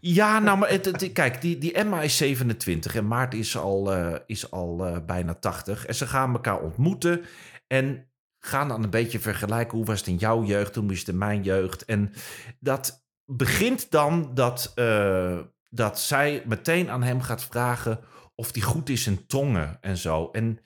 Ja, 0.00 0.38
nou, 0.38 0.58
maar 0.58 0.68
het, 0.70 0.84
het- 0.84 1.12
kijk, 1.12 1.40
die, 1.40 1.58
die 1.58 1.72
Emma 1.72 2.02
is 2.02 2.16
27 2.16 2.94
en 2.94 3.06
Maarten 3.06 3.38
is 3.38 3.56
al, 3.56 3.92
eh, 3.92 4.14
is 4.26 4.50
al 4.50 4.86
eh, 4.86 4.96
bijna 5.06 5.34
80. 5.34 5.86
En 5.86 5.94
ze 5.94 6.06
gaan 6.06 6.32
elkaar 6.32 6.60
ontmoeten 6.60 7.22
en 7.66 8.08
gaan 8.38 8.68
dan 8.68 8.82
een 8.82 8.90
beetje 8.90 9.18
vergelijken. 9.20 9.76
Hoe 9.76 9.86
was 9.86 9.98
het 9.98 10.08
in 10.08 10.16
jouw 10.16 10.44
jeugd, 10.44 10.74
hoe 10.74 10.86
was 10.86 10.98
het 10.98 11.08
in 11.08 11.18
mijn 11.18 11.42
jeugd? 11.42 11.84
En 11.84 12.12
dat 12.60 13.03
begint 13.26 13.90
dan 13.90 14.34
dat, 14.34 14.72
eh, 14.74 15.38
dat 15.70 16.00
zij 16.00 16.42
meteen 16.46 16.90
aan 16.90 17.02
hem 17.02 17.20
gaat 17.20 17.44
vragen 17.44 18.00
of 18.34 18.52
hij 18.52 18.62
goed 18.62 18.88
is 18.88 19.06
in 19.06 19.26
tongen 19.26 19.78
en 19.80 19.96
zo. 19.96 20.28
En 20.30 20.58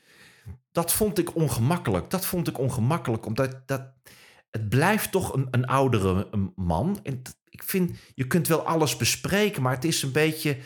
dat 0.72 0.92
vond 0.92 1.18
ik 1.18 1.34
ongemakkelijk. 1.34 2.10
Dat 2.10 2.26
vond 2.26 2.48
ik 2.48 2.58
ongemakkelijk, 2.58 3.26
omdat 3.26 3.68
dat, 3.68 3.92
het 4.50 4.68
blijft 4.68 5.10
toch 5.10 5.34
een, 5.34 5.48
een 5.50 5.66
oudere 5.66 6.28
man. 6.54 7.00
En 7.02 7.22
ik 7.44 7.62
vind, 7.62 7.98
je 8.14 8.26
kunt 8.26 8.48
wel 8.48 8.66
alles 8.66 8.96
bespreken, 8.96 9.62
maar 9.62 9.74
het 9.74 9.84
is 9.84 10.02
een 10.02 10.12
beetje, 10.12 10.58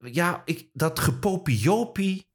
ja, 0.00 0.42
ik, 0.44 0.68
dat 0.72 0.98
gepopiopie. 0.98 2.28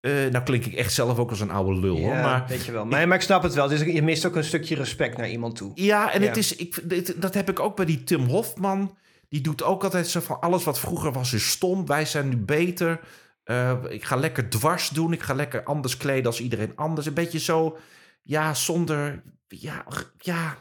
Eh 0.00 0.12
nou 0.12 0.44
klink 0.44 0.64
ik 0.64 0.72
echt 0.74 0.92
zelf 0.92 1.18
ook 1.18 1.30
als 1.30 1.40
een 1.40 1.50
oude 1.50 1.80
lul, 1.80 1.96
hoor. 1.98 2.14
Maar 2.14 2.44
weet 2.48 2.64
je 2.64 2.72
wel. 2.72 2.84
Maar, 2.86 3.08
maar 3.08 3.16
ik 3.16 3.22
snap 3.22 3.42
het 3.42 3.54
wel. 3.54 3.68
Dus 3.68 3.80
je 3.80 4.02
mist 4.02 4.26
ook 4.26 4.36
een 4.36 4.44
stukje 4.44 4.74
respect 4.74 5.16
naar 5.16 5.30
iemand 5.30 5.56
toe. 5.56 5.72
ja, 5.74 6.12
en 6.12 6.20
Ja. 6.22 6.26
het 6.26 6.36
is, 6.36 6.56
ik, 6.56 6.80
dit- 6.88 7.22
dat 7.22 7.34
heb 7.34 7.48
ik 7.50 7.60
ook 7.60 7.76
bij 7.76 7.84
die 7.84 8.04
Tim 8.04 8.24
Hofman. 8.24 8.98
die 9.28 9.40
doet 9.40 9.62
ook 9.62 9.84
altijd 9.84 10.08
zo 10.08 10.20
van 10.20 10.40
alles 10.40 10.64
wat 10.64 10.78
vroeger 10.78 11.12
was 11.12 11.32
is 11.32 11.50
stom. 11.50 11.86
Wij 11.86 12.04
zijn 12.04 12.28
nu 12.28 12.36
beter. 12.36 13.00
Eh, 13.44 13.76
ik 13.88 14.04
ga 14.04 14.16
lekker 14.16 14.48
dwars 14.48 14.88
doen. 14.88 15.12
Ik 15.12 15.22
ga 15.22 15.34
lekker 15.34 15.64
anders 15.64 15.96
kleden 15.96 16.26
als 16.26 16.40
iedereen 16.40 16.72
anders. 16.76 17.06
Een 17.06 17.14
beetje 17.14 17.38
zo, 17.38 17.78
ja, 18.22 18.54
zonder, 18.54 19.22
ja, 19.48 19.84
ja. 20.18 20.56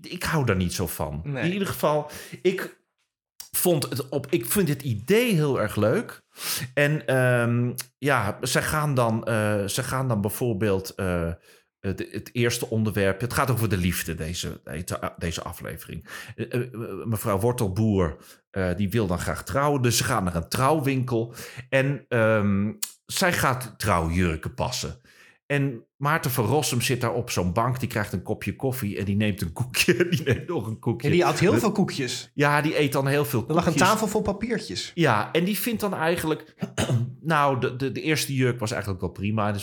Ik 0.00 0.22
hou 0.22 0.44
daar 0.46 0.56
niet 0.56 0.72
zo 0.72 0.86
van. 0.86 1.20
Nee. 1.24 1.44
In 1.44 1.52
ieder 1.52 1.68
geval, 1.68 2.10
ik 2.42 2.76
vond 3.50 3.88
het 3.90 4.08
op. 4.08 4.26
Ik 4.30 4.46
vind 4.46 4.68
het 4.68 4.82
idee 4.82 5.34
heel 5.34 5.60
erg 5.60 5.76
leuk. 5.76 6.22
En 6.74 7.06
ehm, 7.06 7.72
ja, 7.98 8.38
ze 8.42 8.62
gaan 8.62 8.94
dan, 8.94 9.24
eh, 9.24 9.64
ze 9.64 9.82
gaan 9.82 10.08
dan 10.08 10.20
bijvoorbeeld. 10.20 10.94
eh, 11.80 11.92
het, 12.10 12.30
eerste 12.32 12.70
onderwerp. 12.70 13.20
Het 13.20 13.32
gaat 13.32 13.50
over 13.50 13.68
de 13.68 13.76
liefde, 13.76 14.14
deze, 14.14 14.60
deze 15.16 15.42
aflevering. 15.42 16.08
Eh, 16.36 16.54
eh, 16.54 16.72
mevrouw 17.04 17.38
Wortelboer, 17.38 18.16
die 18.76 18.90
wil 18.90 19.06
dan 19.06 19.18
graag 19.18 19.44
trouwen. 19.44 19.82
Dus 19.82 19.96
ze 19.96 20.04
gaan 20.04 20.24
naar 20.24 20.34
een 20.34 20.48
trouwwinkel. 20.48 21.34
En 21.68 22.04
ehm, 22.08 22.72
zij 23.06 23.32
gaat 23.32 23.74
trouwjurken 23.76 24.54
passen. 24.54 25.00
En 25.46 25.86
Maarten 26.00 26.30
van 26.30 26.44
Rossum 26.44 26.80
zit 26.80 27.00
daar 27.00 27.14
op 27.14 27.30
zo'n 27.30 27.52
bank. 27.52 27.80
Die 27.80 27.88
krijgt 27.88 28.12
een 28.12 28.22
kopje 28.22 28.56
koffie 28.56 28.98
en 28.98 29.04
die 29.04 29.16
neemt 29.16 29.40
een 29.40 29.52
koekje. 29.52 30.06
Die 30.10 30.22
neemt 30.22 30.48
nog 30.48 30.66
een 30.66 30.78
koekje. 30.78 31.08
Ja, 31.08 31.14
die 31.14 31.24
had 31.24 31.38
heel 31.38 31.58
veel 31.58 31.72
koekjes. 31.72 32.30
Ja, 32.34 32.60
die 32.60 32.78
eet 32.80 32.92
dan 32.92 33.06
heel 33.06 33.24
veel 33.24 33.44
Er 33.48 33.54
lag 33.54 33.66
een 33.66 33.72
koekjes. 33.72 33.88
tafel 33.88 34.06
vol 34.06 34.22
papiertjes. 34.22 34.90
Ja, 34.94 35.32
en 35.32 35.44
die 35.44 35.58
vindt 35.58 35.80
dan 35.80 35.94
eigenlijk... 35.94 36.54
nou, 37.20 37.60
de, 37.60 37.76
de, 37.76 37.92
de 37.92 38.02
eerste 38.02 38.34
jurk 38.34 38.58
was 38.60 38.70
eigenlijk 38.70 39.00
wel 39.00 39.10
prima. 39.10 39.52
Dus 39.52 39.62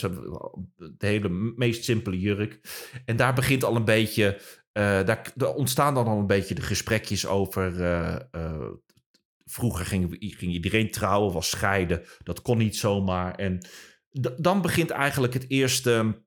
de 0.75 0.93
hele 0.97 1.29
meest 1.55 1.83
simpele 1.83 2.19
jurk. 2.19 2.59
En 3.05 3.15
daar 3.15 3.33
begint 3.33 3.63
al 3.63 3.75
een 3.75 3.85
beetje... 3.85 4.41
eh, 4.71 4.83
daar, 4.83 5.31
daar 5.35 5.53
ontstaan 5.53 5.93
dan 5.93 6.07
al 6.07 6.19
een 6.19 6.27
beetje 6.27 6.55
de 6.55 6.61
gesprekjes 6.61 7.25
over... 7.27 7.81
eh, 7.83 8.15
eh, 8.31 8.61
vroeger 9.45 9.85
ging, 9.85 10.15
ging 10.19 10.51
iedereen 10.51 10.91
trouwen, 10.91 11.33
was 11.33 11.49
scheiden. 11.49 12.03
Dat 12.23 12.41
kon 12.41 12.57
niet 12.57 12.75
zomaar. 12.77 13.35
En 13.35 13.65
dan 14.37 14.61
begint 14.61 14.89
eigenlijk 14.89 15.33
het 15.33 15.45
eerste... 15.49 16.25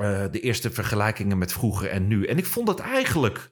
eh, 0.00 0.24
de 0.30 0.40
eerste 0.40 0.70
vergelijkingen 0.70 1.38
met 1.38 1.52
vroeger 1.52 1.88
en 1.90 2.06
nu. 2.06 2.26
En 2.26 2.38
ik 2.38 2.46
vond 2.46 2.68
het 2.68 2.78
eigenlijk... 2.78 3.50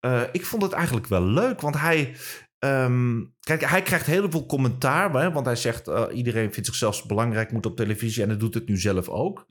eh, 0.00 0.22
ik 0.32 0.46
vond 0.46 0.62
het 0.62 0.72
eigenlijk 0.72 1.06
wel 1.06 1.22
leuk, 1.22 1.60
want 1.60 1.78
hij... 1.78 2.16
ehm, 2.58 3.20
kijk, 3.40 3.64
hij 3.64 3.82
krijgt 3.82 4.06
heel 4.06 4.30
veel 4.30 4.46
commentaar, 4.46 5.12
hè, 5.12 5.32
want 5.32 5.46
hij 5.46 5.56
zegt... 5.56 5.88
eh, 5.88 6.04
iedereen 6.12 6.52
vindt 6.52 6.68
zichzelf 6.68 7.06
belangrijk, 7.06 7.52
moet 7.52 7.66
op 7.66 7.76
televisie... 7.76 8.22
en 8.22 8.28
hij 8.28 8.38
doet 8.38 8.54
het 8.54 8.68
nu 8.68 8.76
zelf 8.78 9.08
ook. 9.08 9.46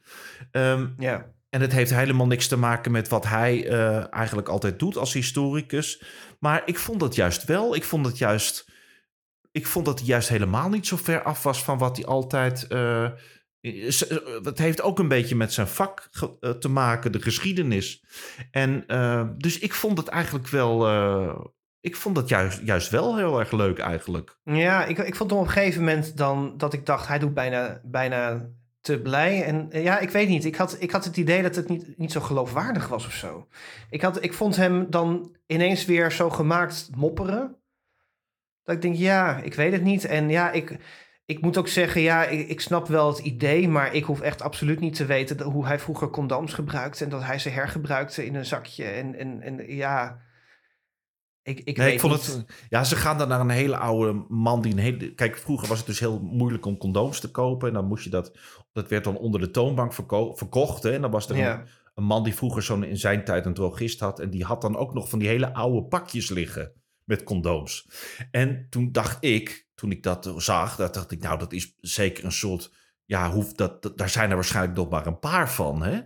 Ehm, 0.52 0.88
Ja. 0.98 1.26
en 1.50 1.62
het 1.62 1.72
heeft 1.72 1.92
helemaal 1.94 2.28
niks 2.28 2.48
te 2.48 2.58
maken 2.58 2.92
met 2.92 3.08
wat 3.08 3.26
hij 3.26 3.68
eigenlijk 4.10 4.48
altijd 4.48 4.80
doet 4.80 4.98
als 4.98 5.14
historicus. 5.14 6.04
Maar 6.40 6.62
ik 6.66 6.80
vond 6.80 7.00
dat 7.00 7.16
juist 7.16 7.46
wel. 7.46 7.76
Ik 7.76 7.84
vond 7.84 8.06
het 8.06 8.18
juist... 8.18 8.66
Ik 9.52 9.68
vond 9.68 9.86
dat 9.86 10.00
hij 10.00 10.08
juist 10.08 10.30
helemaal 10.30 10.70
niet 10.70 10.88
zo 10.88 10.96
ver 10.98 11.22
af 11.24 11.44
was 11.44 11.64
van 11.64 11.78
wat 11.78 11.98
hij 11.98 12.06
altijd... 12.06 12.68
het 14.44 14.58
heeft 14.58 14.82
ook 14.82 15.00
een 15.00 15.08
beetje 15.08 15.36
met 15.36 15.54
zijn 15.54 15.68
vak 15.68 16.10
eh, 16.40 16.50
te 16.50 16.70
maken, 16.70 17.12
de 17.12 17.22
geschiedenis. 17.22 18.04
En 18.52 18.84
eh, 18.88 19.28
dus 19.38 19.60
ik 19.60 19.74
vond 19.74 19.98
het 19.98 20.08
eigenlijk 20.08 20.48
wel... 20.48 20.88
eh, 20.88 21.40
ik 21.80 21.96
vond 21.96 22.18
het 22.18 22.30
juist, 22.30 22.62
juist 22.64 22.90
wel 22.90 23.18
heel 23.18 23.40
erg 23.40 23.52
leuk 23.52 23.80
eigenlijk. 23.80 24.38
Ja, 24.44 24.86
ik, 24.86 24.98
ik 24.98 25.16
vond 25.16 25.32
op 25.32 25.40
een 25.40 25.50
gegeven 25.50 25.84
moment 25.84 26.18
dan 26.18 26.58
dat 26.58 26.74
ik 26.74 26.86
dacht, 26.86 27.08
hij 27.08 27.20
doet 27.20 27.34
bijna, 27.34 27.82
bijna 27.84 28.50
te 28.82 29.00
blij. 29.00 29.44
En 29.44 29.72
eh, 29.72 29.84
ja, 29.84 30.00
ik 30.00 30.10
weet 30.10 30.28
niet. 30.28 30.46
Ik 30.46 30.56
had, 30.56 30.78
ik 30.80 30.92
had 30.92 31.06
het 31.06 31.18
idee 31.18 31.42
dat 31.42 31.56
het 31.56 31.70
niet, 31.70 31.98
niet 31.98 32.12
zo 32.12 32.22
geloofwaardig 32.22 32.88
was 32.88 33.06
of 33.06 33.14
zo. 33.14 33.48
Ik, 33.90 34.02
had, 34.02 34.24
ik 34.24 34.34
vond 34.34 34.56
hem 34.56 34.90
dan 34.90 35.36
ineens 35.48 35.86
weer 35.86 36.12
zo 36.12 36.30
gemaakt 36.30 36.90
mopperen. 36.96 37.56
Dat 38.64 38.76
ik 38.76 38.82
denk, 38.82 38.96
ja, 38.96 39.38
ik 39.38 39.54
weet 39.54 39.72
het 39.72 39.84
niet. 39.84 40.06
En 40.06 40.30
ja, 40.30 40.52
ik, 40.52 40.78
ik 41.28 41.42
moet 41.42 41.58
ook 41.58 41.68
zeggen, 41.68 42.02
ja, 42.02 42.26
ik, 42.26 42.48
ik 42.48 42.62
snap 42.62 42.88
wel 42.88 43.08
het 43.08 43.20
idee, 43.20 43.68
maar 43.68 43.94
ik 43.94 44.04
hoef 44.04 44.22
echt 44.22 44.42
absoluut 44.42 44.80
niet 44.80 44.96
te 44.96 45.06
weten 45.06 45.42
hoe 45.42 45.66
hij 45.66 45.80
vroeger 45.80 46.10
condooms 46.10 46.54
gebruikte 46.54 47.04
en 47.04 47.10
dat 47.10 47.24
hij 47.24 47.40
ze 47.40 47.50
hergebruikte 47.50 48.26
in 48.26 48.36
een 48.36 48.46
zakje. 48.46 48.84
En, 48.84 49.16
en, 49.16 49.42
en 49.42 49.76
ja, 49.76 50.20
ik, 51.42 51.60
ik 51.60 51.78
Nee, 51.78 51.86
weet 51.86 51.94
ik 51.94 52.00
vond 52.00 52.14
niet. 52.14 52.26
het. 52.26 52.66
Ja, 52.70 52.84
ze 52.84 52.96
gaan 52.96 53.18
dan 53.18 53.28
naar 53.28 53.40
een 53.40 53.50
hele 53.50 53.78
oude 53.78 54.26
man 54.28 54.62
die 54.62 54.72
een 54.72 54.78
hele. 54.78 55.14
Kijk, 55.14 55.38
vroeger 55.38 55.68
was 55.68 55.78
het 55.78 55.88
dus 55.88 56.00
heel 56.00 56.20
moeilijk 56.20 56.66
om 56.66 56.78
condooms 56.78 57.20
te 57.20 57.32
kopen. 57.32 57.68
En 57.68 57.74
dan 57.74 57.86
moest 57.88 58.04
je 58.04 58.10
dat. 58.10 58.38
Dat 58.74 58.90
werd 58.90 59.04
dan 59.04 59.18
onder 59.18 59.40
de 59.40 59.52
toonbank 59.52 59.94
verko- 59.94 60.36
verkocht. 60.36 60.84
Hè? 60.84 60.92
En 60.94 61.02
dan 61.02 61.12
was 61.12 61.30
er 61.30 61.36
Ja. 61.38 61.60
een, 61.60 61.68
een 61.96 62.04
man 62.04 62.24
die 62.24 62.36
vroeger 62.36 62.62
zo'n 62.64 62.84
in 62.84 62.98
zijn 62.98 63.24
tijd 63.24 63.46
een 63.46 63.54
drogist 63.54 64.00
had. 64.00 64.20
En 64.20 64.30
die 64.30 64.44
had 64.44 64.62
dan 64.62 64.78
ook 64.78 64.94
nog 64.94 65.10
van 65.10 65.20
die 65.20 65.28
hele 65.28 65.54
oude 65.54 65.84
pakjes 65.88 66.30
liggen 66.30 66.72
met 67.08 67.24
condooms. 67.24 67.88
En 68.32 68.68
toen 68.70 68.92
dacht 68.92 69.18
ik, 69.24 69.68
toen 69.76 69.92
ik 69.92 70.04
dat 70.04 70.34
zag, 70.38 70.76
dat 70.76 70.94
dacht 70.94 71.12
ik, 71.12 71.22
nou, 71.22 71.40
dat 71.40 71.54
is 71.54 71.74
zeker 71.78 72.26
een 72.26 72.32
soort. 72.32 72.72
Ja, 73.06 73.32
hoe, 73.32 73.46
dat, 73.56 73.82
dat- 73.82 73.98
daar 73.98 74.10
zijn 74.10 74.30
er 74.30 74.36
waarschijnlijk 74.36 74.78
nog 74.78 74.90
maar 74.90 75.06
een 75.08 75.20
paar 75.20 75.52
van, 75.52 75.84
hè? 75.84 76.00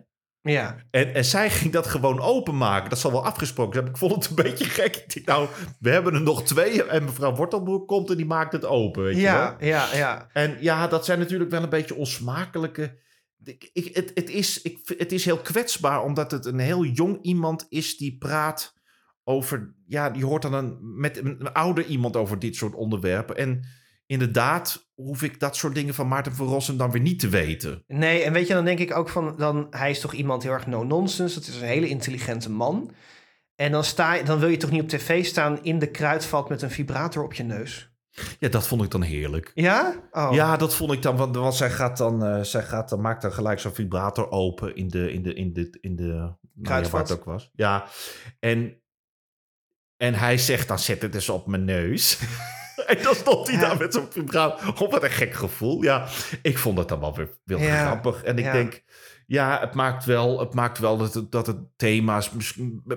Ja, 0.44 0.76
En, 0.92 1.14
en 1.14 1.26
zij 1.26 1.50
ging 1.50 1.74
dat 1.74 1.88
gewoon 1.88 2.20
openmaken. 2.20 2.90
Dat 2.90 3.00
zal 3.00 3.12
wel 3.12 3.26
afgesproken 3.26 3.74
zijn. 3.74 3.88
Ik 3.88 3.98
vond 3.98 4.14
het 4.16 4.28
een 4.30 4.44
beetje 4.44 4.66
gek. 4.66 4.96
Ik 4.96 5.26
dacht, 5.26 5.26
nou, 5.26 5.50
we 5.80 5.90
hebben 5.90 6.14
er 6.14 6.22
nog 6.22 6.44
twee. 6.44 6.84
En 6.84 7.04
mevrouw 7.04 7.36
Wortelboer 7.36 7.86
komt 7.86 8.10
en 8.10 8.18
die 8.18 8.26
maakt 8.26 8.52
het 8.52 8.66
open. 8.66 9.04
Weet 9.04 9.16
je 9.16 9.22
ja, 9.22 9.56
wel? 9.60 9.68
ja, 9.70 9.94
ja. 9.94 10.28
En 10.34 10.58
ja, 10.60 10.88
dat 10.88 11.06
zijn 11.06 11.20
natuurlijk 11.20 11.52
wel 11.52 11.64
een 11.64 11.70
beetje 11.70 11.96
onsmakelijke... 11.96 13.00
Ik, 13.44 13.70
ik, 13.74 13.96
het, 13.96 14.12
het, 14.14 14.30
is, 14.30 14.62
ik, 14.62 14.94
het 14.98 15.12
is 15.12 15.26
heel 15.26 15.38
kwetsbaar, 15.38 16.04
omdat 16.04 16.32
het 16.32 16.46
een 16.46 16.60
heel 16.60 16.86
jong 16.86 17.22
iemand 17.22 17.66
is 17.70 17.98
die 17.98 18.18
praat 18.18 18.74
over... 19.32 19.76
Ja, 19.88 20.10
die 20.10 20.26
hoort 20.26 20.41
dan 20.41 20.54
een, 20.54 20.78
met 20.82 21.17
een, 21.17 21.36
een 21.39 21.54
ouder 21.54 21.86
iemand 21.86 22.15
over 22.15 22.39
dit 22.39 22.56
soort 22.56 22.74
onderwerpen. 22.74 23.38
En 23.38 23.67
inderdaad 24.06 24.91
hoef 24.96 25.24
ik 25.24 25.39
dat 25.39 25.56
soort 25.56 25.76
dingen 25.76 25.94
van 25.94 26.08
Maarten 26.08 26.36
van 26.36 26.48
Rossum 26.48 26.78
dan 26.78 26.91
weer 26.91 27.02
niet 27.02 27.20
te 27.20 27.30
weten. 27.30 27.84
Nee, 27.88 28.24
en 28.24 28.34
weet 28.34 28.48
je, 28.48 28.54
dan 28.54 28.65
denk 28.65 28.80
ik 28.80 28.96
ook 28.96 29.10
van, 29.10 29.36
dan, 29.38 29.67
hij 29.70 29.89
is 29.89 30.00
toch 30.00 30.13
iemand 30.13 30.44
heel 30.44 30.52
erg 30.52 30.67
no-nonsense. 30.67 31.39
Dat 31.39 31.48
is 31.48 31.56
een 31.56 31.67
hele 31.67 31.89
intelligente 31.89 32.52
man. 32.52 32.91
En 33.56 33.72
dan, 33.72 33.84
sta 33.84 34.13
je, 34.13 34.24
dan 34.24 34.39
wil 34.39 34.50
je 34.50 34.58
toch 34.58 34.72
niet 34.72 34.82
op 34.82 34.89
tv 34.89 35.26
staan 35.26 35.63
in 35.63 35.80
de 35.80 35.91
kruidvat 35.91 36.50
met 36.50 36.62
een 36.62 36.72
vibrator 36.72 37.24
op 37.24 37.34
je 37.34 37.44
neus? 37.44 37.91
Ja, 38.39 38.50
dat 38.50 38.67
vond 38.67 38.84
ik 38.84 38.91
dan 38.91 39.02
heerlijk. 39.02 39.52
Ja? 39.54 39.96
Oh. 40.12 40.30
Ja, 40.32 40.58
dat 40.58 40.76
vond 40.76 40.91
ik 40.91 41.02
dan. 41.02 41.15
Want, 41.15 41.36
want 41.36 41.56
zij 41.56 41.70
gaat 41.70 41.98
dan, 41.98 42.26
eh, 42.26 42.44
zij 42.44 42.63
gaat 42.63 42.89
dan, 42.89 43.02
maakt 43.02 43.22
dan 43.22 43.34
gelijk 43.34 43.60
zo'n 43.60 43.74
vibrator 43.74 44.32
open 44.32 44.76
in 44.76 44.88
de, 44.88 45.13
in 45.13 45.22
de, 45.22 45.34
in 45.34 45.54
de, 45.54 45.78
in 45.82 45.96
de 45.96 46.04
nou 46.04 46.36
ja, 46.54 46.62
Kruidvat. 46.62 46.91
waar 46.91 47.02
het 47.02 47.12
ook 47.12 47.24
was. 47.24 47.52
Ja, 47.54 47.86
en, 48.39 48.81
en 50.02 50.14
hij 50.14 50.38
zegt 50.38 50.68
dan, 50.68 50.80
zet 50.80 51.02
het 51.02 51.16
eens 51.16 51.30
op 51.30 51.48
mijn 51.48 51.66
neus. 51.66 52.20
en 52.88 53.04
dan 53.04 53.16
stond 53.16 53.48
hij 53.48 53.56
Ja. 53.56 53.62
daar 53.62 53.78
met 53.78 53.94
zo'n 53.94 54.08
vibrator. 54.10 54.82
Oh, 54.82 54.92
wat 54.92 55.04
een 55.04 55.12
gek 55.12 55.34
gevoel. 55.34 55.84
Ja, 55.84 56.08
ik 56.42 56.58
vond 56.58 56.78
het 56.78 56.88
dan 56.88 57.00
wel 57.00 57.16
weer, 57.16 57.30
wel 57.44 57.60
Ja, 57.60 57.86
grappig. 57.86 58.24
En 58.24 58.38
ik 58.38 58.44
ja. 58.46 58.52
denk, 58.52 58.84
ja, 59.28 59.60
het 59.60 59.74
maakt 59.74 60.06
wel, 60.06 60.40
het 60.40 60.54
maakt 60.54 60.78
wel 60.80 60.98
dat, 60.98 61.14
het, 61.14 61.32
dat 61.32 61.48
het 61.48 61.58
thema's 61.76 62.32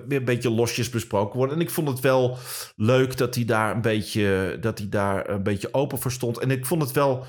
een 0.08 0.24
beetje 0.24 0.50
losjes 0.50 0.90
besproken 0.90 1.38
worden. 1.38 1.56
En 1.56 1.62
ik 1.62 1.70
vond 1.70 1.88
het 1.88 2.00
wel 2.00 2.38
leuk 2.76 3.16
dat 3.16 3.34
hij 3.34 3.44
daar 3.44 3.74
een 3.74 3.80
beetje, 3.80 4.56
dat 4.60 4.78
hij 4.78 4.88
daar 4.88 5.28
een 5.28 5.42
beetje 5.42 5.74
open 5.74 5.98
voor 5.98 6.12
stond. 6.12 6.38
En 6.38 6.50
ik 6.50 6.66
vond 6.66 6.82
het 6.82 6.92
wel, 6.92 7.24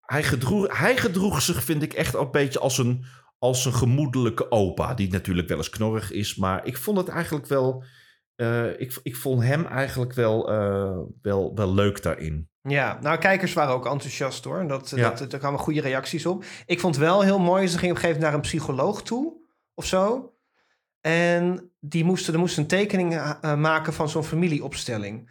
hij 0.00 0.22
gedroeg, 0.22 0.78
hij 0.78 0.96
gedroeg 0.96 1.42
zich, 1.42 1.64
vind 1.64 1.82
ik, 1.82 1.92
echt 1.92 2.16
ook 2.16 2.24
een 2.24 2.30
beetje 2.42 2.58
als 2.58 2.78
een, 2.78 3.04
als 3.38 3.64
een 3.64 3.74
gemoedelijke 3.74 4.50
opa. 4.50 4.94
Die 4.94 5.10
natuurlijk 5.10 5.48
wel 5.48 5.56
eens 5.56 5.70
knorrig 5.70 6.10
is, 6.10 6.36
maar 6.36 6.66
ik 6.66 6.76
vond 6.76 6.96
het 6.98 7.08
eigenlijk 7.08 7.46
wel, 7.46 7.84
eh, 8.36 8.80
ik, 8.80 9.00
ik 9.02 9.16
vond 9.16 9.42
hem 9.42 9.66
eigenlijk 9.66 10.12
wel, 10.12 10.50
eh, 10.50 10.98
wel, 11.22 11.52
wel 11.54 11.74
leuk 11.74 12.02
daarin. 12.02 12.50
Ja, 12.62 12.98
nou, 13.00 13.18
kijkers 13.18 13.52
waren 13.52 13.74
ook 13.74 13.86
enthousiast 13.86 14.44
hoor. 14.44 14.66
Dat, 14.66 14.92
Ja. 14.96 15.10
dat, 15.10 15.30
daar 15.30 15.40
kwamen 15.40 15.60
goede 15.60 15.80
reacties 15.80 16.26
op. 16.26 16.44
Ik 16.66 16.80
vond 16.80 16.96
wel 16.96 17.22
heel 17.22 17.38
mooi, 17.38 17.66
ze 17.66 17.78
gingen 17.78 17.96
op 17.96 18.02
een 18.02 18.08
gegeven 18.08 18.22
moment 18.22 18.22
naar 18.22 18.34
een 18.34 18.40
psycholoog 18.50 19.02
toe 19.02 19.32
of 19.74 19.86
zo. 19.86 20.32
En 21.00 21.70
die 21.80 22.04
moesten, 22.04 22.32
er 22.34 22.38
moest 22.40 22.58
een 22.58 22.66
tekening 22.66 23.16
eh, 23.16 23.54
maken 23.54 23.92
van 23.92 24.08
zo'n 24.08 24.24
familieopstelling. 24.24 25.30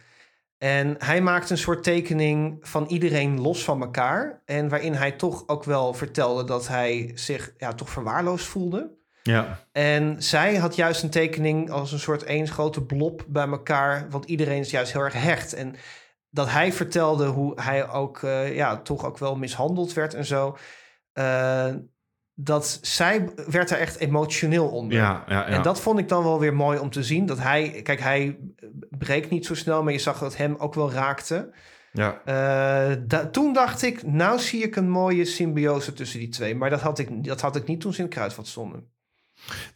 En 0.58 0.94
hij 0.98 1.20
maakte 1.22 1.52
een 1.52 1.58
soort 1.58 1.82
tekening 1.82 2.58
van 2.60 2.86
iedereen 2.86 3.40
los 3.40 3.64
van 3.64 3.80
elkaar. 3.82 4.42
En 4.44 4.68
waarin 4.68 4.94
hij 4.94 5.12
toch 5.12 5.48
ook 5.48 5.64
wel 5.64 5.94
vertelde 5.94 6.44
dat 6.44 6.68
hij 6.68 7.10
zich 7.14 7.54
ja, 7.58 7.72
toch 7.72 7.90
verwaarloosd 7.90 8.46
voelde. 8.46 8.90
Ja. 9.22 9.66
En 9.72 10.22
zij 10.22 10.56
had 10.56 10.76
juist 10.76 11.02
een 11.02 11.10
tekening 11.10 11.70
als 11.70 11.92
een 11.92 11.98
soort 11.98 12.22
één 12.22 12.48
grote 12.48 12.82
blob 12.84 13.24
bij 13.28 13.46
elkaar. 13.48 14.06
Want 14.10 14.24
iedereen 14.24 14.58
is 14.60 14.70
juist 14.70 14.92
heel 14.92 15.02
erg 15.02 15.22
hecht. 15.22 15.52
En 15.52 15.74
dat 16.30 16.50
hij 16.50 16.72
vertelde 16.72 17.26
hoe 17.26 17.60
hij 17.60 17.88
ook 17.88 18.22
eh, 18.22 18.54
ja, 18.56 18.76
toch 18.76 19.04
ook 19.04 19.18
wel 19.18 19.36
mishandeld 19.36 19.92
werd 19.92 20.14
en 20.14 20.24
zo. 20.24 20.56
eh, 21.12 21.66
dat 22.34 22.78
zij 22.82 23.28
werd 23.46 23.70
er 23.70 23.78
echt 23.78 23.96
emotioneel 23.96 24.68
onder. 24.68 24.98
Ja, 24.98 25.24
ja, 25.28 25.34
ja. 25.34 25.46
En 25.46 25.62
dat 25.62 25.80
vond 25.80 25.98
ik 25.98 26.08
dan 26.08 26.22
wel 26.24 26.40
weer 26.40 26.54
mooi 26.54 26.78
om 26.78 26.90
te 26.90 27.02
zien. 27.02 27.26
Dat 27.26 27.38
hij, 27.38 27.80
kijk, 27.82 28.00
hij 28.00 28.38
breekt 28.90 29.30
niet 29.30 29.46
zo 29.46 29.54
snel, 29.54 29.82
maar 29.82 29.92
je 29.92 29.98
zag 29.98 30.18
dat 30.18 30.36
hem 30.36 30.54
ook 30.58 30.74
wel 30.74 30.92
raakte. 30.92 31.50
ja. 31.92 32.20
Eh, 32.24 32.96
da- 33.06 33.26
toen 33.26 33.52
dacht 33.52 33.82
ik, 33.82 34.06
nou 34.06 34.38
zie 34.38 34.62
ik 34.62 34.76
een 34.76 34.90
mooie 34.90 35.24
symbiose 35.24 35.92
tussen 35.92 36.18
die 36.18 36.28
twee. 36.28 36.54
Maar 36.54 36.70
dat 36.70 36.80
had 36.80 36.98
ik, 36.98 37.24
dat 37.24 37.40
had 37.40 37.56
ik 37.56 37.66
niet 37.66 37.80
toen 37.80 37.92
ze 37.92 37.98
in 37.98 38.04
het 38.04 38.14
kruidvat 38.14 38.46
stonden. 38.46 38.91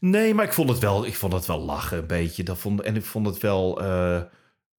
Nee, 0.01 0.35
maar 0.35 0.45
ik 0.45 0.53
vond 0.53 0.69
het 0.69 0.79
wel, 0.79 1.07
ik 1.07 1.15
vond 1.15 1.33
het 1.33 1.47
wel 1.47 1.61
lachen 1.61 1.99
een 1.99 2.07
beetje. 2.07 2.43
Dat 2.43 2.59
vond, 2.59 2.81
en 2.81 2.97
ik 2.97 3.05
vond 3.05 3.27
het 3.27 3.39
wel, 3.39 3.81
eh, 3.81 4.17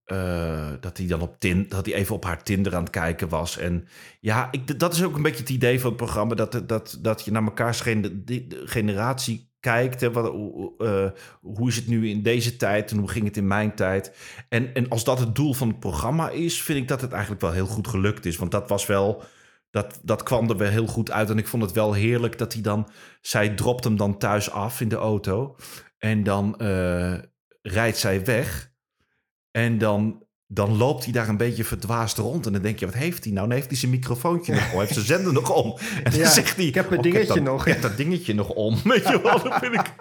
eh, 0.04 0.72
dat 0.80 0.98
hij 0.98 1.08
dan 1.08 1.22
op 1.22 1.40
tin, 1.40 1.66
dat 1.70 1.86
hij 1.86 1.96
even 1.96 2.16
op 2.16 2.24
haar 2.24 2.44
Tinder 2.44 2.76
aan 2.76 2.84
het 2.84 2.90
kijken 2.90 3.30
was. 3.30 3.58
En 3.58 3.88
ja, 4.20 4.48
ik, 4.52 4.80
dat 4.80 4.94
is 4.94 5.04
ook 5.04 5.16
een 5.16 5.22
beetje 5.22 5.40
het 5.40 5.50
idee 5.50 5.80
van 5.80 5.90
het 5.90 5.98
programma. 5.98 6.36
Dat, 6.36 6.62
dat, 6.68 6.98
dat 7.02 7.26
je 7.26 7.32
naar 7.32 7.44
mekaars 7.44 7.84
generatie 8.66 9.48
kijkt. 9.60 10.02
Hè, 10.02 10.12
wat, 10.12 10.26
eh, 10.78 11.10
hoe 11.42 11.68
is 11.68 11.76
het 11.76 11.88
nu 11.88 12.10
in 12.10 12.22
deze 12.22 12.58
tijd 12.58 12.92
en 12.92 12.98
hoe 12.98 13.10
ging 13.10 13.26
het 13.26 13.38
in 13.38 13.48
mijn 13.48 13.76
tijd? 13.76 14.12
En, 14.50 14.74
en 14.74 14.90
als 14.90 15.04
dat 15.04 15.20
het 15.20 15.36
doel 15.36 15.54
van 15.54 15.68
het 15.68 15.80
programma 15.80 16.30
is, 16.30 16.62
vind 16.62 16.80
ik 16.80 16.88
dat 16.88 17.02
het 17.02 17.12
eigenlijk 17.12 17.42
wel 17.42 17.52
heel 17.52 17.66
goed 17.66 17.88
gelukt 17.88 18.26
is. 18.26 18.38
Want 18.38 18.52
dat 18.52 18.70
was 18.70 18.86
wel. 18.86 19.24
Dat, 19.78 20.00
dat 20.04 20.24
kwam 20.24 20.50
er 20.50 20.58
wel 20.58 20.70
heel 20.70 20.88
goed 20.88 21.12
uit. 21.12 21.30
En 21.30 21.38
ik 21.38 21.48
vond 21.48 21.64
het 21.64 21.72
wel 21.72 21.94
heerlijk 21.94 22.38
dat 22.38 22.54
hij 22.54 22.62
dan. 22.62 22.90
Zij 23.22 23.50
dropt 23.50 23.84
hem 23.84 23.98
dan 23.98 24.18
thuis 24.18 24.52
af 24.52 24.82
in 24.82 24.88
de 24.88 24.96
auto. 24.96 25.56
En 25.98 26.24
dan 26.24 26.60
eh, 26.60 27.18
rijdt 27.62 27.98
zij 27.98 28.26
weg. 28.26 28.72
En 29.52 29.78
dan, 29.78 30.27
dan 30.50 30.78
loopt 30.78 31.04
hij 31.04 31.14
daar 31.14 31.30
een 31.30 31.38
beetje 31.38 31.64
verdwaasd 31.64 32.18
rond. 32.18 32.46
En 32.46 32.54
dan 32.54 32.62
denk 32.62 32.80
je, 32.80 32.86
wat 32.86 32.94
heeft 32.96 33.24
hij 33.24 33.34
nou? 33.34 33.48
Dan 33.48 33.56
heeft 33.56 33.70
hij 33.70 33.78
zijn 33.78 33.92
microfoontje 33.92 34.54
nog 34.54 34.74
om. 34.74 34.80
Heeft 34.80 34.94
zijn 34.94 35.06
zender 35.06 35.34
nog 35.34 35.50
om. 35.64 35.78
En 36.04 36.12
dan 36.12 36.20
Ja, 36.20 36.30
zegt 36.30 36.56
hij... 36.56 36.66
ik 36.66 36.76
heb 36.76 36.86
mijn 36.90 36.98
"Oh, 37.06 37.12
dingetje 37.12 37.34
dat, 37.34 37.44
nog." 37.44 37.66
Ik 37.66 37.74
heb 37.74 37.82
dat 37.82 37.98
dingetje 37.98 38.34
nog 38.34 38.50
om. 38.50 38.78
Weet 38.84 39.08
je 39.08 39.22
wel, 39.22 39.44
dat 39.44 39.60
vind 39.60 39.74
ik... 39.74 39.94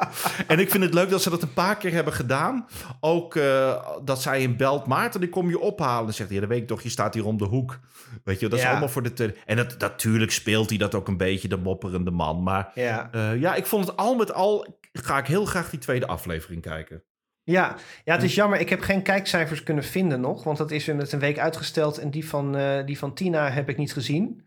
En 0.46 0.58
ik 0.58 0.70
vind 0.70 0.82
het 0.84 0.94
leuk 0.94 1.10
dat 1.10 1.22
ze 1.22 1.30
dat 1.30 1.42
een 1.42 1.52
paar 1.52 1.76
keer 1.76 1.92
hebben 1.92 2.12
gedaan. 2.12 2.66
Ook 3.00 3.36
eh, 3.36 3.86
dat 4.04 4.22
zij 4.22 4.42
hem 4.42 4.56
belt. 4.56 4.86
Maarten, 4.86 5.22
ik 5.22 5.30
kom 5.30 5.48
je 5.48 5.58
ophalen. 5.60 6.04
Dan 6.04 6.14
zegt 6.14 6.28
hij, 6.28 6.38
ja, 6.38 6.44
dat 6.44 6.50
weet 6.54 6.62
ik 6.62 6.68
toch. 6.68 6.82
Je 6.82 6.88
staat 6.88 7.14
hier 7.14 7.26
om 7.26 7.38
de 7.38 7.44
hoek. 7.44 7.78
Weet 8.24 8.40
je, 8.40 8.48
dat 8.48 8.58
is 8.58 8.64
Ja. 8.64 8.70
allemaal 8.70 8.88
voor 8.88 9.14
de... 9.14 9.34
En 9.46 9.56
dat, 9.56 9.78
natuurlijk 9.78 10.32
speelt 10.32 10.68
hij 10.68 10.78
dat 10.78 10.94
ook 10.94 11.08
een 11.08 11.16
beetje, 11.16 11.48
de 11.48 11.56
mopperende 11.56 12.10
man. 12.10 12.42
Maar 12.42 12.70
Ja. 12.74 13.08
eh, 13.12 13.40
ja, 13.40 13.54
ik 13.54 13.66
vond 13.66 13.86
het 13.86 13.96
al 13.96 14.14
met 14.14 14.32
al... 14.32 14.78
Ga 14.92 15.18
ik 15.18 15.26
heel 15.26 15.44
graag 15.44 15.70
die 15.70 15.78
tweede 15.80 16.06
aflevering 16.06 16.62
kijken. 16.62 17.02
Ja. 17.46 17.76
ja, 18.04 18.14
het 18.14 18.22
is 18.22 18.34
jammer. 18.34 18.60
Ik 18.60 18.68
heb 18.68 18.80
geen 18.80 19.02
kijkcijfers 19.02 19.62
kunnen 19.62 19.84
vinden 19.84 20.20
nog. 20.20 20.44
Want 20.44 20.58
dat 20.58 20.70
is 20.70 20.84
met 20.84 21.12
een 21.12 21.18
week 21.18 21.38
uitgesteld. 21.38 21.98
En 21.98 22.10
die 22.10 22.28
van, 22.28 22.56
eh, 22.56 22.86
die 22.86 22.98
van 22.98 23.14
Tina 23.14 23.50
heb 23.50 23.68
ik 23.68 23.76
niet 23.76 23.92
gezien. 23.92 24.42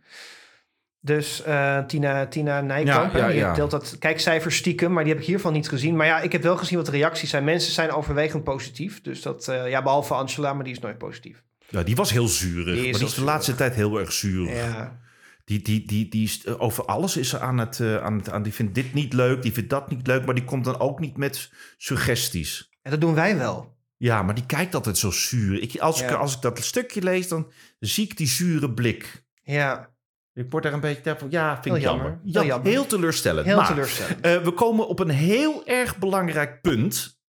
Dus 1.00 1.43
eh, 1.43 1.80
Tina, 1.80 2.28
Tina 2.28 2.62
Nijkamp, 2.62 3.14
Ja, 3.14 3.28
die 3.28 3.52
deelt 3.52 3.72
dat 3.72 3.95
kijkcijfers 4.00 4.56
stiekem. 4.56 4.91
Maar 4.91 5.04
die 5.04 5.14
heb 5.14 5.22
ik 5.22 5.28
hiervan 5.28 5.54
niet 5.54 5.70
gezien. 5.70 5.95
Maar 5.95 6.06
ja, 6.06 6.20
ik 6.20 6.32
heb 6.32 6.41
wel 6.41 6.58
gezien 6.58 6.78
wat 6.78 6.86
de 6.86 6.91
reacties 6.91 7.30
zijn. 7.30 7.43
Mensen 7.43 7.72
zijn 7.72 7.91
overwegend 7.91 8.43
positief. 8.43 9.02
Dus 9.02 9.22
dat, 9.22 9.47
eh, 9.47 9.70
ja, 9.70 9.84
behalve 9.84 10.14
Angela, 10.14 10.54
maar 10.54 10.64
die 10.64 10.74
is 10.74 10.80
nooit 10.80 10.97
positief. 10.97 11.43
Ja, 11.70 11.84
die 11.84 11.95
was 11.95 12.12
heel 12.12 12.28
zuurig. 12.28 12.76
Die 12.76 12.86
is 12.86 12.91
maar 12.91 13.00
die 13.00 13.10
is 13.10 13.16
de 13.16 13.24
laatste 13.24 13.56
tijd 13.56 13.76
heel 13.76 14.00
erg 14.00 14.12
zuur. 14.12 14.50
Ja. 14.56 15.00
Die, 15.45 15.62
die, 15.62 15.88
die, 15.88 16.10
die 16.10 16.24
is, 16.24 16.47
over 16.47 16.86
alles 16.86 17.18
is 17.18 17.30
ze 17.30 17.39
aan 17.39 17.58
het, 17.58 17.82
aan 18.02 18.18
het 18.18 18.30
aan. 18.30 18.43
Die 18.43 18.54
vindt 18.54 18.76
dit 18.76 18.93
niet 18.93 19.14
leuk, 19.14 19.41
die 19.41 19.54
vindt 19.54 19.70
dat 19.70 19.89
niet 19.89 20.08
leuk, 20.08 20.26
maar 20.26 20.36
die 20.36 20.43
komt 20.43 20.66
dan 20.66 20.80
ook 20.80 21.00
niet 21.00 21.18
met 21.18 21.52
suggesties. 21.78 22.68
En 22.82 22.91
dat 22.91 23.01
doen 23.01 23.13
wij 23.13 23.38
wel. 23.38 23.77
Ja, 23.97 24.23
maar 24.23 24.36
die 24.36 24.45
kijkt 24.45 24.75
altijd 24.75 24.97
zo 24.97 25.11
zuur. 25.11 25.61
Ik, 25.61 25.80
als, 25.80 26.01
ik, 26.01 26.11
als 26.11 26.36
ik 26.36 26.41
dat 26.41 26.59
stukje 26.63 27.01
lees, 27.01 27.27
dan 27.27 27.51
zie 27.80 28.03
ik 28.05 28.17
die 28.17 28.27
zure 28.27 28.71
blik. 28.73 29.23
Ja, 29.43 29.89
Ik 30.34 30.45
word 30.51 30.63
daar 30.63 30.73
een 30.73 30.80
beetje 30.80 31.15
van, 31.17 31.27
ja, 31.32 31.61
vind 31.61 31.75
ik 31.75 31.82
jammer. 31.82 32.05
jammer. 32.05 32.21
Ja, 32.23 32.39
Heel 32.39 32.49
jammer. 32.49 32.71
Heel 32.71 32.86
teleurstellend. 32.86 33.45
heel 33.45 33.55
maar, 33.57 33.67
teleurstellend. 33.67 34.21
eh, 34.21 34.38
we 34.43 34.51
komen 34.51 34.88
op 34.88 34.99
een 34.99 35.09
heel 35.09 35.65
erg 35.67 35.97
belangrijk 35.97 36.61
punt, 36.61 37.19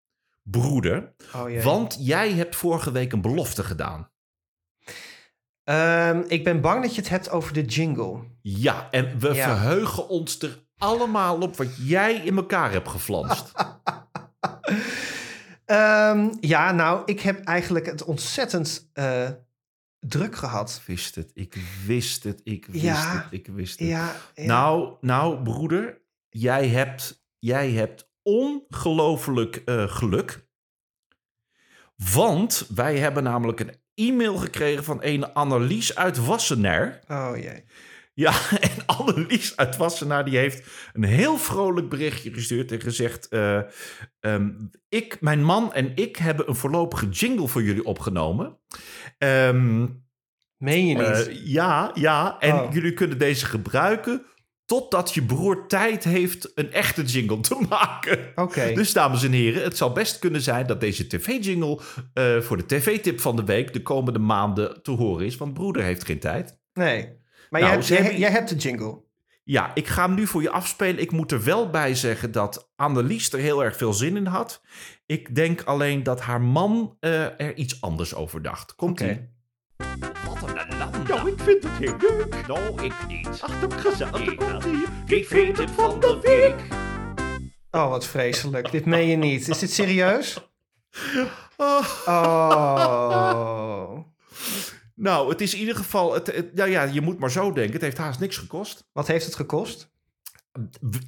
broeder. 0.42 1.14
Oh, 1.34 1.50
jee. 1.50 1.62
Want 1.62 1.96
jij 2.00 2.32
hebt 2.32 2.56
vorige 2.56 2.92
week 2.92 3.12
een 3.12 3.20
belofte 3.22 3.64
gedaan. 3.64 4.10
Ehm, 5.64 6.22
ik 6.26 6.44
ben 6.44 6.60
bang 6.60 6.82
dat 6.82 6.94
je 6.94 7.00
het 7.00 7.10
hebt 7.10 7.30
over 7.30 7.52
de 7.52 7.64
jingle. 7.64 8.20
Ja, 8.42 8.88
en 8.90 9.18
we 9.18 9.34
Ja. 9.34 9.44
verheugen 9.56 10.08
ons 10.08 10.38
er 10.42 10.58
allemaal 10.78 11.40
op 11.40 11.56
wat 11.56 11.76
jij 11.76 12.14
in 12.14 12.36
elkaar 12.36 12.72
hebt 12.72 12.88
geflanst. 12.88 13.52
Ehm, 15.70 16.28
ja, 16.40 16.72
nou, 16.72 17.02
ik 17.04 17.20
heb 17.20 17.44
eigenlijk 17.44 17.86
het 17.86 18.04
ontzettend 18.04 18.90
eh, 18.92 19.28
druk 19.98 20.36
gehad. 20.36 20.76
Ik 20.80 20.86
wist 20.86 21.14
het, 21.14 21.30
ik 21.34 21.56
wist 21.86 22.24
het, 22.24 22.40
ik 22.44 22.66
wist 22.66 22.84
Ja. 22.84 23.14
het, 23.22 23.26
ik 23.30 23.46
wist 23.46 23.78
het. 23.78 23.88
Ja, 23.88 24.14
ja. 24.34 24.44
Nou, 24.46 24.96
nou, 25.00 25.42
broeder, 25.42 26.00
jij 26.28 26.68
hebt, 26.68 27.24
jij 27.38 27.70
hebt 27.70 28.10
ongelooflijk 28.22 29.56
eh, 29.56 29.88
geluk. 29.88 30.46
Want 32.12 32.66
wij 32.74 32.98
hebben 32.98 33.22
namelijk 33.22 33.60
een 33.60 33.74
e-mail 33.94 34.36
gekregen 34.36 34.84
van 34.84 34.98
een 35.00 35.32
Annelies 35.32 35.94
uit 35.96 36.24
Wassenaar. 36.24 37.00
Oh 37.08 37.30
jee. 37.36 37.64
Ja, 38.20 38.32
en 38.60 38.86
Annelies 38.86 39.56
uit 39.56 39.76
Wassenaar 39.76 40.24
die 40.24 40.36
heeft 40.38 40.66
een 40.92 41.04
heel 41.04 41.36
vrolijk 41.38 41.88
berichtje 41.88 42.32
gestuurd 42.32 42.72
en 42.72 42.80
gezegd... 42.80 43.28
eh, 43.28 43.60
ehm, 44.20 44.50
ik, 44.88 45.20
mijn 45.20 45.44
man 45.44 45.72
en 45.72 45.92
ik 45.94 46.16
hebben 46.16 46.48
een 46.48 46.56
voorlopige 46.56 47.08
jingle 47.08 47.48
voor 47.48 47.62
jullie 47.62 47.84
opgenomen. 47.84 48.58
Ehm, 49.18 49.86
Meen 50.56 50.86
je 50.86 50.94
niet? 50.94 51.26
eh, 51.28 51.46
ja, 51.46 51.90
ja. 51.94 52.36
En 52.38 52.52
Oh. 52.54 52.72
jullie 52.72 52.92
kunnen 52.94 53.18
deze 53.18 53.46
gebruiken 53.46 54.22
totdat 54.64 55.14
je 55.14 55.22
broer 55.22 55.66
tijd 55.66 56.04
heeft 56.04 56.52
een 56.54 56.72
echte 56.72 57.02
jingle 57.02 57.40
te 57.40 57.66
maken. 57.68 58.32
Oké. 58.34 58.72
Dus 58.74 58.92
dames 58.92 59.22
en 59.24 59.32
heren, 59.32 59.62
het 59.62 59.76
zou 59.76 59.92
best 59.92 60.18
kunnen 60.18 60.40
zijn 60.40 60.66
dat 60.66 60.80
deze 60.80 61.06
tv-jingle 61.06 61.80
eh, 62.12 62.40
voor 62.40 62.56
de 62.56 62.66
tv-tip 62.66 63.20
van 63.20 63.36
de 63.36 63.44
week 63.44 63.72
de 63.72 63.82
komende 63.82 64.18
maanden 64.18 64.82
te 64.82 64.90
horen 64.90 65.26
is. 65.26 65.36
Want 65.36 65.54
broeder 65.54 65.82
heeft 65.82 66.04
geen 66.04 66.18
tijd. 66.20 66.58
nee. 66.72 67.18
Maar 67.50 67.60
Nou, 67.60 67.72
jij, 67.72 67.80
hebt, 67.80 67.88
hebben- 68.02 68.18
jij 68.18 68.30
hebt 68.30 68.48
de 68.48 68.54
jingle. 68.56 69.02
Ja, 69.44 69.70
ik 69.74 69.86
ga 69.86 70.06
hem 70.06 70.14
nu 70.14 70.26
voor 70.26 70.42
je 70.42 70.50
afspelen. 70.50 71.00
Ik 71.00 71.10
moet 71.12 71.32
er 71.32 71.44
wel 71.44 71.70
bij 71.70 71.94
zeggen 71.94 72.32
dat 72.32 72.70
Annelies 72.76 73.32
er 73.32 73.38
heel 73.38 73.64
erg 73.64 73.76
veel 73.76 73.92
zin 73.92 74.16
in 74.16 74.26
had. 74.26 74.62
Ik 75.06 75.34
denk 75.34 75.62
alleen 75.62 76.02
dat 76.02 76.20
haar 76.20 76.40
man 76.40 76.96
eh, 77.00 77.40
er 77.40 77.54
iets 77.56 77.80
anders 77.80 78.14
over 78.14 78.42
dacht. 78.42 78.74
Komt 78.74 79.00
ie? 79.00 79.08
Oké. 79.10 79.28
Wat 80.28 80.48
een 80.48 80.58
ellende. 80.58 80.98
Nou, 81.08 81.30
ik 81.30 81.40
vind 81.40 81.62
het 81.62 81.72
heel 81.72 81.96
leuk. 81.98 82.46
Nou, 82.46 82.82
ik 82.84 82.92
niet. 83.08 83.28
Ach, 83.40 83.60
dat 83.60 83.74
gezellig. 83.74 84.34
komt 84.34 84.64
ie. 84.64 84.84
TV-tip 85.06 85.68
van 85.68 86.00
de 86.00 86.18
week. 86.22 86.68
Oh, 87.70 87.88
wat 87.88 88.06
vreselijk. 88.06 88.70
dit 88.70 88.84
meen 88.84 89.06
je 89.08 89.16
niet. 89.16 89.48
Is 89.48 89.58
dit 89.58 89.70
serieus? 89.72 90.38
Oh. 92.06 93.98
Nou, 95.02 95.28
het 95.30 95.40
is 95.40 95.54
in 95.54 95.60
ieder 95.60 95.76
geval... 95.76 96.14
Het, 96.14 96.26
het- 96.26 96.54
nou 96.54 96.70
ja, 96.70 96.82
je 96.82 97.00
moet 97.00 97.18
maar 97.18 97.30
zo 97.30 97.52
denken. 97.52 97.72
Het 97.72 97.82
heeft 97.82 97.98
haast 97.98 98.20
niks 98.20 98.36
gekost. 98.36 98.88
Wat 98.92 99.06
heeft 99.06 99.24
het 99.24 99.34
gekost? 99.34 99.90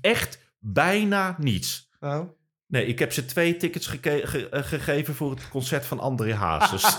Echt 0.01 0.39
bijna 0.59 1.37
niets. 1.39 1.91
Oh. 2.01 2.21
Nee, 2.67 2.87
ik 2.87 2.99
heb 2.99 3.13
ze 3.13 3.25
twee 3.25 3.57
tickets 3.57 3.87
ge- 3.87 4.49
eh, 4.51 4.63
gegeven 4.65 5.15
voor 5.15 5.31
het 5.31 5.49
concert 5.49 5.87
van 5.87 6.01
André 6.01 6.35
Hazes. 6.35 6.85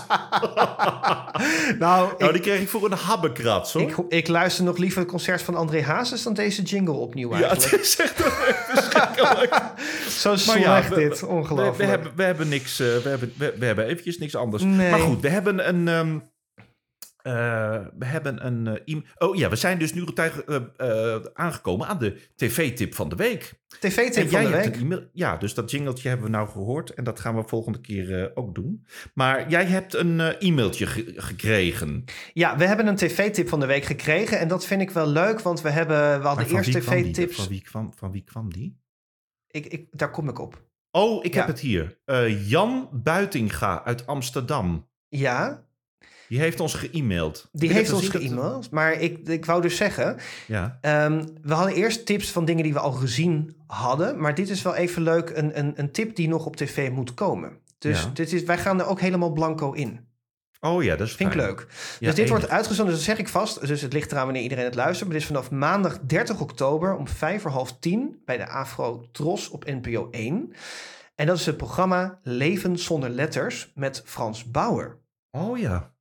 Nou, 1.78 2.12
nou, 2.18 2.24
ik, 2.26 2.32
die 2.32 2.40
kreeg 2.40 2.60
ik 2.60 2.68
voor 2.68 2.84
een 2.90 2.98
habbekrats, 2.98 3.72
hoor. 3.72 3.82
ik, 3.82 3.96
ik 4.08 4.28
luister 4.28 4.64
nog 4.64 4.76
liever 4.76 5.00
het 5.00 5.08
concert 5.10 5.42
van 5.42 5.54
André 5.54 5.82
Hazes 5.82 6.22
dan 6.22 6.34
deze 6.34 6.62
jingle 6.62 6.94
opnieuw 6.94 7.36
ja, 7.36 7.36
het 7.48 7.50
eigenlijk. 7.50 7.82
is 7.82 7.96
echt 7.96 8.22
verschrikkelijk. 8.22 9.62
Zo 10.08 10.36
slecht 10.36 10.58
ja, 10.60 10.88
we- 10.88 10.94
dit. 10.94 11.20
We, 11.20 11.26
Ongelooflijk. 11.26 11.76
we, 11.76 11.84
hebben, 11.84 12.12
we 12.16 12.22
hebben 12.22 12.48
niks. 12.48 12.80
eh, 12.80 12.86
we, 12.96 13.08
hebben, 13.08 13.32
we, 13.36 13.54
we 13.58 13.64
hebben 13.66 13.84
eventjes 13.86 14.18
niks 14.18 14.34
anders. 14.36 14.62
Nee. 14.62 14.90
Maar 14.90 15.00
goed, 15.00 15.20
we 15.20 15.28
hebben 15.28 15.68
een. 15.68 15.88
ehm, 15.88 16.18
eh, 17.24 17.80
we 17.98 18.04
hebben 18.04 18.46
een. 18.46 18.66
eh, 18.84 18.96
oh 19.18 19.36
ja, 19.36 19.48
we 19.48 19.56
zijn 19.56 19.78
dus 19.78 19.92
nu 19.94 20.04
eh, 20.14 21.16
aangekomen 21.34 21.86
aan 21.86 21.98
de 21.98 22.20
tv-tip 22.36 22.94
van 22.94 23.08
de 23.08 23.16
week. 23.16 23.54
TV-tip 23.80 24.30
van 24.30 24.44
de 24.44 24.48
week. 24.88 25.08
Ja, 25.12 25.36
dus 25.36 25.54
dat 25.54 25.70
jingletje 25.70 26.08
hebben 26.08 26.26
we 26.26 26.32
nou 26.32 26.48
gehoord. 26.48 26.90
En 26.90 27.04
dat 27.04 27.20
gaan 27.20 27.36
we 27.36 27.42
volgende 27.48 27.80
keer 27.80 28.30
ook 28.34 28.54
doen. 28.54 28.86
Maar 29.14 29.48
jij 29.50 29.64
hebt 29.64 29.94
een 29.94 30.20
e-mailtje 30.20 30.86
ge- 30.86 31.12
gekregen. 31.16 32.04
Ja, 32.32 32.56
we 32.56 32.64
hebben 32.66 32.86
een 32.86 32.96
tv-tip 32.96 33.48
van 33.48 33.60
de 33.60 33.66
week 33.66 33.84
gekregen. 33.84 34.38
En 34.38 34.48
dat 34.48 34.66
vind 34.66 34.80
ik 34.80 34.90
wel 34.90 35.06
leuk, 35.08 35.40
want 35.40 35.60
we, 35.60 35.70
hebben, 35.70 36.20
we 36.20 36.26
hadden 36.26 36.46
eerst 36.50 36.72
tv-tips. 36.72 37.36
Van 37.36 37.48
wie, 37.48 37.62
kwam, 37.62 37.92
van 37.96 38.10
wie 38.12 38.24
kwam 38.24 38.52
die? 38.52 38.78
Ik, 39.48 39.66
ik, 39.66 39.86
daar 39.90 40.10
kom 40.10 40.28
ik 40.28 40.38
op. 40.38 40.62
Oh, 40.90 41.24
ik 41.24 41.34
Ja. 41.34 41.38
heb 41.38 41.48
het 41.48 41.60
hier. 41.60 41.98
Jan 42.46 42.88
Buitinga 42.92 43.84
uit 43.84 44.06
Amsterdam. 44.06 44.88
Ja, 45.08 45.64
Die 46.28 46.38
heeft 46.38 46.60
ons 46.60 46.74
ge-mailed. 46.74 47.48
die 47.52 47.68
Ik 47.68 47.74
heeft 47.74 47.92
ons 47.92 48.08
ge-mailed. 48.08 48.70
Maar 48.70 48.92
ik, 49.00 49.28
ik 49.28 49.44
wou 49.44 49.62
dus 49.62 49.76
zeggen, 49.76 50.16
Ja. 50.46 50.78
ehm, 50.80 51.24
we 51.42 51.54
hadden 51.54 51.74
eerst 51.74 52.06
tips 52.06 52.30
van 52.30 52.44
dingen 52.44 52.62
die 52.62 52.72
we 52.72 52.78
al 52.78 52.92
gezien 52.92 53.56
hadden. 53.66 54.20
Maar 54.20 54.34
dit 54.34 54.48
is 54.48 54.62
wel 54.62 54.74
even 54.74 55.02
leuk, 55.02 55.30
een, 55.34 55.58
een, 55.58 55.72
een 55.76 55.90
tip 55.92 56.16
die 56.16 56.28
nog 56.28 56.46
op 56.46 56.56
tv 56.56 56.90
moet 56.90 57.14
komen. 57.14 57.58
Dus 57.78 58.02
Ja. 58.02 58.10
dit 58.14 58.32
is, 58.32 58.42
wij 58.42 58.58
gaan 58.58 58.80
er 58.80 58.86
ook 58.86 59.00
helemaal 59.00 59.32
blanco 59.32 59.72
in. 59.72 60.00
Oh 60.60 60.82
ja, 60.82 60.96
dat 60.96 61.06
is 61.06 61.14
Vind 61.14 61.32
ik 61.34 61.38
fijn. 61.40 61.48
leuk. 61.50 61.66
Ja, 61.68 61.74
dus 61.98 62.08
dit 62.08 62.18
enig. 62.18 62.30
wordt 62.30 62.48
uitgezonden, 62.48 62.94
dat 62.94 63.02
zeg 63.04 63.18
ik 63.18 63.28
vast. 63.28 63.66
Dus 63.66 63.80
het 63.80 63.92
ligt 63.92 64.12
eraan 64.12 64.24
wanneer 64.24 64.42
iedereen 64.42 64.64
het 64.64 64.74
luistert. 64.74 65.04
Maar 65.08 65.12
dit 65.18 65.22
is 65.28 65.34
vanaf 65.34 65.50
maandag 65.50 65.98
30 66.00 66.40
oktober 66.40 66.96
om 66.96 67.08
vijf 67.08 67.42
voor 67.42 67.50
half 67.50 67.76
tien 67.78 68.22
bij 68.24 68.36
de 68.36 68.48
Afro 68.48 69.08
Tros 69.12 69.48
op 69.48 69.64
NPO 69.64 70.08
1. 70.10 70.52
En 71.14 71.26
dat 71.26 71.36
is 71.38 71.46
het 71.46 71.56
programma 71.56 72.18
Leven 72.22 72.78
zonder 72.78 73.10
letters 73.10 73.72
met 73.74 74.02
Frans 74.04 74.50
Bauer. 74.50 74.98
Oh 75.30 75.58
ja. 75.58 75.92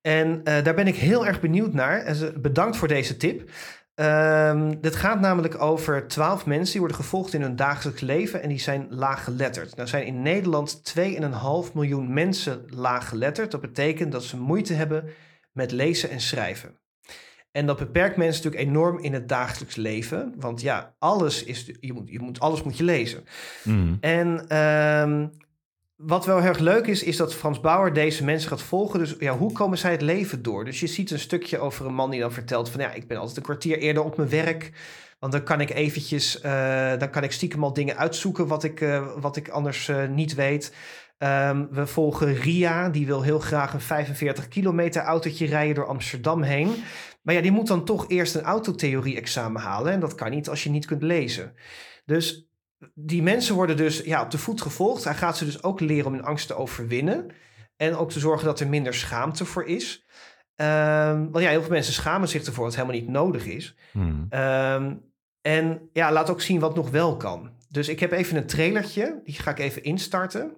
En 0.00 0.40
eh, 0.44 0.64
daar 0.64 0.74
ben 0.74 0.86
ik 0.86 0.96
heel 0.96 1.26
erg 1.26 1.40
benieuwd 1.40 1.72
naar. 1.72 2.00
En 2.00 2.42
bedankt 2.42 2.76
voor 2.76 2.88
deze 2.88 3.16
tip. 3.16 3.50
Ehm, 3.94 4.74
dit 4.80 4.96
gaat 4.96 5.20
namelijk 5.20 5.62
over 5.62 6.06
twaalf 6.06 6.46
mensen 6.46 6.70
die 6.70 6.80
worden 6.80 6.98
gevolgd 6.98 7.34
in 7.34 7.42
hun 7.42 7.56
dagelijks 7.56 8.00
leven 8.00 8.42
en 8.42 8.48
die 8.48 8.58
zijn 8.58 8.86
laaggeletterd. 8.90 9.76
Nou 9.76 9.88
zijn 9.88 10.06
in 10.06 10.22
Nederland 10.22 10.84
2,5 10.84 11.72
miljoen 11.74 12.12
mensen 12.12 12.64
laaggeletterd. 12.68 13.50
Dat 13.50 13.60
betekent 13.60 14.12
dat 14.12 14.24
ze 14.24 14.36
moeite 14.36 14.74
hebben 14.74 15.04
met 15.52 15.70
lezen 15.72 16.10
en 16.10 16.20
schrijven. 16.20 16.78
En 17.52 17.66
dat 17.66 17.78
beperkt 17.78 18.16
mensen 18.16 18.42
natuurlijk 18.42 18.70
enorm 18.70 18.98
in 18.98 19.12
het 19.12 19.28
dagelijks 19.28 19.76
leven. 19.76 20.34
Want 20.36 20.60
ja, 20.60 20.94
alles 20.98 21.44
is, 21.44 21.70
je 21.80 21.92
moet, 21.92 22.10
je 22.10 22.20
moet, 22.20 22.40
alles 22.40 22.62
moet 22.62 22.76
je 22.76 22.84
lezen. 22.84 23.24
Mhm. 23.64 23.94
En 24.00 24.48
ehm, 24.48 25.26
wat 26.02 26.26
wel 26.26 26.38
heel 26.38 26.48
erg 26.48 26.58
leuk 26.58 26.86
is, 26.86 27.02
is 27.02 27.16
dat 27.16 27.34
Frans 27.34 27.60
Bauer 27.60 27.92
deze 27.92 28.24
mensen 28.24 28.48
gaat 28.48 28.62
volgen. 28.62 28.98
Dus 28.98 29.14
ja, 29.18 29.36
hoe 29.36 29.52
komen 29.52 29.78
zij 29.78 29.90
het 29.90 30.02
leven 30.02 30.42
door? 30.42 30.64
Dus 30.64 30.80
je 30.80 30.86
ziet 30.86 31.10
een 31.10 31.18
stukje 31.18 31.58
over 31.58 31.86
een 31.86 31.94
man 31.94 32.10
die 32.10 32.20
dan 32.20 32.32
vertelt 32.32 32.68
van... 32.68 32.80
ja, 32.80 32.92
ik 32.92 33.06
ben 33.06 33.16
altijd 33.16 33.36
een 33.36 33.42
kwartier 33.42 33.78
eerder 33.78 34.02
op 34.02 34.16
mijn 34.16 34.28
werk... 34.28 34.72
Want 35.20 35.32
dan 35.32 35.42
kan 35.42 35.60
ik 35.60 35.70
eventjes, 35.70 36.40
eh, 36.40 36.98
dan 36.98 37.10
kan 37.10 37.22
ik 37.22 37.32
stiekem 37.32 37.64
al 37.64 37.72
dingen 37.72 37.96
uitzoeken 37.96 38.46
wat 38.46 38.64
ik, 38.64 38.80
eh, 38.80 39.12
wat 39.16 39.36
ik 39.36 39.48
anders 39.48 39.88
eh, 39.88 40.08
niet 40.08 40.34
weet. 40.34 40.74
Ehm, 41.18 41.66
we 41.70 41.86
volgen 41.86 42.34
Ria, 42.34 42.88
die 42.88 43.06
wil 43.06 43.22
heel 43.22 43.38
graag 43.38 43.74
een 43.74 43.80
45 43.80 44.48
kilometer 44.48 45.02
autootje 45.02 45.46
rijden 45.46 45.74
door 45.74 45.86
Amsterdam 45.86 46.42
heen. 46.42 46.74
Maar 47.22 47.34
ja, 47.34 47.40
die 47.40 47.50
moet 47.50 47.66
dan 47.66 47.84
toch 47.84 48.08
eerst 48.08 48.34
een 48.34 48.42
autotheorie-examen 48.42 49.62
halen. 49.62 49.92
En 49.92 50.00
dat 50.00 50.14
kan 50.14 50.30
niet 50.30 50.48
als 50.48 50.62
je 50.62 50.70
niet 50.70 50.86
kunt 50.86 51.02
lezen. 51.02 51.54
Dus 52.04 52.49
die 52.94 53.22
mensen 53.22 53.54
worden 53.54 53.76
dus 53.76 54.00
ja, 54.00 54.22
op 54.22 54.30
de 54.30 54.38
voet 54.38 54.60
gevolgd. 54.60 55.04
Hij 55.04 55.14
gaat 55.14 55.36
ze 55.36 55.44
dus 55.44 55.62
ook 55.62 55.80
leren 55.80 56.06
om 56.06 56.12
hun 56.12 56.24
angst 56.24 56.46
te 56.46 56.54
overwinnen. 56.54 57.30
En 57.76 57.96
ook 57.96 58.10
te 58.10 58.18
zorgen 58.20 58.46
dat 58.46 58.60
er 58.60 58.68
minder 58.68 58.94
schaamte 58.94 59.44
voor 59.44 59.64
is. 59.64 60.04
Ehm, 60.54 61.30
want 61.30 61.44
ja, 61.44 61.50
heel 61.50 61.60
veel 61.60 61.70
mensen 61.70 61.92
schamen 61.92 62.28
zich 62.28 62.44
ervoor 62.44 62.64
wat 62.64 62.74
helemaal 62.74 62.96
niet 62.96 63.08
nodig 63.08 63.46
is. 63.46 63.76
Mhm. 63.92 64.24
Ehm, 64.28 64.94
en 65.40 65.88
ja, 65.92 66.12
laat 66.12 66.30
ook 66.30 66.40
zien 66.40 66.60
wat 66.60 66.74
nog 66.74 66.90
wel 66.90 67.16
kan. 67.16 67.50
Dus 67.68 67.88
ik 67.88 68.00
heb 68.00 68.12
even 68.12 68.36
een 68.36 68.46
trailertje. 68.46 69.20
Die 69.24 69.34
ga 69.34 69.50
ik 69.50 69.58
even 69.58 69.82
instarten. 69.82 70.56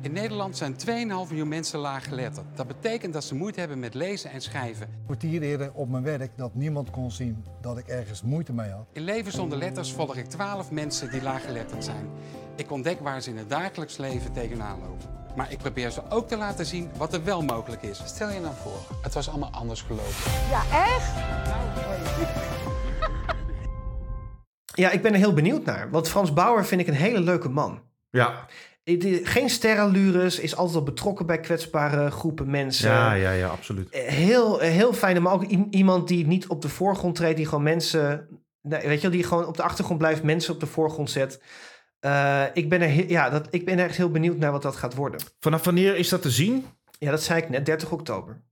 In 0.00 0.12
Nederland 0.12 0.56
zijn 0.56 0.76
2,5 0.86 0.88
miljoen 1.28 1.48
mensen 1.48 1.78
laaggeletterd. 1.78 2.46
Dat 2.54 2.66
betekent 2.66 3.12
dat 3.12 3.24
ze 3.24 3.34
moeite 3.34 3.60
hebben 3.60 3.78
met 3.78 3.94
lezen 3.94 4.30
en 4.30 4.40
schrijven. 4.40 4.86
Een 4.86 5.04
kwartier 5.04 5.42
eerder 5.42 5.72
op 5.72 5.88
mijn 5.88 6.02
werk 6.02 6.30
dat 6.36 6.54
niemand 6.54 6.90
kon 6.90 7.10
zien 7.10 7.44
dat 7.60 7.78
ik 7.78 7.86
ergens 7.86 8.22
moeite 8.22 8.52
mee 8.52 8.70
had. 8.70 8.86
In 8.92 9.02
Leven 9.02 9.32
zonder 9.32 9.58
letters 9.58 9.92
volg 9.92 10.16
ik 10.16 10.26
12 10.26 10.70
mensen 10.70 11.10
die 11.10 11.22
laaggeletterd 11.22 11.84
zijn. 11.84 12.10
Ik 12.56 12.70
ontdek 12.70 13.00
waar 13.00 13.22
ze 13.22 13.30
in 13.30 13.36
het 13.36 13.50
dagelijks 13.50 13.96
leven 13.96 14.32
tegenaan 14.32 14.78
lopen. 14.80 15.08
Maar 15.36 15.52
ik 15.52 15.58
probeer 15.58 15.90
ze 15.90 16.02
ook 16.08 16.28
te 16.28 16.36
laten 16.36 16.66
zien 16.66 16.90
wat 16.96 17.12
er 17.12 17.24
wel 17.24 17.42
mogelijk 17.42 17.82
is. 17.82 18.02
Stel 18.04 18.30
je 18.30 18.40
nou 18.40 18.54
voor, 18.62 18.96
het 19.02 19.14
was 19.14 19.28
allemaal 19.28 19.50
anders 19.50 19.82
gelopen. 19.82 20.32
Ja, 20.50 20.62
echt? 20.86 21.12
Ja, 24.64 24.90
ik 24.90 25.02
ben 25.02 25.12
er 25.12 25.18
heel 25.18 25.32
benieuwd 25.32 25.64
naar. 25.64 25.90
Want 25.90 26.08
Frans 26.08 26.32
Bauer 26.32 26.64
vind 26.64 26.80
ik 26.80 26.86
een 26.86 26.94
hele 26.94 27.20
leuke 27.20 27.48
man. 27.48 27.80
Ja. 28.10 28.46
Geen 29.22 29.48
sterrenlures, 29.50 30.38
is 30.38 30.56
altijd 30.56 30.76
al 30.76 30.82
betrokken 30.82 31.26
bij 31.26 31.40
kwetsbare 31.40 32.10
groepen 32.10 32.50
mensen. 32.50 32.90
Ja, 32.90 33.12
ja, 33.12 33.30
ja, 33.30 33.48
absoluut. 33.48 33.90
Eh, 33.90 34.02
Heel, 34.02 34.60
eh, 34.60 34.70
heel 34.70 34.92
fijn, 34.92 35.22
maar 35.22 35.32
ook 35.32 35.44
iemand 35.70 36.08
die 36.08 36.26
niet 36.26 36.46
op 36.48 36.62
de 36.62 36.68
voorgrond 36.68 37.14
treedt, 37.14 37.36
die 37.36 37.46
gewoon 37.46 37.62
mensen, 37.64 38.28
weet 38.60 38.82
je, 38.94 38.98
wel, 39.00 39.10
die 39.10 39.24
gewoon 39.24 39.46
op 39.46 39.56
de 39.56 39.62
achtergrond 39.62 39.98
blijft, 39.98 40.22
mensen 40.22 40.54
op 40.54 40.60
de 40.60 40.66
voorgrond 40.66 41.10
zet. 41.10 41.42
Eh, 42.00 42.44
ik, 42.52 42.68
ben 42.68 42.80
er 42.82 43.10
ja, 43.10 43.30
dat, 43.30 43.46
ik 43.50 43.64
ben 43.64 43.78
echt 43.78 43.96
heel 43.96 44.10
benieuwd 44.10 44.36
naar 44.36 44.52
wat 44.52 44.62
dat 44.62 44.76
gaat 44.76 44.94
worden. 44.94 45.20
Vanaf 45.40 45.64
wanneer 45.64 45.96
is 45.96 46.08
dat 46.08 46.22
te 46.22 46.30
zien? 46.30 46.66
Ja, 46.98 47.10
dat 47.10 47.22
zei 47.22 47.40
ik 47.42 47.48
net, 47.48 47.66
30 47.66 47.90
oktober. 47.90 48.42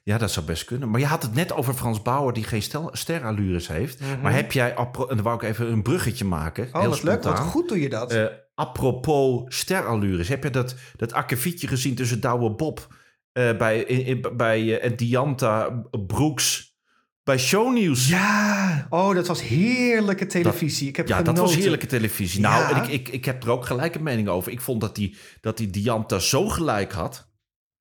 Ja, 0.04 0.18
dat 0.18 0.32
zou 0.32 0.46
best 0.46 0.64
kunnen. 0.66 0.90
Maar 0.90 1.00
je 1.00 1.06
had 1.06 1.22
het 1.24 1.34
net 1.34 1.54
over 1.54 1.74
Frans 1.74 2.02
Bauer 2.02 2.34
die 2.34 2.44
geen 2.44 2.62
sterallures 2.92 3.68
heeft. 3.68 4.00
Maar 4.22 4.34
heb 4.34 4.52
jij, 4.52 4.76
en 4.76 4.88
dan 5.08 5.22
wou 5.22 5.36
ik 5.36 5.42
even 5.50 5.72
een 5.72 5.82
bruggetje 5.82 6.26
maken. 6.26 6.64
Mhm. 6.68 6.76
Oh, 6.76 6.82
heel 6.82 6.90
wat 6.90 7.04
leuk. 7.04 7.24
Wat 7.24 7.40
goed 7.40 7.68
doe 7.70 7.80
je 7.82 7.90
dat. 7.90 8.12
Eh, 8.12 8.26
apropos 8.56 9.44
sterallures. 9.58 10.28
Heb 10.28 10.44
je 10.44 10.50
dat, 10.50 10.76
dat 10.96 11.14
akkefietje 11.14 11.68
gezien 11.68 11.96
tussen 11.96 12.22
Douwe 12.22 12.52
Bob 12.52 12.88
eh, 13.32 13.58
bij, 13.58 13.80
in, 13.80 14.06
in- 14.06 14.38
bij 14.38 14.80
eh, 14.80 14.86
en 14.90 14.96
Dianta 14.96 15.70
Brooks 16.08 16.67
bij 17.28 17.38
Shownieuws? 17.38 18.08
ja, 18.08 18.88
oh, 18.90 19.16
dat 19.16 19.28
was 19.28 19.42
heerlijke 19.42 20.26
televisie. 20.26 20.88
ik 20.88 20.96
heb 20.96 21.08
Ja, 21.08 21.22
dat 21.22 21.38
was 21.38 21.56
heerlijke 21.56 21.86
televisie. 21.86 22.42
Nou, 22.42 22.76
Ja. 22.76 22.82
ik, 22.82 22.88
ik, 22.88 23.08
ik 23.10 23.26
heb 23.26 23.44
er 23.44 23.52
ook 23.52 23.66
gelijk 23.66 23.96
een 23.96 24.04
mening 24.04 24.28
over. 24.28 24.52
Ik 24.52 24.62
vond 24.62 24.82
dat 24.82 24.96
die, 24.96 25.18
dat 25.42 25.58
die 25.58 25.70
Dianta 25.70 26.20
zo 26.20 26.48
gelijk 26.48 26.92
had. 26.92 27.30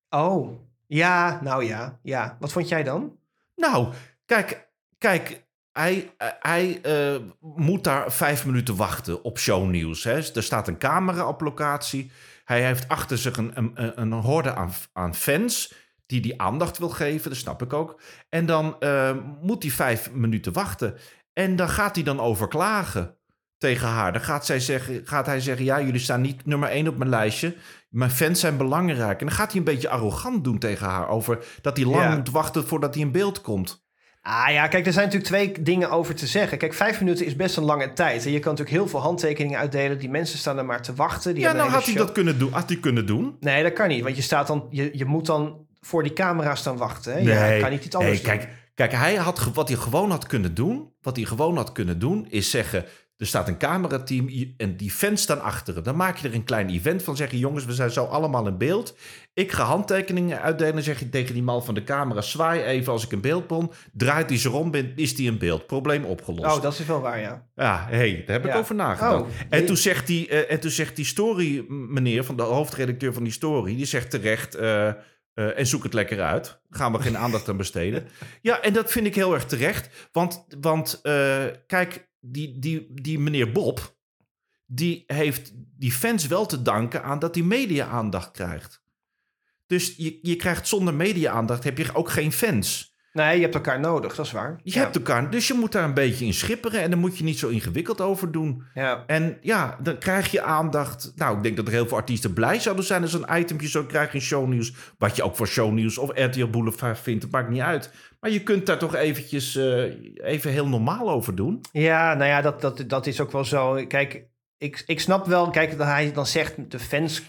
Oh, 0.09 0.59
ja, 0.87 1.41
nou 1.43 1.65
ja, 1.65 1.99
ja. 2.03 2.37
Wat 2.41 2.53
vond 2.53 2.69
jij 2.69 2.83
dan? 2.83 3.17
Nou, 3.57 3.93
kijk, 4.25 4.69
kijk 4.99 5.45
hij, 5.73 6.11
hij 6.41 6.79
eh, 6.83 7.21
moet 7.41 7.85
daar 7.85 8.13
vijf 8.13 8.47
minuten 8.47 8.77
wachten 8.77 9.25
op 9.25 9.39
shownieuws. 9.39 10.05
Hè. 10.05 10.35
Er 10.35 10.43
staat 10.43 10.69
een 10.69 10.79
camera 10.79 11.29
op 11.29 11.41
locatie. 11.41 12.11
Hij 12.45 12.65
heeft 12.65 12.89
achter 12.89 13.19
zich 13.19 13.37
een, 13.37 13.51
een, 13.55 13.71
een- 13.75 14.01
een 14.01 14.13
horde 14.13 14.55
aan, 14.55 14.73
aan 14.93 15.15
fans 15.15 15.75
die 16.07 16.21
die 16.21 16.41
aandacht 16.41 16.79
wil 16.79 16.89
geven. 16.89 17.31
Dat 17.31 17.39
snap 17.39 17.63
ik 17.63 17.73
ook. 17.73 18.01
En 18.29 18.47
dan 18.47 18.77
eh, 18.81 19.17
moet 19.43 19.63
hij 19.63 19.73
vijf 19.73 20.13
minuten 20.13 20.53
wachten. 20.53 20.95
En 21.33 21.57
dan 21.57 21.69
gaat 21.69 21.95
hij 21.95 22.05
dan 22.05 22.21
overklagen 22.21 23.17
tegen 23.59 23.89
haar. 23.89 24.13
Dan 24.13 24.23
gaat, 24.23 24.47
zij 24.47 24.61
zeggen, 24.61 25.01
gaat 25.05 25.27
hij 25.27 25.41
zeggen, 25.41 25.65
ja, 25.65 25.81
jullie 25.81 26.01
staan 26.01 26.21
niet 26.21 26.47
nummer 26.47 26.69
één 26.69 26.89
op 26.89 26.97
mijn 26.97 27.11
lijstje. 27.11 27.55
Mijn 27.89 28.11
fans 28.11 28.41
zijn 28.41 28.57
belangrijk. 28.57 29.21
En 29.21 29.27
dan 29.27 29.35
gaat 29.35 29.49
hij 29.51 29.59
een 29.59 29.65
beetje 29.65 29.89
arrogant 29.89 30.45
doen 30.45 30.59
tegen 30.59 30.87
haar... 30.87 31.09
over 31.09 31.45
dat 31.63 31.77
hij 31.77 31.87
lang 31.87 32.03
Ja. 32.03 32.17
moet 32.17 32.31
wachten 32.31 32.67
voordat 32.67 32.95
hij 32.95 33.03
in 33.03 33.13
beeld 33.13 33.41
komt. 33.41 33.85
Ah 34.23 34.51
ja, 34.51 34.67
kijk, 34.69 34.87
er 34.87 34.93
zijn 34.93 35.05
natuurlijk 35.05 35.33
twee 35.33 35.63
dingen 35.65 35.91
over 35.91 36.15
te 36.15 36.27
zeggen. 36.27 36.59
Kijk, 36.59 36.75
vijf 36.75 37.01
minuten 37.01 37.27
is 37.27 37.37
best 37.37 37.57
een 37.57 37.65
lange 37.65 37.93
tijd. 37.93 38.25
En 38.25 38.31
je 38.33 38.39
kan 38.39 38.51
natuurlijk 38.51 38.77
heel 38.79 38.89
veel 38.89 39.01
handtekeningen 39.01 39.59
uitdelen. 39.59 39.99
Die 39.99 40.11
mensen 40.11 40.39
staan 40.39 40.59
er 40.59 40.65
maar 40.65 40.83
te 40.83 40.95
wachten. 40.95 41.35
Die 41.35 41.43
ja, 41.43 41.53
nou 41.53 41.71
had 41.71 41.85
hij 41.85 41.95
dat 41.95 42.13
kunnen 42.13 42.39
doen. 42.39 42.53
Had 42.53 42.69
hij 42.69 42.79
kunnen 42.79 43.07
doen. 43.07 43.37
Nee, 43.41 43.63
dat 43.63 43.73
kan 43.73 43.89
niet. 43.89 44.03
Want 44.03 44.17
je, 44.17 44.23
staat 44.23 44.47
dan, 44.47 44.67
je, 44.71 44.91
je 44.93 45.05
moet 45.05 45.27
dan 45.27 45.66
voor 45.87 46.03
die 46.03 46.13
camera 46.13 46.55
staan 46.55 46.77
wachten. 46.77 47.13
Hè? 47.13 47.19
Ja, 47.19 47.45
je 47.47 47.61
kan 47.61 47.71
niet 47.71 47.85
iets 47.85 47.97
anders 47.97 48.23
nee, 48.23 48.31
doen. 48.31 48.39
kijk, 48.39 48.57
kijk 48.75 48.93
hij 48.93 49.15
had, 49.15 49.51
wat 49.55 49.69
hij 49.69 49.77
gewoon 49.77 50.11
had 50.11 50.27
kunnen 50.27 50.55
doen... 50.55 50.93
wat 51.03 51.17
hij 51.17 51.25
gewoon 51.25 51.57
had 51.57 51.73
kunnen 51.73 51.99
doen, 51.99 52.27
is 52.29 52.51
zeggen... 52.51 52.85
er 53.17 53.27
staat 53.27 53.49
een 53.49 53.59
camerateam 53.59 54.55
en 54.57 54.77
die 54.77 54.91
fans 54.91 55.23
staan 55.23 55.41
achteren. 55.41 55.85
Dan 55.85 55.97
maak 55.97 56.17
je 56.17 56.29
er 56.29 56.35
een 56.35 56.45
klein 56.45 56.69
event 56.69 57.03
van. 57.03 57.17
Zeg 57.17 57.31
je, 57.31 57.39
jongens, 57.39 57.65
we 57.65 57.73
zijn 57.73 57.91
zo 57.91 58.05
allemaal 58.05 58.47
in 58.47 58.59
beeld. 58.59 58.97
Ik 59.35 59.53
ga 59.53 59.65
handtekeningen 59.65 60.41
uitdelen. 60.41 60.83
zeg 60.83 60.99
je 60.99 61.09
tegen 61.09 61.35
die 61.35 61.43
man 61.43 61.65
van 61.65 61.75
de 61.75 61.85
camera... 61.85 62.21
zwaai 62.21 62.63
even 62.63 62.93
als 62.93 63.05
ik 63.05 63.13
in 63.13 63.21
beeld 63.21 63.47
ben. 63.47 63.71
Draait 63.93 64.43
hij 64.43 64.53
om, 64.53 64.71
ben- 64.71 64.93
is 64.97 65.15
die 65.17 65.31
in 65.31 65.39
beeld. 65.39 65.67
Probleem 65.67 66.05
opgelost. 66.05 66.57
Oh, 66.57 66.63
dat 66.63 66.79
is 66.79 66.87
wel 66.87 67.01
waar, 67.01 67.21
ja. 67.21 67.47
Ja, 67.55 67.87
hey, 67.89 68.23
daar 68.27 68.37
heb 68.37 68.45
ik 68.45 68.53
Ja. 68.53 68.59
over 68.59 68.75
nagedacht. 68.75 69.21
Oh, 69.23 69.29
en, 69.29 69.47
nee. 69.51 69.65
toen 69.65 69.77
zegt 69.77 70.07
die, 70.07 70.29
eh, 70.29 70.53
en 70.53 70.61
toen 70.61 70.71
zegt 70.71 70.97
die 70.97 71.05
story 71.05 71.65
meneer, 71.69 72.25
van 72.25 72.37
de 72.37 72.43
hoofdredacteur 72.43 73.13
van 73.13 73.23
die 73.23 73.33
story, 73.33 73.77
die 73.77 73.87
zegt 73.87 74.11
terecht, 74.11 74.55
eh, 74.55 74.93
Eh, 75.37 75.59
en 75.59 75.67
zoek 75.67 75.83
het 75.83 75.93
lekker 75.93 76.23
uit. 76.23 76.61
Gaan 76.71 76.93
we 76.93 77.03
geen 77.03 77.17
aandacht 77.17 77.49
aan 77.49 77.57
besteden. 77.57 78.09
Ja, 78.43 78.61
en 78.61 78.73
dat 78.73 78.91
vind 78.91 79.07
ik 79.07 79.15
heel 79.15 79.35
erg 79.35 79.47
terecht. 79.47 80.09
Want, 80.13 80.47
want 80.61 81.01
eh, 81.03 81.45
kijk, 81.67 82.11
die, 82.21 82.59
die, 82.59 82.89
die 83.03 83.19
meneer 83.19 83.53
Bob... 83.53 83.97
die 84.67 85.05
heeft 85.07 85.53
die 85.55 85.93
fans 85.93 86.27
wel 86.27 86.47
te 86.47 86.63
danken 86.63 87.03
aan 87.03 87.19
dat 87.19 87.35
hij 87.35 87.45
media-aandacht 87.45 88.31
krijgt. 88.31 88.83
Dus 89.67 89.95
je, 89.97 90.19
je 90.23 90.37
krijgt 90.37 90.69
zonder 90.69 90.95
media-aandacht 90.95 91.65
heb 91.65 91.79
je 91.79 91.95
ook 91.95 92.11
geen 92.11 92.33
fans. 92.33 92.96
Nee, 93.17 93.37
je 93.37 93.43
hebt 93.43 93.55
elkaar 93.55 93.81
nodig, 93.81 94.15
dat 94.15 94.27
is 94.27 94.33
waar. 94.33 94.61
Je 94.63 94.75
ja. 94.75 94.81
hebt 94.81 94.97
elkaar, 94.97 95.31
dus 95.31 95.49
je 95.49 95.55
moet 95.55 95.73
daar 95.73 95.85
een 95.85 95.95
beetje 95.95 96.25
in 96.25 96.35
schipperen... 96.35 96.83
en 96.83 96.91
dan 96.91 96.99
moet 96.99 97.19
je 97.19 97.25
niet 97.25 97.39
zo 97.39 97.49
ingewikkeld 97.49 98.01
over 98.01 98.33
doen. 98.33 98.63
Ja. 98.75 99.05
En 99.07 99.39
ja, 99.41 99.79
dan 99.83 99.99
krijg 99.99 100.31
je 100.31 100.43
aandacht. 100.43 101.13
Nou, 101.15 101.37
ik 101.37 101.43
denk 101.43 101.57
dat 101.57 101.67
er 101.67 101.73
heel 101.73 101.89
veel 101.89 101.97
artiesten 101.97 102.33
blij 102.33 102.61
zouden 102.61 102.85
zijn 102.85 103.03
als 103.03 103.13
een 103.13 103.39
itempje 103.39 103.69
zo 103.69 103.85
krijg 103.85 104.13
je 104.13 104.19
in 104.19 104.25
shownieuws. 104.25 104.75
Wat 104.99 105.17
je 105.17 105.23
ook 105.23 105.37
voor 105.37 105.47
shownieuws 105.47 105.99
of 105.99 106.11
RTL 106.15 106.47
Boulevard 106.47 106.99
vindt, 106.99 107.23
het 107.23 107.33
maakt 107.33 107.49
niet 107.49 107.61
uit. 107.61 107.93
Maar 108.21 108.31
je 108.31 108.43
kunt 108.43 108.67
daar 108.67 108.79
toch 108.79 108.95
eventjes 108.95 109.57
eh, 109.57 109.83
even 110.17 110.51
heel 110.51 110.69
normaal 110.69 111.11
over 111.11 111.35
doen. 111.35 111.61
Ja, 111.73 112.15
nou 112.15 112.31
ja, 112.31 112.41
dat, 112.41 112.61
dat, 112.61 112.85
dat 112.87 113.07
is 113.07 113.21
ook 113.21 113.33
wel 113.33 113.45
zo. 113.45 113.87
Kijk, 113.87 114.25
ik, 114.59 114.83
ik 114.87 115.01
snap 115.01 115.27
wel, 115.27 115.51
kijk, 115.51 115.79
dat 115.79 115.87
hij 115.87 116.13
dan 116.13 116.27
zegt 116.27 116.71
de 116.71 116.79
fans 116.79 117.23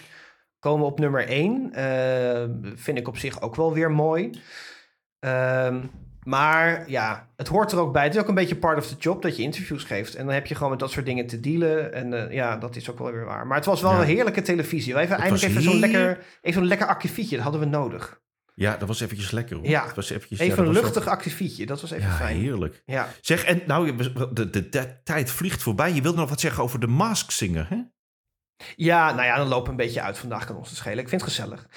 komen 0.59 0.85
op 0.85 0.99
nummer 0.99 1.27
1. 1.27 1.71
vind 2.75 2.97
ik 2.97 3.07
op 3.07 3.17
zich 3.17 3.41
ook 3.41 3.55
wel 3.55 3.73
weer 3.73 3.91
mooi. 3.91 4.31
Ehm, 5.19 5.79
maar 6.23 6.89
ja, 6.89 7.27
het 7.35 7.47
hoort 7.47 7.71
er 7.71 7.79
ook 7.79 7.93
bij. 7.93 8.03
Het 8.03 8.15
is 8.15 8.21
ook 8.21 8.27
een 8.27 8.35
beetje 8.35 8.55
part 8.55 8.77
of 8.77 8.87
the 8.87 8.95
job 8.99 9.21
dat 9.21 9.37
je 9.37 9.43
interviews 9.43 9.83
geeft. 9.83 10.15
En 10.15 10.25
dan 10.25 10.33
heb 10.33 10.45
je 10.45 10.55
gewoon 10.55 10.69
met 10.69 10.79
dat 10.79 10.91
soort 10.91 11.05
dingen 11.05 11.27
te 11.27 11.39
dealen. 11.39 11.93
En 11.93 12.13
eh, 12.27 12.33
ja, 12.33 12.57
dat 12.57 12.75
is 12.75 12.89
ook 12.89 12.99
wel 12.99 13.11
weer 13.11 13.25
waar. 13.25 13.47
Maar 13.47 13.57
het 13.57 13.65
was 13.65 13.81
wel 13.81 13.91
Ja. 13.91 13.99
een 13.99 14.05
heerlijke 14.05 14.41
televisie. 14.41 14.93
Even, 14.97 15.09
Het 15.15 15.19
eindelijk 15.19 15.43
even 15.43 15.61
zo'n 15.61 15.79
lekker, 15.79 16.17
even 16.41 16.59
zo'n 16.59 16.67
lekker 16.67 16.87
akkefietje. 16.87 17.35
Dat 17.35 17.43
hadden 17.43 17.61
we 17.61 17.67
nodig. 17.67 18.21
Ja, 18.55 18.77
dat 18.77 18.87
was 18.87 18.99
eventjes 19.01 19.31
lekker 19.31 19.55
hoor. 19.57 19.65
Ja. 19.67 19.85
Het 19.85 19.95
was 19.95 20.09
eventjes, 20.09 20.39
ja, 20.39 20.45
Even 20.45 20.57
dat 20.57 20.65
een 20.75 20.81
luchtig 20.81 21.07
akkefietje. 21.07 21.65
Dat 21.65 21.81
was 21.81 21.91
even 21.91 22.07
Ja, 22.09 22.15
fijn. 22.15 22.37
heerlijk. 22.37 22.81
Ja. 22.85 23.07
Zeg, 23.21 23.43
en 23.43 23.61
nou, 23.67 23.95
de, 23.95 24.33
de, 24.33 24.49
de, 24.49 24.69
de 24.69 25.01
tijd 25.03 25.31
vliegt 25.31 25.63
voorbij. 25.63 25.93
Je 25.93 26.01
wilde 26.01 26.17
nog 26.19 26.29
wat 26.29 26.39
zeggen 26.39 26.63
over 26.63 26.79
de 26.79 26.87
Mask 26.87 27.31
Singer, 27.31 27.65
hè? 27.69 27.77
Ja, 28.75 29.13
nou 29.13 29.25
ja, 29.25 29.37
dan 29.37 29.47
lopen 29.47 29.65
we 29.65 29.69
een 29.69 29.85
beetje 29.85 30.01
uit 30.01 30.17
vandaag, 30.17 30.45
kan 30.45 30.55
ons 30.55 30.69
te 30.69 30.75
schelen. 30.75 30.99
Ik 30.99 31.09
vind 31.09 31.21
het 31.21 31.29
gezellig. 31.29 31.67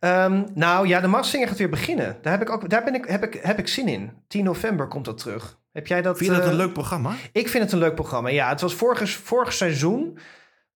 Ehm, 0.00 0.44
nou 0.54 0.88
ja, 0.88 1.00
de 1.00 1.06
Massinger 1.06 1.48
gaat 1.48 1.58
weer 1.58 1.68
beginnen. 1.68 2.18
Daar, 2.22 2.32
heb 2.32 2.42
ik 2.42 2.50
ook, 2.50 2.68
daar 2.68 2.84
ben 2.84 2.94
ik, 2.94 3.04
heb, 3.04 3.24
ik, 3.24 3.38
heb 3.42 3.58
ik 3.58 3.68
zin 3.68 3.88
in. 3.88 4.12
10 4.28 4.44
november 4.44 4.88
komt 4.88 5.04
dat 5.04 5.18
terug. 5.18 5.58
Heb 5.72 5.86
jij 5.86 6.02
dat? 6.02 6.16
Vind 6.18 6.30
je 6.30 6.36
dat 6.36 6.44
eh, 6.44 6.50
een 6.50 6.56
leuk 6.56 6.72
programma? 6.72 7.14
Ik 7.32 7.48
vind 7.48 7.64
het 7.64 7.72
een 7.72 7.78
leuk 7.78 7.94
programma. 7.94 8.28
Ja, 8.28 8.48
het 8.48 8.60
was 8.60 8.74
vorig, 8.74 9.10
vorig 9.10 9.52
seizoen. 9.52 10.18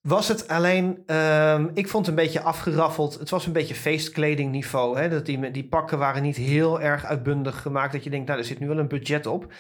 Was 0.01 0.29
het 0.29 0.49
alleen, 0.49 1.03
ehm, 1.07 1.69
ik 1.75 1.89
vond 1.89 2.07
het 2.07 2.17
een 2.17 2.25
beetje 2.25 2.41
afgeraffeld. 2.41 3.19
Het 3.19 3.31
was 3.31 3.47
een 3.47 3.53
beetje 3.53 3.75
feestkleding 3.75 4.51
niveau. 4.51 4.99
Hè? 4.99 5.09
Dat 5.09 5.27
die, 5.27 5.51
die 5.51 5.69
pakken 5.69 5.99
waren 5.99 6.23
niet 6.23 6.37
heel 6.37 6.81
erg 6.81 7.05
uitbundig 7.05 7.63
gemaakt. 7.63 7.93
Dat 7.93 8.05
je 8.05 8.11
denkt, 8.11 8.27
nou, 8.27 8.39
er 8.39 8.45
zit 8.45 8.59
nu 8.59 8.69
wel 8.69 8.79
een 8.79 8.89
budget 8.89 9.27
op. 9.27 9.53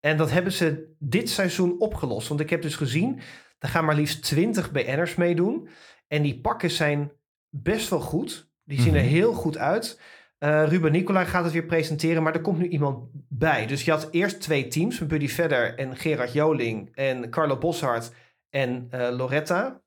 En 0.00 0.16
dat 0.16 0.30
hebben 0.30 0.52
ze 0.52 0.94
dit 0.98 1.30
seizoen 1.30 1.74
opgelost. 1.78 2.28
Want 2.28 2.40
ik 2.40 2.50
heb 2.50 2.62
dus 2.62 2.76
gezien, 2.76 3.20
er 3.62 3.68
gaan 3.68 3.84
maar 3.84 3.94
liefst 3.94 4.22
20 4.22 4.70
BN'ers 4.70 5.14
meedoen. 5.14 5.68
En 6.08 6.22
die 6.22 6.40
pakken 6.40 6.70
zijn 6.70 7.12
best 7.48 7.88
wel 7.88 8.00
goed. 8.00 8.50
Die 8.64 8.80
zien 8.80 8.94
er 8.94 9.00
Mhm. 9.02 9.10
heel 9.10 9.32
goed 9.32 9.58
uit. 9.58 10.00
Eh, 10.38 10.64
Ruben 10.68 10.92
Nicolai 10.92 11.26
gaat 11.26 11.44
het 11.44 11.52
weer 11.52 11.64
presenteren, 11.64 12.22
maar 12.22 12.34
er 12.34 12.40
komt 12.40 12.58
nu 12.58 12.66
iemand 12.68 13.08
bij. 13.28 13.66
Dus 13.66 13.84
je 13.84 13.90
had 13.90 14.08
eerst 14.10 14.40
twee 14.40 14.68
teams, 14.68 15.06
Buddy 15.06 15.28
Vedder 15.28 15.74
en 15.78 15.96
Gerard 15.96 16.32
Joling 16.32 16.90
en 16.94 17.30
Carlo 17.30 17.58
Boshart 17.58 18.12
en 18.50 18.86
eh, 18.90 19.16
Loretta. 19.16 19.80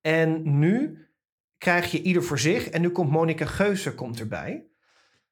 En 0.00 0.58
nu 0.58 1.06
krijg 1.58 1.90
je 1.90 2.02
ieder 2.02 2.22
voor 2.22 2.38
zich 2.38 2.68
en 2.68 2.80
nu 2.80 2.88
komt 2.90 3.10
Monica 3.10 3.44
Geuze 3.44 3.94
komt 3.94 4.20
erbij. 4.20 4.66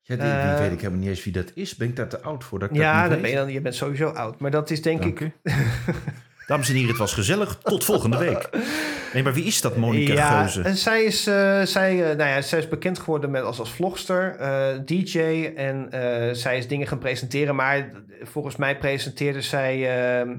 Ja, 0.02 0.16
die, 0.16 0.24
die 0.24 0.34
Eh, 0.34 0.58
weet 0.58 0.72
ik 0.72 0.78
helemaal 0.80 1.00
niet 1.00 1.08
eens 1.08 1.24
wie 1.24 1.32
dat 1.32 1.50
is. 1.54 1.76
Ben 1.76 1.88
ik 1.88 1.96
daar 1.96 2.08
te 2.08 2.20
oud 2.20 2.44
voor? 2.44 2.58
Dat 2.58 2.70
ik 2.70 2.76
ja, 2.76 3.08
ben 3.08 3.30
je, 3.30 3.36
dan, 3.36 3.52
je 3.52 3.60
bent 3.60 3.74
sowieso 3.74 4.08
oud, 4.08 4.38
maar 4.38 4.50
dat 4.50 4.70
is 4.70 4.82
denk 4.82 5.00
Dank 5.02 5.20
ik... 5.20 5.32
Dames 6.50 6.68
en 6.68 6.74
heren, 6.74 6.88
het 6.88 6.98
was 6.98 7.12
gezellig. 7.12 7.58
Tot 7.62 7.84
volgende 7.84 8.18
week. 8.18 8.48
Nee, 9.12 9.22
maar 9.22 9.32
wie 9.32 9.44
is 9.44 9.60
dat, 9.60 9.76
Monica 9.76 10.12
ja, 10.12 10.40
Geuze? 10.40 10.62
En 10.62 10.76
zij 10.76 11.04
is, 11.04 11.26
eh, 11.26 11.62
zij, 11.62 12.10
eh, 12.10 12.16
nou 12.16 12.30
ja, 12.30 12.40
zij 12.40 12.58
is 12.58 12.68
bekend 12.68 12.98
geworden 12.98 13.30
met, 13.30 13.42
als, 13.42 13.58
als 13.58 13.70
vlogster, 13.72 14.36
eh, 14.36 14.78
DJ. 14.84 15.18
En 15.56 15.88
zij 16.36 16.58
is 16.58 16.68
dingen 16.68 16.86
gaan 16.86 16.98
presenteren. 16.98 17.54
Maar 17.54 17.90
volgens 18.22 18.56
mij 18.56 18.78
presenteerde 18.78 19.40
zij. 19.40 20.00
eh, 20.20 20.30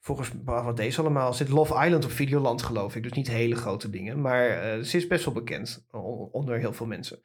volgens 0.00 0.30
wat 0.44 0.64
wat 0.64 0.76
deed 0.76 0.94
ze 0.94 1.00
allemaal? 1.00 1.32
Zit 1.32 1.48
Love 1.48 1.84
Island 1.84 2.04
op 2.04 2.10
Videoland, 2.10 2.62
geloof 2.62 2.96
ik. 2.96 3.02
Dus 3.02 3.12
niet 3.12 3.28
hele 3.28 3.56
grote 3.56 3.90
dingen. 3.90 4.20
Maar 4.20 4.78
ze 4.84 4.96
is 4.96 5.06
best 5.06 5.24
wel 5.24 5.34
bekend 5.34 5.86
onder 6.30 6.58
heel 6.58 6.72
veel 6.72 6.86
mensen. 6.86 7.20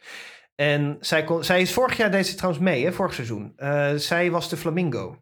En 0.55 0.97
zij, 0.99 1.23
kon, 1.23 1.43
zij 1.43 1.61
is 1.61 1.73
vorig 1.73 1.97
jaar 1.97 2.11
deed 2.11 2.27
ze 2.27 2.35
trouwens 2.35 2.63
mee, 2.63 2.85
hè, 2.85 2.91
vorig 2.93 3.13
seizoen. 3.13 3.53
Zij 3.95 4.31
was 4.31 4.49
de 4.49 4.57
Flamingo. 4.57 5.17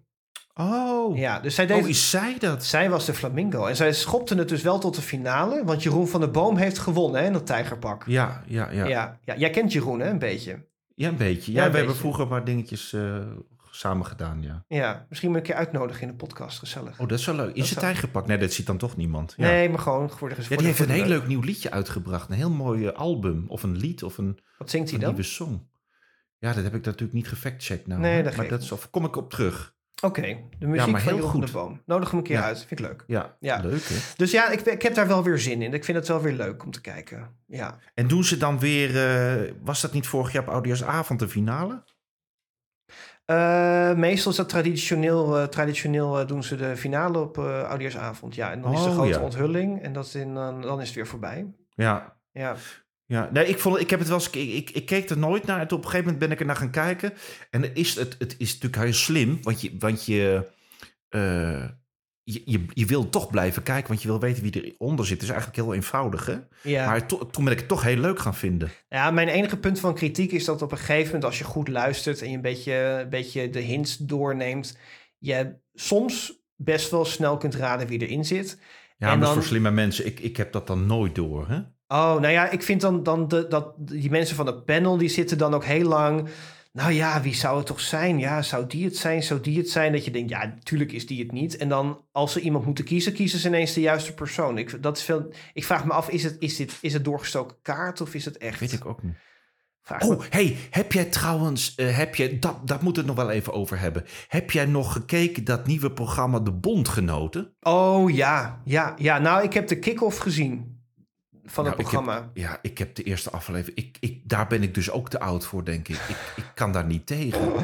Oh, 0.53 1.17
Ja, 1.17 1.39
dus 1.39 1.55
zij 1.55 1.65
deed. 1.65 1.83
oh, 1.83 1.89
is 1.89 2.09
zij 2.09 2.35
dat? 2.39 2.65
Zij 2.65 2.89
was 2.89 3.05
de 3.05 3.13
flamingo. 3.13 3.65
En 3.65 3.75
zij 3.75 3.93
schopte 3.93 4.35
het 4.35 4.49
dus 4.49 4.61
wel 4.61 4.79
tot 4.79 4.95
de 4.95 5.01
finale. 5.01 5.63
Want 5.65 5.83
Jeroen 5.83 6.07
van 6.07 6.19
der 6.19 6.31
Boom 6.31 6.57
heeft 6.57 6.77
gewonnen 6.79 7.21
hè, 7.21 7.27
in 7.27 7.33
dat 7.33 7.45
tijgerpak. 7.45 8.03
Ja, 8.07 8.43
ja, 8.47 8.71
ja. 8.71 8.83
Ja. 8.83 8.87
Ja, 8.87 9.19
Ja, 9.23 9.35
Jij 9.37 9.49
kent 9.49 9.71
Jeroen 9.73 9.99
hè, 9.99 10.09
een 10.09 10.19
beetje. 10.19 10.65
een 10.95 11.17
beetje. 11.17 11.51
Ja, 11.51 11.59
Ja, 11.59 11.65
een 11.65 11.71
we 11.71 11.77
hebben 11.77 11.95
vroeger 11.95 12.21
een 12.23 12.27
paar 12.29 12.45
dingetjes 12.45 12.93
eh, 12.93 13.17
samen 13.71 14.05
gedaan, 14.05 14.41
ja. 14.41 14.63
Ja, 14.67 15.05
misschien 15.09 15.33
een 15.35 15.41
keer 15.41 15.55
uitnodigen 15.55 16.01
in 16.01 16.07
de 16.07 16.13
podcast. 16.13 16.59
Gezellig. 16.59 16.99
Oh, 16.99 17.07
dat 17.07 17.19
is 17.19 17.25
wel 17.25 17.35
leuk. 17.35 17.57
Het 17.57 17.65
zou- 17.65 17.79
tijgerpak? 17.79 18.27
Nee, 18.27 18.37
dat 18.37 18.51
ziet 18.53 18.65
dan 18.65 18.77
toch 18.77 18.97
niemand. 18.97 19.33
Ja. 19.37 19.47
Nee, 19.47 19.69
maar 19.69 19.79
gewoon 19.79 20.09
voor 20.09 20.29
de 20.29 20.35
Ja, 20.49 20.55
die 20.57 20.65
heeft 20.67 20.79
een 20.79 20.89
heel 20.89 21.05
leuk. 21.05 21.27
nieuw 21.27 21.41
liedje 21.41 21.71
uitgebracht. 21.71 22.29
Een 22.29 22.35
heel 22.35 22.49
mooi 22.49 22.87
eh, 22.87 22.93
album 22.97 23.45
of 23.47 23.63
een 23.63 23.77
lied 23.77 24.03
of 24.03 24.17
een, 24.17 24.39
Wat 24.57 24.69
zingt 24.69 24.85
hij 24.89 24.95
een 24.99 25.05
dan? 25.05 25.13
nieuwe 25.13 25.27
song. 25.29 25.69
Ja, 26.37 26.53
dat 26.53 26.63
heb 26.63 26.75
ik 26.75 26.85
natuurlijk 26.85 27.13
niet 27.13 27.27
gefactcheckt 27.27 27.87
nou. 27.87 28.01
Nee, 28.01 28.23
dat 28.23 28.35
maar 28.35 28.47
dat 28.47 28.61
is, 28.61 28.71
of 28.71 28.89
kom 28.89 29.05
ik 29.05 29.15
op 29.15 29.29
terug. 29.29 29.75
Oké, 30.01 30.21
de 30.59 30.67
muziek 30.67 30.91
maar 30.91 31.01
van 31.01 31.13
heel 31.13 31.27
goed. 31.27 31.41
der 31.41 31.51
Boom. 31.51 31.81
Nodig 31.85 32.09
hem 32.09 32.19
een 32.19 32.25
keer 32.25 32.35
Ja. 32.37 32.43
uit. 32.43 32.57
Vind 32.57 32.79
ik 32.79 32.79
leuk. 32.87 33.03
Ja, 33.07 33.35
Ja. 33.39 33.59
leuk 33.59 33.83
hè. 33.83 33.95
Dus 34.15 34.31
ja, 34.31 34.49
ik, 34.49 34.61
ik 34.61 34.81
heb 34.81 34.93
daar 34.95 35.07
wel 35.07 35.23
weer 35.23 35.39
zin 35.39 35.61
in. 35.61 35.73
Ik 35.73 35.83
vind 35.83 35.97
het 35.97 36.07
wel 36.07 36.21
weer 36.21 36.33
leuk 36.33 36.63
om 36.63 36.71
te 36.71 36.81
kijken. 36.81 37.35
Ja. 37.47 37.77
En 37.93 38.07
doen 38.07 38.23
ze 38.23 38.37
dan 38.37 38.59
weer, 38.59 38.89
eh, 39.45 39.51
was 39.63 39.81
dat 39.81 39.93
niet 39.93 40.07
vorig 40.07 40.31
jaar 40.31 40.41
op 40.43 40.49
Oudejaarsavond 40.49 41.19
de 41.19 41.27
finale? 41.29 41.83
Eh, 43.25 43.93
meestal 43.93 44.31
is 44.31 44.37
dat 44.37 44.49
traditioneel. 44.49 45.37
eh, 45.37 45.43
traditioneel 45.47 46.25
doen 46.27 46.43
ze 46.43 46.55
de 46.55 46.77
finale 46.77 47.19
op 47.19 47.37
Oudejaarsavond. 47.37 48.35
Ja, 48.35 48.51
en 48.51 48.61
dan 48.61 48.73
is 48.73 48.83
de 48.83 48.89
Oh, 48.89 48.93
grote 48.93 49.09
ja. 49.09 49.19
onthulling. 49.21 49.81
En 49.81 49.93
dat 49.93 50.05
is 50.05 50.15
in, 50.15 50.33
dan 50.33 50.61
dan 50.61 50.79
is 50.81 50.85
het 50.87 50.95
weer 50.95 51.07
voorbij. 51.07 51.53
Ja, 51.75 52.15
Ja. 52.31 52.55
Ja, 53.11 53.29
nee, 53.33 53.47
ik, 53.47 53.59
vond, 53.59 53.79
ik 53.79 53.89
heb 53.89 53.99
het 53.99 54.07
wel 54.07 54.17
eens. 54.17 54.29
Ik, 54.29 54.53
ik, 54.53 54.69
ik 54.69 54.85
keek 54.85 55.09
er 55.09 55.17
nooit 55.17 55.45
naar. 55.45 55.57
En 55.59 55.63
op 55.65 55.71
een 55.71 55.83
gegeven 55.83 56.03
moment 56.03 56.19
ben 56.19 56.31
ik 56.31 56.39
er 56.39 56.45
naar 56.45 56.55
gaan 56.55 56.71
kijken. 56.71 57.13
En 57.49 57.61
het 57.61 57.71
is, 57.77 57.95
het, 57.95 58.15
het 58.19 58.35
is 58.37 58.53
natuurlijk 58.53 58.83
heel 58.83 58.93
slim. 58.93 59.39
Want 59.41 59.61
je, 59.61 59.75
want 59.79 60.05
je, 60.05 60.47
eh, 61.09 61.65
je, 62.23 62.41
je, 62.45 62.65
je 62.73 62.85
wil 62.85 63.09
toch 63.09 63.29
blijven 63.29 63.63
kijken. 63.63 63.87
Want 63.87 64.01
je 64.01 64.07
wil 64.07 64.19
weten 64.19 64.43
wie 64.43 64.73
eronder 64.77 65.05
zit. 65.05 65.13
Het 65.13 65.23
is 65.23 65.29
eigenlijk 65.29 65.61
heel 65.61 65.73
eenvoudig. 65.73 66.25
Hè? 66.25 66.35
ja. 66.63 66.85
Maar 66.85 67.05
to- 67.07 67.25
toen 67.29 67.43
ben 67.43 67.53
ik 67.53 67.59
het 67.59 67.67
toch 67.67 67.83
heel 67.83 67.97
leuk 67.97 68.19
gaan 68.19 68.35
vinden. 68.35 68.69
Ja, 68.89 69.11
mijn 69.11 69.27
enige 69.27 69.57
punt 69.57 69.79
van 69.79 69.93
kritiek 69.93 70.31
is 70.31 70.45
dat 70.45 70.61
op 70.61 70.71
een 70.71 70.77
gegeven 70.77 71.05
moment, 71.05 71.23
als 71.23 71.37
je 71.37 71.43
goed 71.43 71.67
luistert 71.67 72.21
en 72.21 72.29
je 72.29 72.35
een 72.35 72.41
beetje, 72.41 72.73
een 73.03 73.09
beetje 73.09 73.49
de 73.49 73.59
hints 73.59 73.97
doorneemt, 73.97 74.77
je 75.17 75.55
soms 75.73 76.39
best 76.55 76.91
wel 76.91 77.05
snel 77.05 77.37
kunt 77.37 77.55
raden 77.55 77.87
wie 77.87 77.99
erin 78.07 78.25
zit. 78.25 78.59
Ja, 78.97 79.11
En 79.11 79.17
maar 79.17 79.25
dan- 79.27 79.33
voor 79.33 79.43
slimme 79.43 79.71
mensen, 79.71 80.05
ik, 80.05 80.19
ik 80.19 80.37
heb 80.37 80.51
dat 80.51 80.67
dan 80.67 80.85
nooit 80.85 81.15
door. 81.15 81.47
Hè? 81.47 81.59
Oh, 81.91 82.19
nou 82.19 82.27
ja, 82.27 82.49
ik 82.49 82.63
vind 82.63 82.81
dan, 82.81 83.03
dan 83.03 83.27
de, 83.27 83.47
dat 83.49 83.73
die 83.77 84.09
mensen 84.09 84.35
van 84.35 84.45
het 84.45 84.65
panel, 84.65 84.97
die 84.97 85.09
zitten 85.09 85.37
dan 85.37 85.53
ook 85.53 85.63
heel 85.65 85.87
lang. 85.87 86.29
Nou 86.73 86.91
ja, 86.91 87.21
wie 87.21 87.35
zou 87.35 87.57
het 87.57 87.65
toch 87.65 87.79
zijn? 87.79 88.19
Ja, 88.19 88.41
zou 88.41 88.67
die 88.67 88.85
het 88.85 88.97
zijn? 88.97 89.23
Zou 89.23 89.41
die 89.41 89.57
het 89.57 89.69
zijn? 89.69 89.91
Dat 89.91 90.05
je 90.05 90.11
denkt, 90.11 90.29
ja, 90.29 90.45
natuurlijk 90.45 90.91
is 90.91 91.07
die 91.07 91.19
het 91.23 91.31
niet. 91.31 91.57
En 91.57 91.69
dan, 91.69 92.01
als 92.11 92.31
ze 92.31 92.39
iemand 92.41 92.65
moeten 92.65 92.83
kiezen, 92.85 93.13
kiezen 93.13 93.39
ze 93.39 93.47
ineens 93.47 93.73
de 93.73 93.81
juiste 93.81 94.13
persoon. 94.13 94.57
Ik, 94.57 94.83
dat 94.83 94.97
is 94.97 95.03
veel, 95.03 95.33
ik 95.53 95.65
vraag 95.65 95.85
me 95.85 95.91
af, 95.91 96.09
is 96.09 96.23
het, 96.23 96.35
is, 96.39 96.55
dit, 96.55 96.77
is 96.81 96.93
het 96.93 97.03
doorgestoken 97.03 97.57
kaart 97.61 98.01
of 98.01 98.13
is 98.13 98.25
het 98.25 98.37
echt? 98.37 98.59
Weet 98.59 98.71
ik 98.71 98.85
ook 98.85 99.03
niet. 99.03 99.15
Vraag 99.81 100.01
me- 100.01 100.15
Oh, 100.15 100.21
hey, 100.29 100.55
heb 100.69 100.91
jij 100.91 101.05
trouwens, 101.05 101.75
eh, 101.75 101.97
heb 101.97 102.15
jij, 102.15 102.39
dat, 102.39 102.67
dat 102.67 102.81
moet 102.81 102.95
het 102.95 103.05
nog 103.05 103.15
wel 103.15 103.29
even 103.29 103.53
over 103.53 103.79
hebben. 103.79 104.05
Heb 104.27 104.51
jij 104.51 104.65
nog 104.65 104.93
gekeken 104.93 105.43
dat 105.43 105.67
nieuwe 105.67 105.91
programma 105.91 106.39
De 106.39 106.51
Bondgenoten? 106.51 107.53
Oh 107.61 108.09
ja, 108.11 108.61
ja, 108.65 108.93
ja. 108.97 109.17
Nou, 109.19 109.43
ik 109.43 109.53
heb 109.53 109.67
de 109.67 109.79
kick-off 109.79 110.17
gezien 110.17 110.79
van 111.51 111.65
het 111.65 111.77
Nou, 111.77 111.87
ik 111.87 111.91
heb- 111.95 112.03
programma. 112.03 112.29
Ja, 112.33 112.59
ik 112.61 112.77
heb 112.77 112.95
de 112.95 113.03
eerste 113.03 113.29
aflevering. 113.29 113.77
Ik, 113.77 113.97
ik, 113.99 114.19
daar 114.23 114.47
ben 114.47 114.63
ik 114.63 114.73
dus 114.73 114.91
ook 114.91 115.09
te 115.09 115.19
oud 115.19 115.45
voor, 115.45 115.65
denk 115.65 115.87
ik. 115.87 115.95
Ik, 116.07 116.15
ik 116.35 116.45
kan 116.55 116.71
daar 116.71 116.85
niet 116.85 117.05
tegen. 117.05 117.51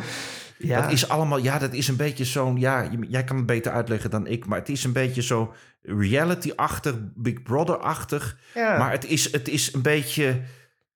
Ja. 0.60 0.82
Dat 0.82 0.92
is 0.92 1.10
allemaal, 1.10 1.38
ja, 1.38 1.60
dat 1.60 1.74
is 1.74 1.88
een 1.88 1.96
beetje 1.96 2.26
zo'n, 2.26 2.58
ja, 2.60 2.90
jij 3.08 3.24
kan 3.24 3.38
het 3.38 3.46
beter 3.46 3.72
uitleggen 3.72 4.10
dan 4.10 4.28
ik, 4.28 4.46
maar 4.46 4.60
het 4.60 4.70
is 4.70 4.84
een 4.84 4.92
beetje 4.94 5.22
zo 5.22 5.54
reality-achtig, 5.82 6.96
Big 7.16 7.44
Brother-achtig. 7.44 8.38
ja. 8.54 8.78
Maar 8.78 8.92
het 8.92 9.06
is, 9.06 9.32
het 9.32 9.48
is 9.48 9.74
een 9.74 9.82
beetje, 9.82 10.42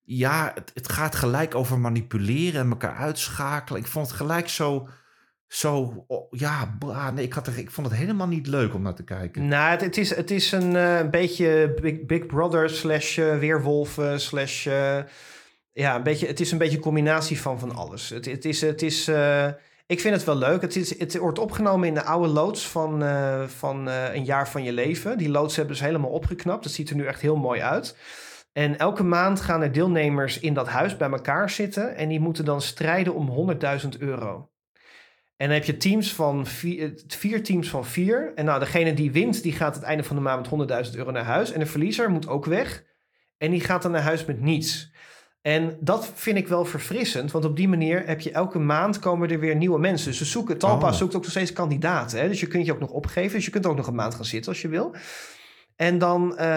ja, 0.04 0.52
het, 0.56 0.72
het 0.74 0.92
gaat 0.92 1.16
gelijk 1.16 1.56
over 1.56 1.80
manipuleren 1.80 2.62
en 2.62 2.70
elkaar 2.70 2.96
uitschakelen. 2.96 3.82
Ik 3.82 3.88
vond 3.88 4.08
het 4.08 4.16
gelijk 4.16 4.50
zo, 4.50 4.88
zo, 5.52 6.06
ja, 6.30 6.76
bla, 6.80 7.12
nee, 7.12 7.26
ik, 7.26 7.34
had 7.34 7.48
ik 7.48 7.72
vond 7.72 7.88
het 7.88 7.96
helemaal 7.96 8.28
niet 8.28 8.48
leuk 8.48 8.74
om 8.74 8.82
naar 8.82 8.94
te 8.94 9.04
kijken. 9.04 9.48
Nou, 9.48 9.80
het, 9.80 9.98
is, 9.98 10.16
het 10.16 10.32
is 10.32 10.52
een 10.52 10.76
eh, 10.76 10.98
een 10.98 11.10
beetje 11.10 11.74
Big, 11.82 12.06
Big 12.06 12.26
Brother 12.26 12.70
slash 12.70 13.18
eh, 13.18 13.38
weerwolven 13.38 14.22
slash... 14.22 14.68
eh, 14.68 14.98
ja, 15.72 15.96
een 15.96 16.04
beetje, 16.04 16.28
het 16.28 16.40
is 16.40 16.52
een 16.52 16.58
beetje 16.58 16.76
een 16.78 16.84
combinatie 16.84 17.42
van 17.42 17.60
van 17.60 17.76
alles. 17.76 18.10
Het, 18.10 18.26
het 18.26 18.46
is, 18.46 18.62
het 18.62 18.82
is, 18.82 19.08
ik 19.86 20.00
vind 20.00 20.16
het 20.16 20.24
wel 20.24 20.36
leuk. 20.36 20.62
Het, 20.62 20.76
is, 20.76 21.00
het 21.00 21.18
wordt 21.18 21.40
opgenomen 21.40 21.88
in 21.88 21.94
de 21.94 22.04
oude 22.04 22.28
loods 22.28 22.68
van, 22.68 23.04
van 23.48 23.88
een 23.88 24.26
jaar 24.26 24.50
van 24.50 24.64
je 24.64 24.74
leven. 24.74 25.18
Die 25.18 25.30
loods 25.30 25.56
hebben 25.56 25.76
ze 25.76 25.84
helemaal 25.84 26.10
opgeknapt. 26.10 26.64
Het 26.64 26.74
ziet 26.74 26.90
er 26.90 26.96
nu 26.96 27.06
echt 27.06 27.22
heel 27.22 27.36
mooi 27.36 27.62
uit. 27.62 27.98
En 28.54 28.78
elke 28.78 29.04
maand 29.04 29.42
gaan 29.42 29.62
er 29.62 29.72
deelnemers 29.72 30.40
in 30.40 30.54
dat 30.54 30.68
huis 30.68 30.98
bij 30.98 31.10
elkaar 31.10 31.50
zitten. 31.50 31.96
En 31.96 32.10
die 32.10 32.20
moeten 32.20 32.46
dan 32.46 32.62
strijden 32.62 33.14
om 33.14 33.52
100.000 33.84 33.90
euro. 34.00 34.51
En 35.42 35.48
dan 35.48 35.56
heb 35.56 35.66
je 35.66 35.78
teams 35.78 36.14
van 36.14 36.46
vier, 36.46 36.84
eh, 36.84 36.90
vier 37.08 37.44
teams 37.44 37.70
van 37.70 37.86
vier. 37.86 38.32
En 38.36 38.46
nou, 38.46 38.60
degene 38.60 38.94
die 38.94 39.12
wint, 39.12 39.44
die 39.44 39.52
gaat 39.52 39.76
het 39.76 39.84
einde 39.84 40.04
van 40.04 40.16
de 40.16 40.22
maand 40.22 40.40
met 40.40 40.50
100.000 40.50 40.96
euro 40.98 41.12
naar 41.12 41.24
huis. 41.24 41.52
En 41.52 41.60
de 41.60 41.66
verliezer 41.66 42.10
moet 42.10 42.28
ook 42.28 42.46
weg. 42.46 42.84
En 43.38 43.52
die 43.52 43.60
gaat 43.60 43.82
dan 43.82 43.92
naar 43.92 44.02
huis 44.02 44.26
met 44.26 44.42
niets. 44.42 44.92
En 45.42 45.78
dat 45.80 46.12
vind 46.16 46.38
ik 46.38 46.48
wel 46.48 46.66
verfrissend, 46.66 47.32
want 47.32 47.46
op 47.46 47.56
die 47.56 47.68
manier 47.68 48.08
heb 48.08 48.22
je 48.22 48.32
elke 48.32 48.60
maand 48.60 49.00
komen 49.00 49.30
er 49.30 49.40
weer 49.40 49.56
nieuwe 49.56 49.80
mensen. 49.80 50.08
Dus 50.08 50.18
ze 50.18 50.26
zoeken, 50.26 50.58
Talpa 50.58 50.88
Oh. 50.88 50.94
zoekt 50.94 51.16
ook 51.16 51.22
nog 51.22 51.32
steeds 51.32 51.54
kandidaten. 51.54 52.20
Hè? 52.20 52.28
Dus 52.28 52.40
je 52.40 52.48
kunt 52.48 52.66
je 52.66 52.74
ook 52.74 52.80
nog 52.80 52.92
opgeven. 52.92 53.36
Dus 53.36 53.46
je 53.46 53.52
kunt 53.52 53.66
ook 53.66 53.78
nog 53.78 53.88
een 53.88 53.96
maand 53.96 54.16
gaan 54.16 54.26
zitten 54.26 54.52
als 54.52 54.62
je 54.62 54.68
wil. 54.68 54.96
En 55.76 55.98
dan, 55.98 56.38
eh, 56.38 56.48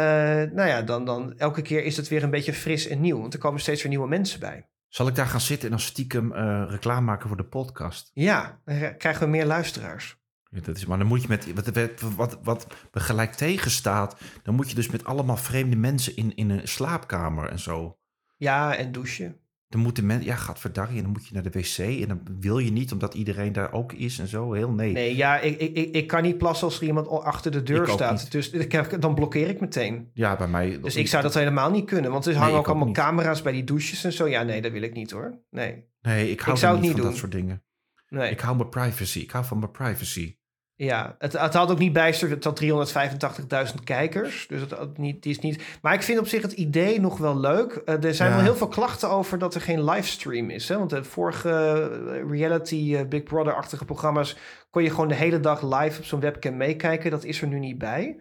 nou 0.52 0.68
ja, 0.68 0.82
dan, 0.82 1.04
dan 1.04 1.34
elke 1.36 1.62
keer 1.62 1.84
is 1.84 1.96
het 1.96 2.08
weer 2.08 2.22
een 2.22 2.30
beetje 2.30 2.52
fris 2.52 2.88
en 2.88 3.00
nieuw. 3.00 3.20
Want 3.20 3.32
er 3.34 3.40
komen 3.40 3.60
steeds 3.60 3.82
weer 3.82 3.90
nieuwe 3.90 4.08
mensen 4.08 4.40
bij. 4.40 4.66
Zal 4.94 5.06
ik 5.06 5.14
daar 5.14 5.26
gaan 5.26 5.40
zitten 5.40 5.64
en 5.64 5.76
dan 5.76 5.84
stiekem 5.84 6.32
eh, 6.32 6.64
reclame 6.68 7.00
maken 7.00 7.28
voor 7.28 7.36
de 7.36 7.44
podcast? 7.44 8.10
Ja, 8.12 8.60
dan 8.64 8.96
krijgen 8.96 9.22
we 9.22 9.28
meer 9.28 9.46
luisteraars. 9.46 10.16
Ja, 10.50 10.60
dat 10.60 10.76
is, 10.76 10.86
maar 10.86 10.98
dan 10.98 11.06
moet 11.06 11.22
je 11.22 11.28
met 11.28 11.52
wat, 11.54 11.66
wat, 11.66 12.14
wat, 12.14 12.38
wat 12.42 12.66
me 12.92 13.00
gelijk 13.00 13.32
tegenstaat, 13.32 14.20
dan 14.42 14.54
moet 14.54 14.68
je 14.68 14.74
dus 14.74 14.90
met 14.90 15.04
allemaal 15.04 15.36
vreemde 15.36 15.76
mensen 15.76 16.16
in, 16.16 16.34
in 16.34 16.50
een 16.50 16.68
slaapkamer 16.68 17.48
en 17.48 17.58
zo. 17.58 17.98
Ja, 18.36 18.76
en 18.76 18.92
douchen. 18.92 19.40
Dan 19.74 19.82
moeten 19.82 20.06
mensen, 20.06 20.26
ja, 20.26 20.36
gadverdarrie, 20.36 20.96
en 20.96 21.02
dan 21.02 21.12
moet 21.12 21.26
je 21.26 21.34
naar 21.34 21.42
de 21.42 21.50
wc 21.50 21.78
en 21.78 22.08
dan 22.08 22.20
wil 22.40 22.58
je 22.58 22.72
niet, 22.72 22.92
omdat 22.92 23.14
iedereen 23.14 23.52
daar 23.52 23.72
ook 23.72 23.92
is 23.92 24.18
en 24.18 24.28
zo. 24.28 24.52
Heel 24.52 24.70
nee. 24.70 24.92
Nee, 24.92 25.16
ja, 25.16 25.40
ik, 25.40 25.60
ik, 25.60 25.94
ik, 25.94 26.06
kan 26.06 26.22
niet 26.22 26.38
plassen 26.38 26.66
als 26.66 26.76
er 26.80 26.86
iemand 26.86 27.08
achter 27.08 27.50
de 27.50 27.62
deur 27.62 27.82
Ik 27.82 27.88
staat. 27.88 28.22
niet. 28.22 28.32
Dus 28.32 28.50
ik 28.50 28.72
heb, 28.72 29.00
dan 29.00 29.14
blokkeer 29.14 29.48
ik 29.48 29.60
meteen. 29.60 30.10
Ja, 30.12 30.36
bij 30.36 30.48
mij. 30.48 30.80
Dus 30.80 30.96
ik 30.96 31.08
zou 31.08 31.22
dat 31.22 31.34
helemaal 31.34 31.70
niet 31.70 31.84
kunnen. 31.84 32.10
Want 32.10 32.26
er 32.26 32.36
hangen 32.36 32.58
ook 32.58 32.66
allemaal 32.66 32.86
niet. 32.86 32.96
camera's 32.96 33.42
bij 33.42 33.52
die 33.52 33.64
douches 33.64 34.04
en 34.04 34.12
zo. 34.12 34.28
Ja, 34.28 34.42
nee, 34.42 34.62
dat 34.62 34.72
wil 34.72 34.82
ik 34.82 34.94
niet 34.94 35.10
hoor. 35.10 35.38
Nee. 35.50 35.84
Nee, 36.00 36.30
ik 36.30 36.40
hou 36.40 36.52
Ik 36.52 36.58
zou 36.58 36.76
er 36.76 36.78
het 36.78 36.80
niet 36.80 36.80
niet 36.80 36.90
van 36.90 37.00
doen. 37.00 37.10
dat 37.10 37.16
soort 37.16 37.32
dingen. 37.32 37.64
nee. 38.08 38.30
Ik 38.30 38.40
hou 38.40 38.56
mijn 38.56 38.68
privacy. 38.68 39.18
Ik 39.18 39.30
hou 39.30 39.44
van 39.44 39.58
mijn 39.58 39.70
privacy. 39.70 40.36
Ja, 40.76 41.14
het, 41.18 41.32
het 41.32 41.54
had 41.54 41.70
ook 41.70 41.78
niet 41.78 41.92
bijster, 41.92 42.30
het 42.30 42.44
had 42.44 42.62
385.000 42.62 43.74
kijkers. 43.84 44.46
Dus 44.48 44.60
het 44.60 44.70
had 44.70 44.98
niet, 44.98 45.22
die 45.22 45.32
is 45.32 45.38
niet. 45.38 45.62
Maar 45.82 45.94
ik 45.94 46.02
vind 46.02 46.18
op 46.18 46.26
zich 46.28 46.42
het 46.42 46.52
idee 46.52 47.00
nog 47.00 47.18
wel 47.18 47.38
leuk. 47.40 47.72
Eh, 47.72 48.04
er 48.04 48.14
zijn 48.14 48.30
Ja. 48.30 48.34
wel 48.36 48.44
heel 48.44 48.56
veel 48.56 48.68
klachten 48.68 49.10
over 49.10 49.38
dat 49.38 49.54
er 49.54 49.60
geen 49.60 49.84
livestream 49.84 50.50
is. 50.50 50.68
Hè? 50.68 50.78
Want 50.78 50.90
de 50.90 51.04
vorige 51.04 51.50
eh, 51.50 52.30
reality 52.30 52.94
eh, 52.96 53.08
Big 53.08 53.22
Brother-achtige 53.22 53.84
programma's 53.84 54.36
kon 54.70 54.82
je 54.82 54.90
gewoon 54.90 55.08
de 55.08 55.14
hele 55.14 55.40
dag 55.40 55.62
live 55.62 55.98
op 55.98 56.04
zo'n 56.04 56.20
webcam 56.20 56.56
meekijken. 56.56 57.10
Dat 57.10 57.24
is 57.24 57.40
er 57.42 57.48
nu 57.48 57.58
niet 57.58 57.78
bij. 57.78 58.16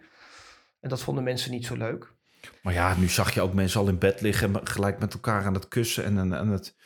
En 0.80 0.88
dat 0.88 1.00
vonden 1.02 1.24
mensen 1.24 1.50
niet 1.50 1.66
zo 1.66 1.76
leuk. 1.76 2.12
Maar 2.62 2.72
ja, 2.72 2.96
nu 2.96 3.08
zag 3.08 3.34
je 3.34 3.40
ook 3.40 3.54
mensen 3.54 3.80
al 3.80 3.88
in 3.88 3.98
bed 3.98 4.20
liggen, 4.20 4.54
en 4.56 4.66
gelijk 4.66 4.98
met 4.98 5.14
elkaar 5.14 5.44
aan 5.44 5.54
het 5.54 5.68
kussen. 5.68 6.04
En, 6.04 6.32
en 6.32 6.48
het 6.48 6.76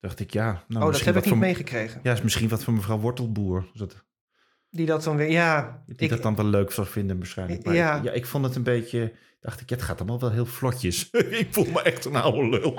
dacht 0.00 0.20
ik, 0.20 0.32
ja. 0.32 0.64
Nou, 0.68 0.84
oh, 0.86 0.92
dat 0.92 1.00
heb 1.00 1.16
ik 1.16 1.24
niet 1.24 1.34
meegekregen. 1.34 2.00
Ja, 2.02 2.12
is 2.12 2.22
misschien 2.22 2.48
wat 2.48 2.64
voor 2.64 2.72
mevrouw 2.72 2.98
Wortelboer. 2.98 3.66
Dat, 3.74 4.06
Die 4.70 4.86
dat 4.86 5.04
dan 5.04 5.16
weer, 5.16 5.30
ja. 5.30 5.82
die 5.86 5.96
ik- 5.98 6.08
dat 6.10 6.22
dan 6.22 6.36
wel 6.36 6.44
leuk 6.46 6.70
zou 6.70 6.86
vinden 6.86 7.16
waarschijnlijk. 7.18 7.64
Maar 7.64 7.74
Ja. 7.74 7.96
ik, 7.96 8.04
ja, 8.04 8.12
ik 8.12 8.26
vond 8.26 8.44
het 8.44 8.56
een 8.56 8.62
beetje... 8.62 9.12
Dacht 9.40 9.60
ik, 9.60 9.68
ja, 9.70 9.76
het 9.76 9.84
gaat 9.84 9.98
allemaal 9.98 10.20
wel 10.20 10.30
heel 10.30 10.46
vlotjes. 10.46 11.08
ik 11.42 11.48
voel 11.50 11.66
me 11.72 11.82
echt 11.82 12.04
een 12.04 12.16
oude 12.16 12.48
lul. 12.48 12.74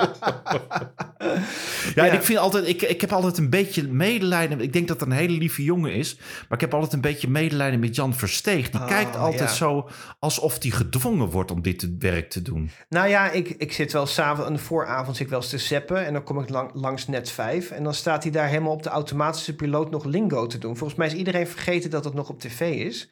ja, 1.96 2.08
en 2.08 2.14
ik 2.14 2.24
vind 2.24 2.40
altijd... 2.40 2.68
Ik, 2.68 2.82
ik 2.82 3.02
heb 3.02 3.12
altijd 3.12 3.38
een 3.38 3.50
beetje 3.50 3.88
medelijden. 3.88 4.62
Ik 4.62 4.74
denk 4.74 4.88
dat 4.88 5.00
het 5.00 5.10
een 5.10 5.16
hele 5.16 5.38
lieve 5.38 5.64
jongen 5.64 5.94
is. 5.94 6.16
Maar 6.18 6.58
ik 6.58 6.62
heb 6.62 6.74
altijd 6.74 6.94
een 6.94 7.02
beetje 7.02 7.30
medelijden 7.30 7.80
met 7.80 7.96
Jan 7.96 8.14
Versteeg. 8.16 8.70
Die 8.70 8.80
Oh, 8.82 8.88
kijkt 8.88 9.16
altijd 9.16 9.50
ja. 9.50 9.56
zo 9.56 9.90
alsof 10.20 10.62
hij 10.62 10.72
gedwongen 10.72 11.30
wordt 11.30 11.52
om 11.52 11.62
dit 11.62 11.88
werk 12.00 12.30
te 12.30 12.42
doen. 12.42 12.72
Nou 12.90 13.08
ja, 13.08 13.32
ik, 13.32 13.50
ik 13.50 13.74
zit 13.74 13.92
wel 13.92 14.06
s'avonds 14.06 14.48
aan 14.48 14.54
de 14.54 14.60
vooravond 14.60 15.16
zit 15.16 15.26
ik 15.26 15.32
wel 15.32 15.42
eens 15.42 15.50
te 15.50 15.58
zeppen. 15.58 16.06
En 16.06 16.14
dan 16.14 16.24
kom 16.24 16.40
ik 16.40 16.50
lang- 16.50 16.72
langs 16.74 17.08
net 17.08 17.32
5. 17.32 17.72
En 17.72 17.84
dan 17.84 17.94
staat 17.94 18.24
hij 18.24 18.32
daar 18.32 18.48
helemaal 18.48 18.74
op 18.74 18.84
de 18.84 18.90
automatische 18.90 19.56
piloot 19.56 19.92
nog 19.92 20.06
lingo 20.06 20.48
te 20.48 20.58
doen. 20.58 20.78
Volgens 20.78 21.00
mij 21.00 21.08
is 21.08 21.14
iedereen 21.14 21.48
vergeten 21.48 21.90
dat 21.90 22.04
het 22.04 22.14
nog 22.14 22.30
op 22.30 22.40
tv 22.40 22.62
is. 22.86 23.10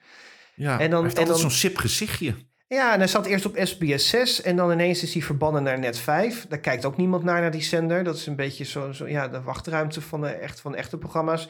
Ja, 0.56 0.80
En 0.80 0.90
dan- 0.90 0.98
hij 1.00 1.02
heeft 1.02 1.02
en 1.02 1.04
altijd 1.04 1.28
dan- 1.28 1.38
zo'n 1.40 1.52
sip 1.52 1.78
gezichtje. 1.78 2.34
Ja, 2.68 2.94
en 2.94 3.00
hij 3.00 3.08
zat 3.08 3.26
eerst 3.26 3.46
op 3.46 3.60
SBS 3.64 4.10
6 4.10 4.42
en 4.42 4.56
dan 4.56 4.72
ineens 4.72 5.04
is 5.04 5.14
hij 5.14 5.22
verbannen 5.22 5.64
naar 5.64 5.80
net 5.80 6.00
5. 6.00 6.48
Daar 6.48 6.60
kijkt 6.60 6.86
ook 6.86 6.98
niemand 6.98 7.24
naar, 7.24 7.42
naar 7.42 7.52
die 7.52 7.62
zender. 7.62 8.04
Dat 8.04 8.16
is 8.16 8.26
een 8.26 8.36
beetje 8.36 8.64
zo, 8.64 8.92
zo 8.92 9.08
ja, 9.08 9.28
de 9.28 9.42
wachtruimte 9.42 10.02
van, 10.02 10.22
de, 10.22 10.28
echt, 10.28 10.62
van 10.62 10.76
echte 10.76 10.98
programma's. 10.98 11.50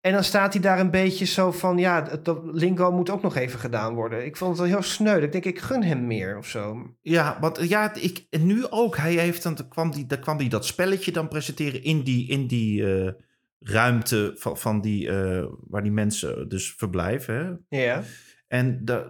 En 0.00 0.12
dan 0.12 0.24
staat 0.24 0.52
hij 0.52 0.62
daar 0.62 0.78
een 0.78 0.90
beetje 0.90 1.24
zo 1.24 1.52
van, 1.52 1.78
ja, 1.78 2.00
dat 2.00 2.40
lingo 2.42 2.92
moet 2.92 3.10
ook 3.10 3.22
nog 3.22 3.36
even 3.36 3.58
gedaan 3.58 3.94
worden. 3.94 4.24
Ik 4.24 4.36
vond 4.36 4.50
het 4.50 4.60
wel 4.60 4.68
heel 4.68 4.82
sneu. 4.82 5.20
Ik 5.20 5.32
denk, 5.32 5.44
ik 5.44 5.58
gun 5.58 5.82
hem 5.82 6.06
meer 6.06 6.36
of 6.36 6.46
zo. 6.46 6.94
Ja, 7.02 7.38
want 7.40 7.68
ja, 7.68 7.94
ik, 7.94 8.26
en 8.30 8.46
nu 8.46 8.66
ook. 8.70 8.96
Hij 8.96 9.14
heeft 9.14 9.42
dan, 9.42 9.54
dan 9.54 9.68
kwam 9.68 9.90
die, 9.90 10.06
dan 10.06 10.20
kwam 10.20 10.36
die 10.36 10.48
dat 10.48 10.66
spelletje 10.66 11.12
dan 11.12 11.28
presenteren 11.28 11.82
in 11.82 12.02
die, 12.02 12.28
in 12.28 12.46
die 12.46 12.94
eh, 12.94 13.12
ruimte 13.58 14.32
van, 14.34 14.58
van 14.58 14.80
die, 14.80 15.08
eh, 15.08 15.46
waar 15.60 15.82
die 15.82 15.92
mensen 15.92 16.48
dus 16.48 16.74
verblijven. 16.76 17.34
Hè? 17.68 17.78
Ja. 17.84 18.02
En, 18.48 18.84
da, 18.84 19.06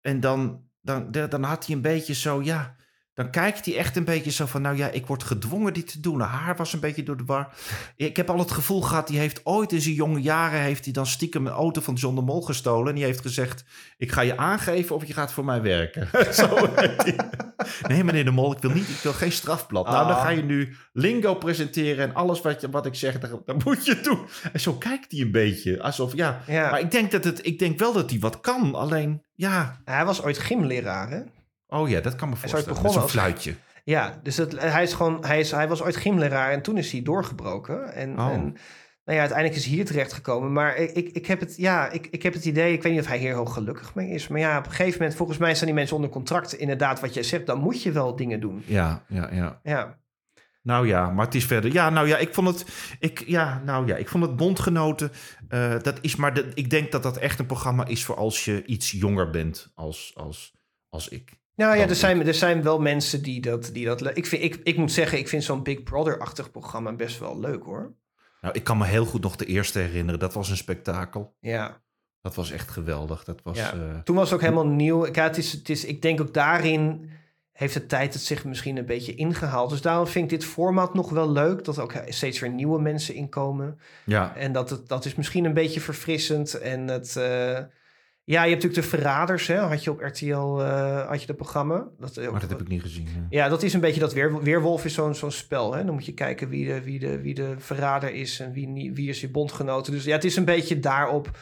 en 0.00 0.20
dan, 0.20 0.69
dan, 0.82 1.10
dan 1.10 1.42
had 1.42 1.66
hij 1.66 1.74
een 1.74 1.82
beetje 1.82 2.14
zo, 2.14 2.42
ja, 2.42 2.76
dan 3.14 3.30
kijkt 3.30 3.64
hij 3.64 3.76
echt 3.76 3.96
een 3.96 4.04
beetje 4.04 4.30
zo 4.30 4.46
van, 4.46 4.62
nou 4.62 4.76
ja, 4.76 4.88
ik 4.88 5.06
word 5.06 5.22
gedwongen 5.22 5.74
dit 5.74 5.92
te 5.92 6.00
doen. 6.00 6.20
Haar 6.20 6.56
was 6.56 6.72
een 6.72 6.80
beetje 6.80 7.02
door 7.02 7.16
de 7.16 7.24
war. 7.24 7.54
Ik 7.96 8.16
heb 8.16 8.30
al 8.30 8.38
het 8.38 8.50
gevoel 8.50 8.82
gehad, 8.82 9.06
die 9.06 9.18
heeft 9.18 9.40
ooit 9.46 9.72
in 9.72 9.80
zijn 9.80 9.94
jonge 9.94 10.20
jaren, 10.20 10.60
heeft 10.60 10.84
hij 10.84 10.92
dan 10.92 11.06
stiekem 11.06 11.46
een 11.46 11.52
auto 11.52 11.80
van 11.80 11.94
John 11.94 12.14
de 12.14 12.20
Mol 12.20 12.42
gestolen. 12.42 12.88
En 12.88 12.94
die 12.94 13.04
heeft 13.04 13.20
gezegd, 13.20 13.64
ik 13.96 14.12
ga 14.12 14.20
je 14.20 14.36
aangeven 14.36 14.96
of 14.96 15.06
je 15.06 15.12
gaat 15.12 15.32
voor 15.32 15.44
mij 15.44 15.62
werken. 15.62 16.08
zo 16.34 16.68
nee, 17.88 18.04
meneer 18.04 18.24
de 18.24 18.30
Mol, 18.30 18.52
ik 18.52 18.58
wil, 18.58 18.70
niet, 18.70 18.88
ik 18.88 18.96
wil 19.02 19.12
geen 19.12 19.32
strafblad. 19.32 19.86
Nou, 19.86 20.06
dan 20.06 20.16
Ah. 20.16 20.22
ga 20.22 20.28
je 20.28 20.42
nu 20.42 20.76
lingo 20.92 21.34
presenteren 21.34 22.08
en 22.08 22.14
alles 22.14 22.40
wat, 22.40 22.60
je, 22.60 22.70
wat 22.70 22.86
ik 22.86 22.94
zeg, 22.94 23.18
dat 23.18 23.64
moet 23.64 23.84
je 23.86 24.00
doen. 24.00 24.20
En 24.52 24.60
zo 24.60 24.72
kijkt 24.72 25.10
hij 25.12 25.20
een 25.20 25.32
beetje, 25.32 25.82
alsof, 25.82 26.14
ja... 26.14 26.40
ja. 26.46 26.70
Maar 26.70 26.80
ik 26.80 26.90
denk, 26.90 27.10
dat 27.10 27.24
het, 27.24 27.46
ik 27.46 27.58
denk 27.58 27.78
wel 27.78 27.92
dat 27.92 28.10
hij 28.10 28.18
wat 28.18 28.40
kan. 28.40 28.74
Alleen, 28.74 29.24
ja. 29.34 29.80
Hij 29.84 30.04
was 30.04 30.22
ooit 30.22 30.38
gymleraar, 30.38 31.10
hè? 31.10 31.20
Oh 31.66 31.88
ja, 31.88 32.00
dat 32.00 32.14
kan 32.14 32.28
me 32.28 32.34
is 32.34 32.40
ooit 32.40 32.50
voorstellen. 32.50 32.68
Begonnen 32.68 32.92
zo'n 32.92 33.02
als- 33.02 33.10
fluitje. 33.10 33.54
Ja, 33.84 34.20
dus 34.22 34.36
het, 34.36 34.60
hij, 34.60 34.82
is 34.82 34.92
gewoon, 34.92 35.24
hij, 35.26 35.40
is, 35.40 35.50
hij 35.50 35.68
was 35.68 35.82
ooit 35.82 35.96
gymleraar 35.96 36.50
en 36.52 36.62
toen 36.62 36.76
is 36.76 36.92
hij 36.92 37.02
doorgebroken. 37.02 37.92
En, 37.94 38.18
Oh. 38.18 38.32
en 38.32 38.56
nou 39.04 39.18
ja, 39.18 39.20
uiteindelijk 39.20 39.58
is 39.58 39.66
hij 39.66 39.74
hier 39.74 39.84
terechtgekomen. 39.84 40.52
Maar 40.52 40.76
ik, 40.76 41.08
ik, 41.08 41.26
heb 41.26 41.40
het, 41.40 41.56
ja, 41.56 41.90
ik, 41.90 42.06
ik 42.10 42.22
heb 42.22 42.32
het 42.32 42.44
idee, 42.44 42.72
ik 42.72 42.82
weet 42.82 42.92
niet 42.92 43.00
of 43.00 43.06
hij 43.06 43.18
hier 43.18 43.28
heel 43.32 43.44
gelukkig 43.44 43.94
mee 43.94 44.10
is. 44.10 44.28
Maar 44.28 44.40
ja, 44.40 44.58
op 44.58 44.64
een 44.64 44.70
gegeven 44.70 44.98
moment, 44.98 45.16
volgens 45.16 45.38
mij 45.38 45.54
staan 45.54 45.66
die 45.66 45.74
mensen 45.74 45.96
onder 45.96 46.10
contract. 46.10 46.52
Inderdaad, 46.52 47.00
wat 47.00 47.14
jij 47.14 47.22
zegt, 47.22 47.46
dan 47.46 47.58
moet 47.58 47.82
je 47.82 47.92
wel 47.92 48.16
dingen 48.16 48.40
doen. 48.40 48.62
Ja, 48.66 49.04
ja, 49.08 49.28
ja. 49.32 49.60
Ja, 49.62 49.98
Nou 50.62 50.86
ja, 50.86 51.10
maar 51.10 51.24
het 51.24 51.34
is 51.34 51.44
verder. 51.44 51.72
Ja, 51.72 51.90
nou 51.90 52.08
ja, 52.08 52.16
ik 52.16 52.34
vond 52.34 52.48
het. 52.48 52.64
Ik, 52.98 53.22
ja, 53.26 53.62
nou 53.64 53.86
ja, 53.86 53.96
ik 53.96 54.08
vond 54.08 54.24
het 54.24 54.36
bondgenoten. 54.36 55.10
eh, 55.48 55.74
dat 55.82 55.98
is 56.00 56.16
maar. 56.16 56.34
De, 56.34 56.50
ik 56.54 56.70
denk 56.70 56.92
dat 56.92 57.02
dat 57.02 57.16
echt 57.16 57.38
een 57.38 57.46
programma 57.46 57.86
is 57.86 58.04
voor 58.04 58.16
als 58.16 58.44
je 58.44 58.64
iets 58.64 58.90
jonger 58.90 59.30
bent 59.30 59.70
als, 59.74 60.12
als, 60.16 60.54
als 60.88 61.08
ik. 61.08 61.38
nou 61.54 61.76
ja, 61.76 61.88
er 61.88 61.94
zijn, 61.96 62.26
er 62.26 62.34
zijn 62.34 62.62
wel 62.62 62.80
mensen 62.80 63.22
die 63.22 63.40
dat, 63.40 63.70
die 63.72 63.84
dat. 63.84 64.16
Ik, 64.16 64.26
vind, 64.26 64.42
ik, 64.42 64.60
ik 64.62 64.76
moet 64.76 64.92
zeggen, 64.92 65.18
ik 65.18 65.28
vind 65.28 65.44
zo'n 65.44 65.62
Big 65.62 65.82
Brother-achtig 65.82 66.50
programma 66.50 66.92
best 66.92 67.18
wel 67.18 67.40
leuk, 67.40 67.62
hoor. 67.64 67.94
Nou, 68.40 68.54
ik 68.54 68.64
kan 68.64 68.78
me 68.78 68.84
heel 68.86 69.04
goed 69.04 69.22
nog 69.22 69.36
de 69.36 69.44
eerste 69.46 69.78
herinneren. 69.78 70.20
Dat 70.20 70.34
was 70.34 70.50
een 70.50 70.56
spektakel. 70.56 71.34
Ja. 71.40 71.80
Dat 72.22 72.34
was 72.34 72.50
echt 72.50 72.70
geweldig. 72.70 73.24
Dat 73.24 73.40
was. 73.42 73.56
Ja. 73.58 73.72
eh, 73.72 73.98
Toen 74.04 74.16
was 74.16 74.24
het 74.24 74.34
ook 74.34 74.40
helemaal 74.44 74.66
nieuw. 74.66 75.06
Ja, 75.12 75.22
het 75.22 75.36
is, 75.38 75.52
het 75.52 75.68
is, 75.68 75.84
ik 75.84 76.02
denk 76.02 76.20
ook 76.20 76.34
daarin 76.34 77.10
heeft 77.52 77.74
de 77.74 77.86
tijd 77.86 78.12
het 78.14 78.22
zich 78.22 78.44
misschien 78.44 78.76
een 78.76 78.86
beetje 78.86 79.14
ingehaald. 79.14 79.70
Dus 79.70 79.80
daarom 79.80 80.06
vind 80.06 80.24
ik 80.24 80.38
dit 80.38 80.48
format 80.48 80.94
nog 80.94 81.10
wel 81.10 81.30
leuk. 81.32 81.64
Dat 81.64 81.76
er 81.76 81.82
ook 81.82 81.94
steeds 82.08 82.38
weer 82.40 82.50
nieuwe 82.50 82.80
mensen 82.80 83.14
inkomen. 83.14 83.78
ja. 84.04 84.36
En 84.36 84.52
dat, 84.52 84.70
het, 84.70 84.88
dat 84.88 85.04
is 85.04 85.14
misschien 85.14 85.44
een 85.44 85.54
beetje 85.54 85.80
verfrissend. 85.80 86.54
En 86.54 86.88
het... 86.88 87.16
eh, 87.16 87.58
ja, 88.30 88.42
je 88.42 88.50
hebt 88.50 88.62
natuurlijk 88.62 88.90
de 88.90 88.96
Verraders, 88.96 89.46
hè? 89.46 89.56
Had 89.56 89.84
je 89.84 89.90
op 89.90 90.00
RTL, 90.00 90.60
eh, 90.60 91.08
had 91.08 91.20
je 91.20 91.26
dat 91.26 91.36
programma. 91.36 91.88
Dat, 91.98 92.16
eh, 92.16 92.30
Maar 92.30 92.40
dat 92.40 92.50
heb 92.50 92.60
ik 92.60 92.68
niet 92.68 92.82
gezien. 92.82 93.08
ja. 93.14 93.26
Ja, 93.30 93.48
dat 93.48 93.62
is 93.62 93.72
een 93.72 93.80
beetje 93.80 94.00
dat 94.00 94.12
weer, 94.12 94.42
Weerwolf 94.42 94.84
is 94.84 94.94
zo'n 94.94 95.14
zo'n 95.14 95.30
spel. 95.30 95.74
Hè? 95.74 95.84
Dan 95.84 95.94
moet 95.94 96.06
je 96.06 96.14
kijken 96.14 96.48
wie 96.48 96.66
de, 96.66 96.82
wie, 96.82 96.98
de, 96.98 97.20
wie 97.20 97.34
de 97.34 97.54
verrader 97.58 98.12
is 98.12 98.40
en 98.40 98.52
wie, 98.52 98.92
wie 98.94 99.08
is 99.08 99.20
je 99.20 99.30
bondgenoten. 99.30 99.92
Dus 99.92 100.04
ja, 100.04 100.12
het 100.12 100.24
is 100.24 100.36
een 100.36 100.44
beetje 100.44 100.78
daarop. 100.80 101.38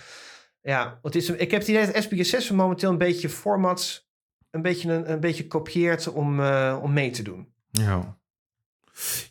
Ja, 0.62 0.99
het 1.03 1.14
is, 1.14 1.30
ik 1.30 1.51
heb 1.51 1.61
het 1.61 1.68
idee 1.68 1.86
dat 1.86 2.05
SBS6 2.05 2.55
momenteel 2.55 2.91
een 2.91 2.99
beetje 2.99 3.28
formats 3.28 4.11
een 4.51 4.62
beetje, 4.62 4.93
een, 4.93 5.12
een 5.12 5.20
beetje 5.20 5.47
kopieert 5.47 6.09
om, 6.12 6.41
eh, 6.41 6.78
om 6.82 6.93
mee 6.93 7.11
te 7.11 7.22
doen. 7.22 7.49
Ja. 7.70 8.18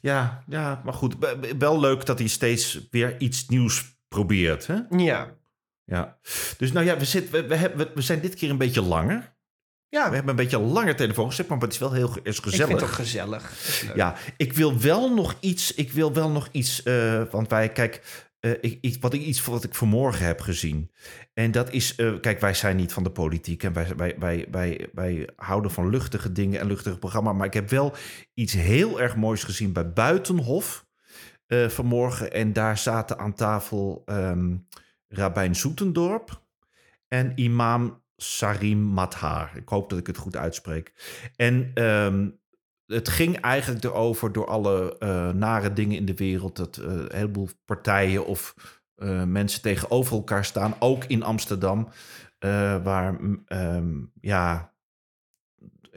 Ja, 0.01 0.43
ja, 0.47 0.81
maar 0.83 0.93
goed. 0.93 1.15
Wel 1.57 1.79
leuk 1.79 2.05
dat 2.05 2.19
hij 2.19 2.27
steeds 2.27 2.87
weer 2.91 3.19
iets 3.19 3.47
nieuws 3.47 3.97
probeert. 4.07 4.67
Hè? 4.67 4.77
Ja, 4.89 5.36
Ja. 5.89 6.17
Dus 6.57 6.71
nou 6.71 6.85
ja, 6.85 6.97
we, 6.97 7.05
zitten, 7.05 7.31
we, 7.41 7.47
we, 7.47 7.55
hebben, 7.55 7.87
we 7.95 8.01
zijn 8.01 8.19
dit 8.19 8.35
keer 8.35 8.49
een 8.49 8.57
beetje 8.57 8.81
langer. 8.81 9.35
Ja, 9.89 10.09
We 10.09 10.15
hebben 10.15 10.29
een 10.29 10.43
beetje 10.43 10.57
een 10.57 10.71
langer 10.71 10.95
telefoon 10.95 11.29
gezet, 11.29 11.47
maar 11.47 11.57
het 11.59 11.73
is 11.73 11.77
wel 11.79 11.91
heel 11.93 12.07
ge- 12.07 12.19
is 12.23 12.37
ik 12.37 12.43
gezellig. 12.43 12.67
vind 12.67 12.79
het 12.79 12.89
ook 12.89 12.95
gezellig. 12.95 13.51
Ja, 13.95 14.15
ik 14.37 14.53
wil 14.53 14.79
wel 14.79 15.13
nog 15.15 15.35
iets. 15.39 15.73
Ik 15.73 15.91
wil 15.91 16.13
wel 16.13 16.29
nog 16.29 16.47
iets. 16.51 16.83
eh, 16.83 17.21
want 17.31 17.49
wij, 17.49 17.69
kijk, 17.71 18.25
eh, 18.39 18.51
ik, 18.61 18.77
iets, 18.81 18.97
wat 18.99 19.13
ik, 19.13 19.21
iets 19.21 19.45
wat 19.45 19.63
ik 19.63 19.75
vanmorgen 19.75 20.25
heb 20.25 20.39
gezien. 20.41 20.91
En 21.33 21.51
dat 21.51 21.71
is. 21.71 21.95
eh, 21.95 22.19
kijk, 22.21 22.39
wij 22.39 22.53
zijn 22.53 22.75
niet 22.75 22.93
van 22.93 23.03
de 23.03 23.11
politiek. 23.11 23.63
En 23.63 23.73
wij, 23.73 23.95
wij, 23.95 24.15
wij, 24.19 24.47
wij, 24.51 24.89
wij 24.93 25.29
houden 25.35 25.71
van 25.71 25.89
luchtige 25.89 26.31
dingen 26.31 26.59
en 26.59 26.67
luchtige 26.67 26.97
programma. 26.97 27.33
Maar 27.33 27.47
ik 27.47 27.53
heb 27.53 27.69
wel 27.69 27.95
iets 28.33 28.53
heel 28.53 29.01
erg 29.01 29.15
moois 29.15 29.43
gezien 29.43 29.73
bij 29.73 29.93
Buitenhof. 29.93 30.85
vanmorgen. 31.67 32.31
En 32.33 32.53
daar 32.53 32.77
zaten 32.77 33.17
aan 33.19 33.33
tafel 33.33 34.01
ehm 34.05 34.55
Rabijn 35.07 35.55
Soetendorp 35.55 36.41
en 37.07 37.31
imam 37.35 38.03
Sarim 38.15 38.79
Mathar. 38.79 39.51
Ik 39.55 39.69
hoop 39.69 39.89
dat 39.89 39.99
ik 39.99 40.07
het 40.07 40.17
goed 40.17 40.35
uitspreek. 40.35 40.93
En 41.35 41.71
ehm, 41.73 42.29
het 42.85 43.09
ging 43.09 43.39
eigenlijk 43.39 43.83
erover 43.83 44.31
door 44.31 44.47
alle 44.47 44.97
eh, 44.97 45.29
nare 45.29 45.73
dingen 45.73 45.97
in 45.97 46.05
de 46.05 46.15
wereld... 46.15 46.55
dat 46.55 46.77
eh, 46.77 46.85
een 46.85 47.07
heleboel 47.11 47.49
partijen 47.65 48.25
of 48.25 48.55
eh, 48.95 49.23
mensen 49.23 49.61
tegenover 49.61 50.15
elkaar 50.15 50.45
staan. 50.45 50.75
Ook 50.79 51.03
in 51.03 51.23
Amsterdam, 51.23 51.89
waar 52.83 53.13
mm, 53.13 53.43
ehm, 53.45 53.95
ja, 54.21 54.75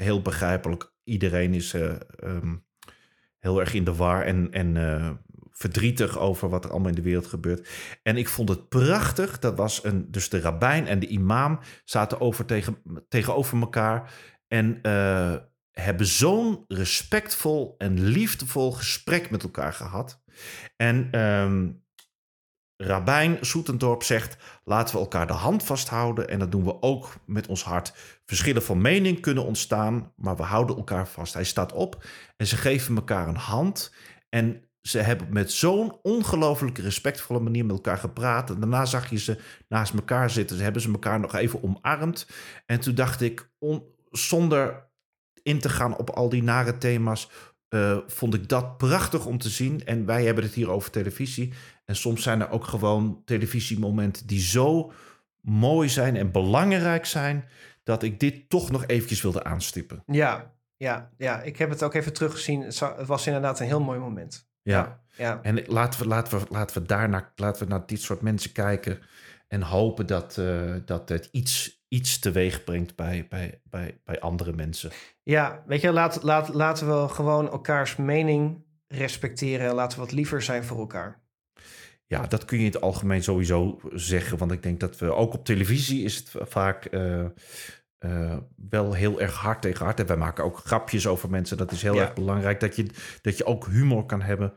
heel 0.01 0.23
begrijpelijk... 0.23 0.93
iedereen 1.05 1.55
is 1.55 1.75
eh, 1.75 1.93
ehm, 2.19 2.57
heel 3.39 3.61
erg 3.61 3.75
in 3.75 3.85
de 3.85 3.95
war 3.95 4.23
en, 4.23 4.53
en 4.53 4.75
verdrietig 5.61 6.19
over 6.19 6.49
wat 6.49 6.65
er 6.65 6.71
allemaal 6.71 6.89
in 6.89 6.95
de 6.95 7.03
wereld 7.03 7.27
gebeurt. 7.27 7.69
En 8.03 8.17
ik 8.17 8.29
vond 8.29 8.49
het 8.49 8.69
prachtig. 8.69 9.39
Dat 9.39 9.57
was 9.57 9.85
een, 9.85 10.11
dus 10.11 10.29
de 10.29 10.41
rabbijn 10.41 10.87
en 10.87 10.99
de 10.99 11.07
imam 11.07 11.59
zaten 11.85 12.21
over 12.21 12.45
tegen, 12.45 12.83
tegenover 13.09 13.61
elkaar. 13.61 14.13
En 14.49 14.79
eh, 14.83 15.35
hebben 15.71 16.07
zo'n 16.07 16.65
respectvol 16.69 17.75
en 17.79 18.01
liefdevol 18.01 18.73
gesprek 18.73 19.31
met 19.31 19.43
elkaar 19.43 19.73
gehad. 19.73 20.23
En 20.77 21.09
ehm 21.11 21.69
Rabijn 22.83 23.39
Soetendorp 23.41 24.03
zegt: 24.03 24.37
laten 24.65 24.95
we 24.95 25.01
elkaar 25.01 25.27
de 25.27 25.33
hand 25.33 25.63
vasthouden. 25.63 26.29
En 26.29 26.39
dat 26.39 26.53
doen 26.53 26.65
we 26.65 26.83
ook 26.83 27.15
met 27.27 27.47
ons 27.47 27.65
hart. 27.65 27.93
Verschillen 28.25 28.63
van 28.63 28.81
mening 28.81 29.21
kunnen 29.21 29.45
ontstaan, 29.45 30.13
maar 30.17 30.37
we 30.37 30.43
houden 30.43 30.77
elkaar 30.77 31.09
vast. 31.09 31.35
Hij 31.35 31.45
staat 31.45 31.73
op 31.73 32.05
en 32.37 32.47
ze 32.47 32.57
geven 32.57 32.97
elkaar 32.97 33.29
een 33.29 33.37
hand. 33.37 33.95
En 34.29 34.70
ze 34.83 34.99
hebben 34.99 35.27
met 35.31 35.53
zo'n 35.53 35.99
ongelooflijk 36.03 36.79
respectvolle 36.79 37.41
manier 37.41 37.65
met 37.67 37.77
elkaar 37.77 37.99
gepraat. 37.99 38.51
En 38.51 38.61
daarna 38.61 38.85
zag 38.85 39.11
je 39.11 39.19
ze 39.19 39.39
naast 39.69 39.95
elkaar 39.95 40.31
zitten. 40.31 40.57
Ze 40.57 40.63
hebben 40.63 40.83
ze 40.83 40.93
elkaar 40.93 41.21
nog 41.21 41.35
even 41.35 41.63
omarmd. 41.63 42.27
En 42.67 42.81
toen 42.81 42.95
dacht 42.95 43.21
ik, 43.21 43.51
on- 43.59 43.85
zonder 44.11 44.89
in 45.43 45.59
te 45.61 45.69
gaan 45.69 45.97
op 45.97 46.11
al 46.11 46.29
die 46.29 46.43
nare 46.43 46.79
thema's, 46.79 47.31
eh, 47.69 47.99
vond 48.07 48.35
ik 48.35 48.49
dat 48.49 48.77
prachtig 48.79 49.27
om 49.27 49.39
te 49.39 49.49
zien. 49.49 49.85
En 49.85 50.07
wij 50.07 50.25
hebben 50.25 50.45
het 50.45 50.55
hier 50.55 50.71
over 50.71 50.91
televisie. 50.91 51.53
En 51.85 51.97
soms 51.97 52.23
zijn 52.23 52.41
er 52.41 52.51
ook 52.51 52.65
gewoon 52.65 53.23
televisiemomenten 53.25 54.27
die 54.27 54.41
zo 54.41 54.93
mooi 55.41 55.89
zijn 55.89 56.17
en 56.17 56.31
belangrijk 56.33 57.07
zijn, 57.07 57.45
dat 57.83 58.03
ik 58.03 58.21
dit 58.21 58.49
toch 58.49 58.71
nog 58.71 58.87
eventjes 58.87 59.23
wilde 59.23 59.45
aanstippen. 59.45 60.03
Ja, 60.07 60.55
ja, 60.77 61.11
ja, 61.17 61.43
ik 61.43 61.57
heb 61.57 61.71
het 61.71 61.83
ook 61.83 61.95
even 61.95 62.13
teruggezien. 62.13 62.61
Het 62.63 63.07
was 63.07 63.27
inderdaad 63.27 63.61
een 63.61 63.67
heel 63.67 63.81
mooi 63.81 63.99
moment. 63.99 64.49
Ja. 64.63 65.01
Ja, 65.17 65.43
En 65.43 65.65
laten 65.67 66.01
we, 66.01 66.07
laten 66.07 66.39
we, 66.39 66.47
laten 66.49 66.83
we 66.83 66.89
daarna 66.89 67.33
laten 67.37 67.63
we 67.63 67.69
naar 67.69 67.87
dit 67.87 68.01
soort 68.01 68.21
mensen 68.21 68.53
kijken. 68.53 68.99
En 69.49 69.63
hopen 69.63 70.07
dat, 70.07 70.39
eh, 70.39 70.75
dat 70.85 71.09
het 71.09 71.29
iets, 71.33 71.85
iets 71.89 72.19
teweeg 72.19 72.65
brengt 72.65 72.97
bij, 72.97 73.27
bij, 73.29 73.61
bij, 73.65 74.01
bij 74.05 74.21
andere 74.21 74.53
mensen. 74.53 74.91
ja 75.23 75.63
weet 75.67 75.81
je, 75.81 75.93
laat, 75.93 76.23
laat, 76.23 76.55
laten 76.55 77.03
we 77.03 77.09
gewoon 77.09 77.51
elkaars 77.51 77.97
mening 77.97 78.65
respecteren. 78.87 79.69
en 79.69 79.75
Laten 79.75 79.99
we 79.99 80.05
wat 80.05 80.13
liever 80.13 80.43
zijn 80.43 80.65
voor 80.65 80.79
elkaar. 80.79 81.21
Ja, 82.07 82.27
dat 82.27 82.45
kun 82.45 82.59
je 82.59 82.65
in 82.65 82.71
het 82.73 82.81
algemeen 82.81 83.23
sowieso 83.23 83.81
zeggen. 83.93 84.39
Want 84.39 84.53
ik 84.53 84.63
denk 84.63 84.81
dat 84.81 84.99
we 84.99 85.15
ook 85.15 85.35
op 85.35 85.45
televisie 85.45 86.05
is 86.05 86.17
het 86.17 86.31
vaak 86.49 86.85
eh, 86.85 87.25
eh, 88.01 88.37
wel 88.71 88.93
heel 88.93 89.21
erg 89.21 89.35
hard 89.35 89.63
tegen 89.63 89.85
hard. 89.85 90.01
En 90.01 90.07
wij 90.07 90.17
maken 90.17 90.45
ook 90.45 90.59
grapjes 90.59 91.07
over 91.07 91.31
mensen. 91.31 91.57
Dat 91.57 91.73
is 91.73 91.83
heel 91.83 91.95
Ja. 91.95 92.01
erg 92.03 92.15
belangrijk 92.15 92.61
dat 92.61 92.77
je, 92.77 92.87
dat 93.23 93.37
je 93.37 93.45
ook 93.45 93.67
humor 93.67 94.07
kan 94.07 94.23
hebben. 94.23 94.53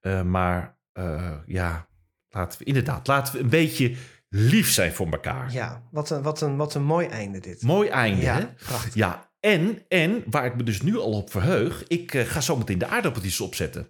Eh, 0.00 0.22
maar 0.22 0.78
eh, 0.92 1.32
ja, 1.46 1.88
laten 2.28 2.58
we 2.58 2.64
inderdaad, 2.64 3.06
laten 3.06 3.34
we 3.34 3.40
een 3.40 3.48
beetje 3.48 3.96
lief 4.28 4.70
zijn 4.70 4.92
voor 4.92 5.06
elkaar. 5.10 5.52
Ja, 5.52 5.82
wat 5.90 6.10
een, 6.10 6.22
wat 6.22 6.40
een, 6.40 6.56
wat 6.56 6.74
een 6.74 6.84
mooi 6.84 7.06
einde 7.06 7.40
dit. 7.40 7.62
Mooi 7.62 7.88
einde, 7.88 8.20
Ja, 8.22 8.34
hè? 8.38 8.46
prachtig. 8.46 8.94
Ja, 8.94 9.30
en, 9.40 9.82
en 9.88 10.22
waar 10.30 10.44
ik 10.44 10.56
me 10.56 10.62
dus 10.62 10.82
nu 10.82 10.96
al 10.98 11.12
op 11.12 11.30
verheug, 11.30 11.84
ik 11.86 12.10
ga 12.16 12.40
zo 12.40 12.56
meteen 12.56 12.78
de 12.78 12.86
aardappeltjes 12.86 13.40
opzetten. 13.40 13.88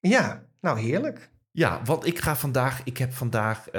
Ja, 0.00 0.44
nou 0.60 0.80
heerlijk. 0.80 1.30
Ja, 1.50 1.80
want 1.84 2.06
ik 2.06 2.18
ga 2.18 2.36
vandaag, 2.36 2.80
ik 2.84 2.98
heb 2.98 3.12
vandaag 3.12 3.72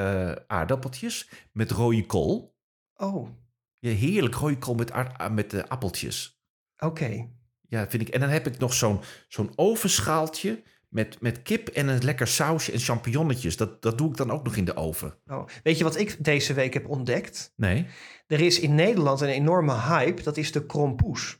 aardappeltjes 0.47 1.29
met 1.51 1.71
rode 1.71 2.05
kool. 2.05 2.57
Oh, 2.95 3.29
Ja, 3.79 3.91
heerlijk 3.91 4.35
rode 4.35 4.57
kool 4.57 4.75
met, 4.75 4.91
ah, 4.91 5.31
met 5.31 5.53
eh, 5.53 5.63
appeltjes. 5.63 6.41
oké. 6.77 7.27
Ja, 7.67 7.89
vind 7.89 8.01
ik. 8.01 8.09
En 8.09 8.19
dan 8.19 8.29
heb 8.29 8.47
ik 8.47 8.57
nog 8.57 8.73
zo'n 8.73 8.99
zo'n 9.27 9.51
ovenschaaltje 9.55 10.63
met, 10.87 11.21
met 11.21 11.41
kip 11.41 11.67
en 11.67 11.87
een 11.87 12.03
lekker 12.03 12.27
sausje 12.27 12.71
en 12.71 12.79
champignonnetjes. 12.79 13.57
Dat, 13.57 13.81
dat 13.81 13.97
doe 13.97 14.09
ik 14.09 14.17
dan 14.17 14.31
ook 14.31 14.43
nog 14.43 14.55
in 14.55 14.65
de 14.65 14.75
oven. 14.75 15.17
Oh. 15.25 15.47
Weet 15.63 15.77
je 15.77 15.83
wat 15.83 15.97
ik 15.97 16.23
deze 16.23 16.53
week 16.53 16.73
heb 16.73 16.89
ontdekt? 16.89 17.53
Nee? 17.55 17.85
Er 18.27 18.41
is 18.41 18.59
in 18.59 18.75
Nederland 18.75 19.21
een 19.21 19.27
enorme 19.27 19.73
hype. 19.73 20.21
Dat 20.23 20.37
is 20.37 20.51
de 20.51 20.65
krompoes. 20.65 21.37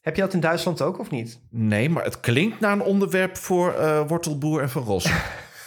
Heb 0.00 0.16
je 0.16 0.22
dat 0.22 0.34
in 0.34 0.40
Duitsland 0.40 0.82
ook 0.82 0.98
of 0.98 1.10
niet? 1.10 1.40
Nee, 1.50 1.88
maar 1.88 2.04
het 2.04 2.20
klinkt 2.20 2.60
naar 2.60 2.72
een 2.72 2.82
onderwerp 2.82 3.36
voor 3.36 3.72
eh, 3.72 4.08
wortelboer 4.08 4.62
en 4.62 4.70
van 4.70 4.82
Ros. 4.82 5.04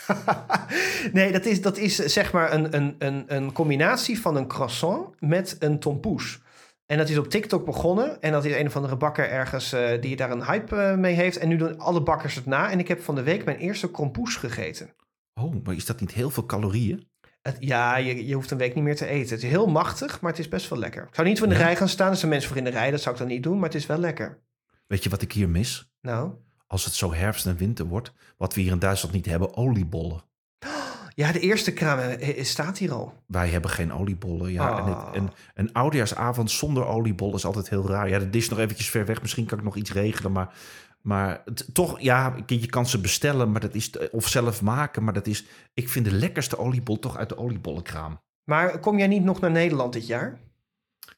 nee, 1.13 1.31
dat 1.31 1.45
is, 1.45 1.61
dat 1.61 1.77
is 1.77 1.95
zeg 1.95 2.31
maar 2.31 2.53
een, 2.53 2.75
een, 2.75 2.95
een, 2.97 3.23
een 3.27 3.51
combinatie 3.51 4.21
van 4.21 4.35
een 4.35 4.47
croissant 4.47 5.21
met 5.21 5.55
een 5.59 5.79
tompoes. 5.79 6.41
En 6.85 6.97
dat 6.97 7.09
is 7.09 7.17
op 7.17 7.29
TikTok 7.29 7.65
begonnen. 7.65 8.21
En 8.21 8.31
dat 8.31 8.45
is 8.45 8.55
een 8.55 8.67
of 8.67 8.75
andere 8.75 8.95
bakker 8.95 9.29
ergens 9.29 9.73
eh, 9.73 10.01
die 10.01 10.15
daar 10.15 10.31
een 10.31 10.45
hype 10.45 10.75
eh, 10.75 10.97
mee 10.97 11.13
heeft. 11.13 11.37
En 11.37 11.47
nu 11.47 11.57
doen 11.57 11.79
alle 11.79 12.03
bakkers 12.03 12.35
het 12.35 12.45
na. 12.45 12.71
En 12.71 12.79
ik 12.79 12.87
heb 12.87 13.01
van 13.01 13.15
de 13.15 13.23
week 13.23 13.45
mijn 13.45 13.57
eerste 13.57 13.91
krompoes 13.91 14.35
gegeten. 14.35 14.95
Oh, 15.33 15.55
maar 15.63 15.75
is 15.75 15.85
dat 15.85 15.99
niet 15.99 16.11
heel 16.11 16.29
veel 16.29 16.45
calorieën? 16.45 17.07
Het, 17.41 17.57
ja, 17.59 17.97
je, 17.97 18.27
je 18.27 18.33
hoeft 18.33 18.51
een 18.51 18.57
week 18.57 18.75
niet 18.75 18.83
meer 18.83 18.95
te 18.95 19.05
eten. 19.05 19.35
Het 19.35 19.43
is 19.43 19.49
heel 19.49 19.67
machtig, 19.67 20.21
maar 20.21 20.31
het 20.31 20.39
is 20.39 20.47
best 20.47 20.69
wel 20.69 20.79
lekker. 20.79 21.03
Ik 21.03 21.15
zou 21.15 21.27
niet 21.27 21.39
voor 21.39 21.47
in 21.47 21.53
de 21.53 21.59
Ja? 21.59 21.65
rij 21.65 21.75
gaan 21.75 21.89
staan. 21.89 22.11
Er 22.11 22.17
zijn 22.17 22.31
mensen 22.31 22.49
voor 22.49 22.57
in 22.57 22.63
de 22.63 22.69
rij. 22.69 22.91
Dat 22.91 23.01
zou 23.01 23.15
ik 23.15 23.21
dan 23.21 23.29
niet 23.29 23.43
doen. 23.43 23.55
Maar 23.59 23.69
het 23.69 23.77
is 23.77 23.85
wel 23.85 23.97
lekker. 23.97 24.39
Weet 24.87 25.03
je 25.03 25.09
wat 25.09 25.21
ik 25.21 25.31
hier 25.31 25.49
mis? 25.49 25.91
Nou, 26.01 26.31
Als 26.67 26.85
het 26.85 26.93
zo 26.93 27.13
herfst 27.13 27.45
en 27.45 27.57
winter 27.57 27.85
wordt, 27.85 28.11
wat 28.37 28.53
we 28.53 28.61
hier 28.61 28.71
in 28.71 28.79
Duitsland 28.79 29.15
niet 29.15 29.25
hebben, 29.25 29.57
oliebollen. 29.57 30.21
ja, 31.15 31.31
de 31.31 31.39
eerste 31.39 31.73
kraam 31.73 32.17
staat 32.41 32.77
hier 32.77 32.91
al. 32.93 33.13
Wij 33.27 33.49
hebben 33.49 33.69
geen 33.71 33.93
oliebollen. 33.93 34.51
Ja, 34.51 34.77
en 34.77 34.83
Ah. 34.83 35.05
het, 35.05 35.15
en 35.15 35.29
een 35.53 35.73
oudejaarsavond 35.73 36.51
zonder 36.51 36.85
oliebol 36.85 37.35
is 37.35 37.45
altijd 37.45 37.69
heel 37.69 37.87
raar. 37.87 38.09
Ja, 38.09 38.19
de 38.19 38.37
is 38.37 38.49
nog 38.49 38.59
eventjes 38.59 38.89
ver 38.89 39.05
weg. 39.05 39.21
Misschien 39.21 39.45
kan 39.45 39.57
ik 39.57 39.63
nog 39.63 39.75
iets 39.75 39.91
regelen, 39.93 40.31
maar... 40.31 40.53
Maar 41.01 41.41
het- 41.45 41.69
toch, 41.73 41.99
ja, 41.99 42.35
je 42.45 42.65
kan 42.67 42.85
ze 42.87 42.99
bestellen, 43.01 43.51
maar 43.51 43.61
dat 43.61 43.75
is 43.75 43.91
of 44.11 44.27
zelf 44.27 44.61
maken. 44.61 45.03
Maar 45.03 45.13
dat 45.13 45.27
is, 45.27 45.45
ik 45.73 45.89
vind 45.89 46.05
de 46.05 46.11
lekkerste 46.11 46.57
oliebol 46.57 46.99
toch 46.99 47.17
uit 47.17 47.29
de 47.29 47.37
oliebollenkraam. 47.37 48.19
Maar 48.43 48.79
kom 48.79 48.97
jij 48.97 49.07
niet 49.07 49.23
nog 49.23 49.39
naar 49.39 49.51
Nederland 49.51 49.93
dit 49.93 50.07
jaar? 50.07 50.39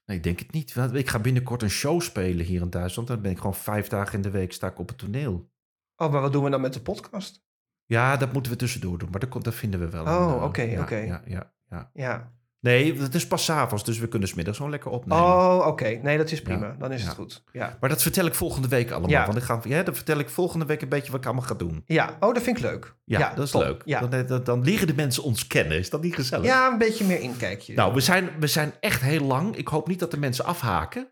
Nee, 0.05 0.17
ik 0.17 0.23
denk 0.23 0.39
het 0.39 0.51
niet. 0.51 0.75
Ik 0.93 1.09
ga 1.09 1.19
binnenkort 1.19 1.61
een 1.61 1.69
show 1.69 2.01
spelen 2.01 2.45
hier 2.45 2.61
in 2.61 2.69
Duitsland. 2.69 3.07
Dan 3.07 3.21
ben 3.21 3.31
ik 3.31 3.37
gewoon 3.37 3.55
vijf 3.55 3.87
dagen 3.87 4.13
in 4.13 4.21
de 4.21 4.29
week 4.29 4.53
sta 4.53 4.67
ik 4.67 4.79
op 4.79 4.87
het 4.87 4.97
toneel. 4.97 5.49
Oh, 5.95 6.11
maar 6.11 6.21
wat 6.21 6.33
doen 6.33 6.43
we 6.43 6.49
dan 6.49 6.61
met 6.61 6.73
de 6.73 6.81
podcast? 6.81 7.43
Ja, 7.85 8.17
dat 8.17 8.33
moeten 8.33 8.51
we 8.51 8.57
tussendoor 8.57 8.97
doen, 8.97 9.09
maar 9.09 9.19
dat, 9.19 9.43
dat 9.43 9.55
vinden 9.55 9.79
we 9.79 9.89
wel. 9.89 10.03
Oh, 10.03 10.35
eh, 10.35 10.43
oké, 10.43 10.77
oké. 10.79 10.95
Ja, 10.95 11.21
ja, 11.25 11.53
ja. 11.69 11.91
Ja. 11.93 12.33
Nee, 12.65 13.01
het 13.01 13.15
is 13.15 13.27
pas 13.27 13.51
avonds, 13.51 13.83
dus 13.83 13.99
we 13.99 14.07
kunnen 14.07 14.27
smiddags 14.27 14.57
gewoon 14.57 14.71
lekker 14.71 14.91
opnemen. 14.91 15.23
Oh, 15.23 15.67
oké. 15.67 15.99
Nee, 16.03 16.17
dat 16.17 16.31
is 16.31 16.41
prima. 16.41 16.65
Ja, 16.67 16.75
Dan 16.79 16.91
is 16.91 17.03
het 17.03 17.13
goed. 17.13 17.43
Ja. 17.51 17.77
Maar 17.79 17.89
dat 17.89 18.01
vertel 18.01 18.25
ik 18.25 18.35
volgende 18.35 18.67
week 18.67 18.91
allemaal. 18.91 19.09
Ja. 19.09 19.25
Want 19.25 19.37
ik 19.37 19.43
ga, 19.43 19.59
ja, 19.63 19.83
dan 19.83 19.95
vertel 19.95 20.17
ik 20.19 20.29
volgende 20.29 20.65
week 20.65 20.81
een 20.81 20.89
beetje 20.89 21.11
wat 21.11 21.19
ik 21.19 21.25
allemaal 21.25 21.45
ga 21.45 21.53
doen. 21.53 21.83
Ja, 21.85 22.17
oh, 22.19 22.33
dat 22.33 22.43
vind 22.43 22.57
ik 22.57 22.63
leuk. 22.63 22.95
Ja, 23.05 23.33
dat 23.33 23.45
is 23.45 23.51
top. 23.51 23.61
leuk. 23.61 23.81
Ja. 23.85 23.99
Dan, 23.99 24.25
dan, 24.25 24.43
dan 24.43 24.63
leren 24.63 24.87
de 24.87 24.95
mensen 24.95 25.23
ons 25.23 25.47
kennen. 25.47 25.77
Is 25.77 25.89
dat 25.89 26.01
niet 26.01 26.15
gezellig? 26.15 26.45
ja, 26.45 26.71
een 26.71 26.77
beetje 26.77 27.05
meer 27.05 27.19
inkijkje. 27.19 27.73
Nou, 27.73 27.93
we 27.93 27.99
zijn, 27.99 28.29
we 28.39 28.47
zijn 28.47 28.73
echt 28.79 29.01
heel 29.01 29.21
lang. 29.25 29.55
Ik 29.55 29.67
hoop 29.67 29.87
niet 29.87 29.99
dat 29.99 30.11
de 30.11 30.17
mensen 30.17 30.45
afhaken. 30.45 31.11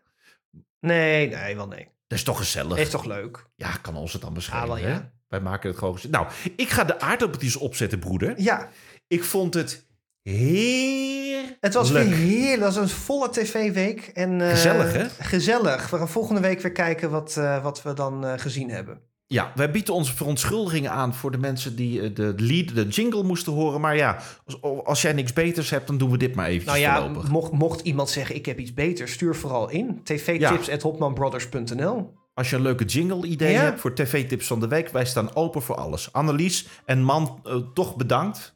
Nee, 0.80 1.28
nee, 1.28 1.56
wel 1.56 1.68
nee. 1.68 1.88
Dat 2.06 2.18
is 2.18 2.24
toch 2.24 2.38
gezellig? 2.38 2.78
Is 2.78 2.90
toch 2.90 3.04
leuk? 3.04 3.46
Ja, 3.56 3.70
kan 3.82 3.96
ons 3.96 4.12
het 4.12 4.22
dan 4.22 4.34
beschrijven. 4.34 4.70
Ah, 4.70 4.80
wel, 4.80 4.88
ja. 4.88 5.12
Wij 5.28 5.40
maken 5.40 5.68
het 5.68 5.78
gewoon 5.78 5.94
gezellig. 5.94 6.16
Nou, 6.16 6.32
ik 6.56 6.70
ga 6.70 6.84
de 6.84 7.00
aardappeltjes 7.00 7.56
opzetten, 7.56 7.98
broeder. 7.98 8.40
Ja, 8.40 8.68
Ik 9.06 9.24
vond 9.24 9.54
het 9.54 9.83
heerlijk. 10.24 11.56
het 11.60 11.74
was 11.74 11.90
weer 11.90 12.06
heerlijk. 12.06 12.60
Dat 12.60 12.74
was 12.74 12.82
een 12.90 12.96
volle 12.96 13.30
tv-week. 13.30 14.10
En, 14.14 14.40
eh, 14.40 14.48
Gezellig, 14.50 14.92
hè? 14.92 15.04
Gezellig. 15.20 15.90
We 15.90 15.96
gaan 15.96 16.08
volgende 16.08 16.40
week 16.40 16.60
weer 16.60 16.72
kijken 16.72 17.10
wat, 17.10 17.36
eh, 17.36 17.62
wat 17.62 17.82
we 17.82 17.92
dan 17.92 18.24
eh, 18.26 18.32
gezien 18.36 18.70
hebben. 18.70 18.98
Ja, 19.26 19.52
wij 19.54 19.70
bieden 19.70 19.94
onze 19.94 20.14
verontschuldigingen 20.16 20.90
aan 20.90 21.14
voor 21.14 21.30
de 21.30 21.38
mensen 21.38 21.76
die 21.76 22.12
de 22.12 22.34
lead, 22.36 22.74
de 22.74 22.86
jingle 22.88 23.22
moesten 23.22 23.52
horen. 23.52 23.80
Maar 23.80 23.96
ja, 23.96 24.16
als, 24.46 24.62
als 24.84 25.02
jij 25.02 25.12
niks 25.12 25.32
beters 25.32 25.70
hebt, 25.70 25.86
dan 25.86 25.98
doen 25.98 26.10
we 26.10 26.16
dit 26.16 26.34
maar 26.34 26.46
eventjes 26.46 26.80
Nou 26.82 27.12
ja, 27.14 27.22
mocht, 27.30 27.52
mocht 27.52 27.80
iemand 27.80 28.10
zeggen 28.10 28.34
ik 28.34 28.46
heb 28.46 28.58
iets 28.58 28.74
beters, 28.74 29.12
stuur 29.12 29.34
vooral 29.34 29.70
in. 29.70 30.00
tvtips.hopmanbrothers.nl 30.04 32.12
Als 32.34 32.50
je 32.50 32.56
een 32.56 32.62
leuke 32.62 32.84
jingle-idee 32.84 33.52
Ja. 33.52 33.60
hebt 33.60 33.80
voor 33.80 33.94
tv-tips 33.94 34.46
van 34.46 34.60
de 34.60 34.68
week, 34.68 34.88
wij 34.88 35.04
staan 35.04 35.34
open 35.34 35.62
voor 35.62 35.76
alles. 35.76 36.12
Annelies 36.12 36.66
en 36.84 37.02
man, 37.02 37.42
toch 37.74 37.96
bedankt. 37.96 38.54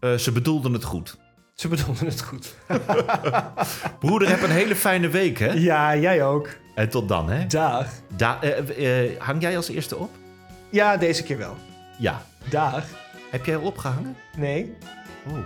Eh, 0.00 0.14
ze 0.14 0.32
bedoelden 0.32 0.72
het 0.72 0.84
goed. 0.84 1.16
Ze 1.54 1.68
bedoelden 1.68 2.06
het 2.06 2.22
goed. 2.22 2.54
Broeder, 4.00 4.28
heb 4.28 4.42
een 4.42 4.50
hele 4.50 4.76
fijne 4.76 5.08
week, 5.08 5.38
hè? 5.38 5.52
Ja, 5.52 5.96
jij 5.96 6.24
ook. 6.24 6.48
En 6.74 6.88
tot 6.88 7.08
dan, 7.08 7.30
hè? 7.30 7.46
Dag. 7.46 7.86
Da 8.16 8.42
eh, 8.42 9.04
eh, 9.04 9.20
hang 9.20 9.42
jij 9.42 9.56
als 9.56 9.68
eerste 9.68 9.96
op? 9.96 10.10
Ja, 10.70 10.96
deze 10.96 11.22
keer 11.22 11.38
wel. 11.38 11.56
Ja. 11.98 12.22
Dag. 12.50 12.84
Heb 13.30 13.44
jij 13.44 13.56
al 13.56 13.62
opgehangen? 13.62 14.16
Nee, 14.36 14.76
Oh, 15.26 15.34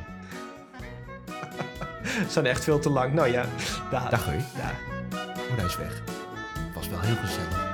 ze 2.26 2.30
zijn 2.30 2.46
echt 2.46 2.64
veel 2.64 2.78
te 2.78 2.90
lang. 2.90 3.12
Nou 3.12 3.28
ja, 3.28 3.44
dag. 3.90 4.08
dag 4.08 4.24
hé. 4.24 4.36
Dag. 4.56 4.72
Oh, 5.50 5.56
hij 5.56 5.64
is 5.64 5.76
weg. 5.76 6.02
Was 6.74 6.88
wel 6.88 7.00
heel 7.00 7.16
gezellig. 7.16 7.71